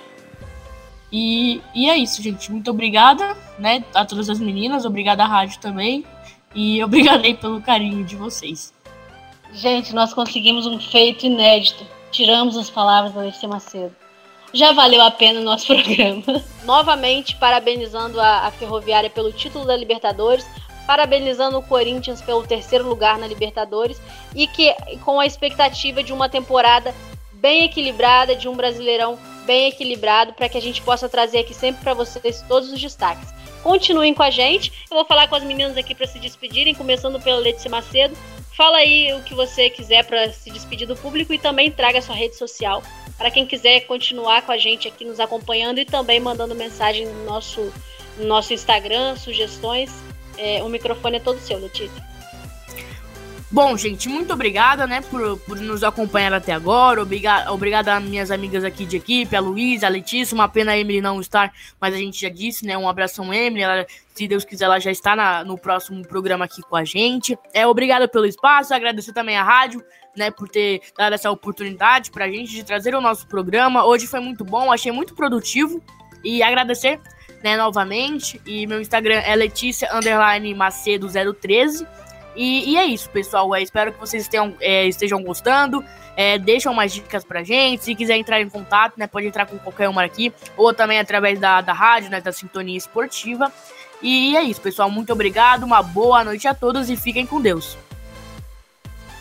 E, 1.11 1.61
e 1.75 1.89
é 1.89 1.97
isso, 1.97 2.23
gente. 2.23 2.51
Muito 2.51 2.71
obrigada, 2.71 3.35
né, 3.59 3.83
a 3.93 4.05
todas 4.05 4.29
as 4.29 4.39
meninas, 4.39 4.85
obrigada 4.85 5.23
à 5.23 5.27
rádio 5.27 5.59
também. 5.59 6.03
E 6.55 6.81
obrigada 6.83 7.25
aí 7.25 7.35
pelo 7.35 7.61
carinho 7.61 8.03
de 8.03 8.15
vocês. 8.15 8.73
Gente, 9.53 9.93
nós 9.93 10.13
conseguimos 10.13 10.65
um 10.65 10.79
feito 10.79 11.25
inédito. 11.25 11.85
Tiramos 12.11 12.57
as 12.57 12.69
palavras 12.69 13.13
da 13.13 13.21
Letícia 13.21 13.47
Macedo. 13.47 13.95
Já 14.53 14.73
valeu 14.73 15.01
a 15.01 15.11
pena 15.11 15.39
o 15.39 15.43
nosso 15.43 15.67
programa. 15.73 16.43
Novamente, 16.63 17.35
parabenizando 17.35 18.19
a, 18.19 18.47
a 18.47 18.51
Ferroviária 18.51 19.09
pelo 19.09 19.31
título 19.31 19.65
da 19.65 19.75
Libertadores, 19.75 20.45
parabenizando 20.85 21.57
o 21.57 21.63
Corinthians 21.63 22.21
pelo 22.21 22.45
terceiro 22.45 22.87
lugar 22.87 23.17
na 23.17 23.27
Libertadores 23.27 24.01
e 24.35 24.47
que 24.47 24.73
com 25.05 25.19
a 25.19 25.25
expectativa 25.25 26.03
de 26.03 26.11
uma 26.11 26.27
temporada 26.27 26.93
bem 27.33 27.63
equilibrada, 27.63 28.35
de 28.35 28.47
um 28.47 28.55
Brasileirão 28.55 29.17
bem 29.45 29.69
equilibrado, 29.69 30.33
para 30.33 30.47
que 30.47 30.57
a 30.57 30.61
gente 30.61 30.81
possa 30.81 31.09
trazer 31.09 31.39
aqui 31.39 31.53
sempre 31.53 31.81
para 31.81 31.93
vocês 31.93 32.43
todos 32.47 32.71
os 32.71 32.79
destaques. 32.79 33.33
Continuem 33.63 34.13
com 34.13 34.23
a 34.23 34.29
gente. 34.29 34.71
Eu 34.89 34.97
vou 34.97 35.05
falar 35.05 35.27
com 35.27 35.35
as 35.35 35.43
meninas 35.43 35.77
aqui 35.77 35.95
para 35.95 36.07
se 36.07 36.19
despedirem, 36.19 36.75
começando 36.75 37.19
pela 37.19 37.39
Letícia 37.39 37.69
Macedo. 37.69 38.15
Fala 38.61 38.77
aí 38.77 39.11
o 39.13 39.23
que 39.23 39.33
você 39.33 39.71
quiser 39.71 40.05
para 40.05 40.31
se 40.31 40.51
despedir 40.51 40.87
do 40.87 40.95
público 40.95 41.33
e 41.33 41.39
também 41.39 41.71
traga 41.71 41.99
sua 41.99 42.13
rede 42.13 42.35
social 42.35 42.83
para 43.17 43.31
quem 43.31 43.43
quiser 43.43 43.87
continuar 43.87 44.43
com 44.43 44.51
a 44.51 44.57
gente 44.59 44.87
aqui 44.87 45.03
nos 45.03 45.19
acompanhando 45.19 45.79
e 45.79 45.85
também 45.85 46.19
mandando 46.19 46.53
mensagem 46.53 47.07
no 47.07 47.25
nosso, 47.25 47.73
no 48.19 48.27
nosso 48.27 48.53
Instagram, 48.53 49.15
sugestões. 49.15 49.91
É, 50.37 50.61
o 50.61 50.69
microfone 50.69 51.17
é 51.17 51.19
todo 51.19 51.39
seu, 51.39 51.57
Letícia. 51.57 52.10
Bom, 53.51 53.75
gente, 53.75 54.07
muito 54.07 54.31
obrigada, 54.31 54.87
né, 54.87 55.01
por, 55.01 55.37
por 55.39 55.59
nos 55.59 55.83
acompanhar 55.83 56.31
até 56.31 56.53
agora. 56.53 57.01
Obrigada, 57.01 57.51
obrigada 57.51 57.97
às 57.97 58.01
minhas 58.01 58.31
amigas 58.31 58.63
aqui 58.63 58.85
de 58.85 58.95
equipe, 58.95 59.35
a 59.35 59.41
Luísa, 59.41 59.87
a 59.87 59.89
Letícia. 59.89 60.33
Uma 60.33 60.47
pena 60.47 60.71
a 60.71 60.77
Emily 60.77 61.01
não 61.01 61.19
estar, 61.19 61.51
mas 61.77 61.93
a 61.93 61.97
gente 61.97 62.21
já 62.21 62.29
disse, 62.29 62.65
né? 62.65 62.77
Um 62.77 62.87
abração, 62.87 63.33
Emily. 63.33 63.61
Ela, 63.61 63.85
se 64.15 64.25
Deus 64.25 64.45
quiser, 64.45 64.65
ela 64.65 64.79
já 64.79 64.89
está 64.89 65.17
na, 65.17 65.43
no 65.43 65.57
próximo 65.57 66.01
programa 66.07 66.45
aqui 66.45 66.61
com 66.61 66.77
a 66.77 66.85
gente. 66.85 67.37
É, 67.53 67.67
obrigada 67.67 68.07
pelo 68.07 68.25
espaço, 68.25 68.73
agradecer 68.73 69.11
também 69.11 69.35
à 69.35 69.43
rádio, 69.43 69.83
né, 70.15 70.31
por 70.31 70.47
ter 70.47 70.79
dado 70.97 71.11
essa 71.11 71.29
oportunidade 71.29 72.09
pra 72.09 72.29
gente 72.29 72.53
de 72.53 72.63
trazer 72.63 72.95
o 72.95 73.01
nosso 73.01 73.27
programa. 73.27 73.85
Hoje 73.85 74.07
foi 74.07 74.21
muito 74.21 74.45
bom, 74.45 74.71
achei 74.71 74.93
muito 74.93 75.13
produtivo. 75.13 75.83
E 76.23 76.41
agradecer, 76.41 77.01
né, 77.43 77.57
novamente. 77.57 78.39
E 78.45 78.65
meu 78.65 78.79
Instagram 78.79 79.19
é 79.25 79.35
Letícia 79.35 79.89
Macedo 80.55 81.09
013. 81.33 81.85
E, 82.35 82.71
e, 82.71 82.77
é 82.77 82.85
isso, 82.85 83.09
pessoal. 83.09 83.53
É, 83.53 83.61
espero 83.61 83.91
que 83.91 83.99
vocês 83.99 84.27
tenham, 84.27 84.55
é, 84.59 84.85
estejam 84.87 85.21
gostando. 85.23 85.83
É, 86.15 86.37
deixam 86.37 86.73
mais 86.73 86.93
dicas 86.93 87.23
pra 87.23 87.43
gente. 87.43 87.83
Se 87.83 87.95
quiser 87.95 88.17
entrar 88.17 88.41
em 88.41 88.49
contato, 88.49 88.93
né, 88.97 89.07
pode 89.07 89.27
entrar 89.27 89.45
com 89.45 89.57
qualquer 89.57 89.89
uma 89.89 90.03
aqui. 90.03 90.33
Ou 90.57 90.73
também 90.73 90.99
através 90.99 91.39
da, 91.39 91.61
da 91.61 91.73
rádio, 91.73 92.09
né, 92.09 92.21
da 92.21 92.31
Sintonia 92.31 92.77
Esportiva. 92.77 93.51
E 94.01 94.35
é 94.35 94.43
isso, 94.43 94.61
pessoal. 94.61 94.89
Muito 94.89 95.11
obrigado. 95.13 95.63
Uma 95.63 95.81
boa 95.81 96.23
noite 96.23 96.47
a 96.47 96.53
todos 96.53 96.89
e 96.89 96.95
fiquem 96.95 97.25
com 97.25 97.41
Deus. 97.41 97.77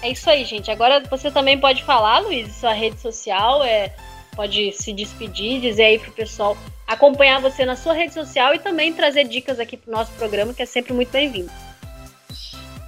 É 0.03 0.11
isso 0.11 0.29
aí, 0.31 0.45
gente. 0.45 0.71
Agora 0.71 1.03
você 1.11 1.31
também 1.31 1.59
pode 1.59 1.85
falar, 1.85 2.21
Luiz, 2.21 2.55
sua 2.57 2.73
rede 2.73 2.99
social. 3.01 3.63
É, 3.63 3.95
pode 4.35 4.73
se 4.73 4.93
despedir, 4.93 5.61
dizer 5.61 5.85
aí 5.85 5.99
pro 5.99 6.13
pessoal 6.13 6.57
acompanhar 6.87 7.41
você 7.41 7.65
na 7.65 7.77
sua 7.77 7.93
rede 7.93 8.13
social 8.13 8.53
e 8.53 8.59
também 8.59 8.93
trazer 8.93 9.25
dicas 9.25 9.61
aqui 9.61 9.77
pro 9.77 9.93
nosso 9.93 10.11
programa, 10.13 10.53
que 10.53 10.63
é 10.63 10.67
sempre 10.67 10.93
muito 10.93 11.11
bem-vindo. 11.11 11.51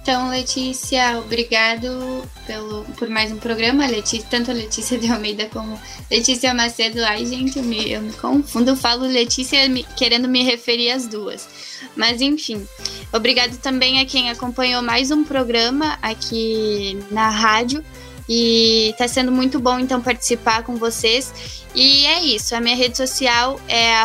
Então, 0.03 0.29
Letícia, 0.29 1.17
obrigado 1.17 2.27
pelo, 2.45 2.83
por 2.97 3.07
mais 3.07 3.31
um 3.31 3.37
programa. 3.37 3.87
Letícia, 3.87 4.27
tanto 4.29 4.51
a 4.51 4.53
Letícia 4.53 4.99
de 4.99 5.09
Almeida 5.09 5.45
como 5.45 5.79
Letícia 6.11 6.53
Macedo. 6.53 7.01
Ai, 7.05 7.25
gente, 7.25 7.57
eu 7.57 7.63
me, 7.63 7.89
eu 7.89 8.01
me 8.01 8.11
confundo. 8.11 8.71
Eu 8.71 8.75
falo 8.75 9.05
Letícia 9.05 9.69
me, 9.69 9.83
querendo 9.95 10.27
me 10.27 10.43
referir 10.43 10.91
às 10.91 11.07
duas. 11.07 11.47
Mas, 11.95 12.19
enfim, 12.19 12.67
obrigado 13.13 13.57
também 13.59 14.01
a 14.01 14.05
quem 14.05 14.29
acompanhou 14.29 14.81
mais 14.81 15.09
um 15.09 15.23
programa 15.23 15.97
aqui 16.01 16.99
na 17.09 17.29
rádio. 17.29 17.81
E 18.27 18.89
está 18.89 19.07
sendo 19.07 19.31
muito 19.31 19.57
bom, 19.57 19.79
então, 19.79 20.01
participar 20.01 20.63
com 20.63 20.75
vocês. 20.75 21.63
E 21.73 22.05
é 22.07 22.21
isso. 22.21 22.53
A 22.53 22.59
minha 22.59 22.75
rede 22.75 22.97
social 22.97 23.57
é 23.69 23.95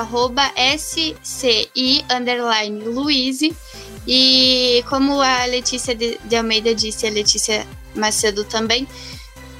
Luize. 2.85 3.53
E 4.11 4.83
como 4.89 5.21
a 5.21 5.45
Letícia 5.45 5.95
de, 5.95 6.19
Almeida 6.35 6.75
disse, 6.75 7.07
a 7.07 7.11
Letícia 7.11 7.67
Macedo 7.95 8.43
também, 8.43 8.89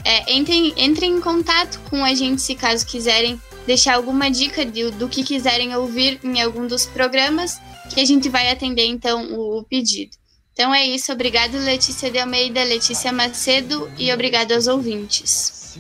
é, 0.03 0.33
entrem, 0.33 0.73
entrem 0.75 1.17
em 1.17 1.21
contato 1.21 1.79
com 1.91 2.03
a 2.03 2.15
gente 2.15 2.41
se 2.41 2.55
caso 2.55 2.87
quiserem 2.87 3.39
deixar 3.67 3.97
alguma 3.97 4.31
dica 4.31 4.65
de, 4.65 4.91
do 4.93 5.07
que 5.07 5.23
quiserem 5.23 5.77
ouvir 5.77 6.19
em 6.25 6.41
algum 6.41 6.67
dos 6.67 6.87
programas, 6.87 7.61
que 7.93 8.01
a 8.01 8.05
gente 8.07 8.31
vai 8.31 8.51
atender 8.51 8.87
então 8.87 9.35
o, 9.35 9.59
o 9.59 9.65
pedido. 9.65 10.17
Então 10.55 10.75
é 10.75 10.85
isso, 10.87 11.13
obrigado 11.13 11.59
Letícia 11.59 12.11
de 12.11 12.19
Almeida, 12.19 12.65
Letícia 12.65 13.13
Macedo 13.13 13.91
e 13.99 14.11
obrigado 14.11 14.53
aos 14.53 14.67
ouvintes. 14.67 15.77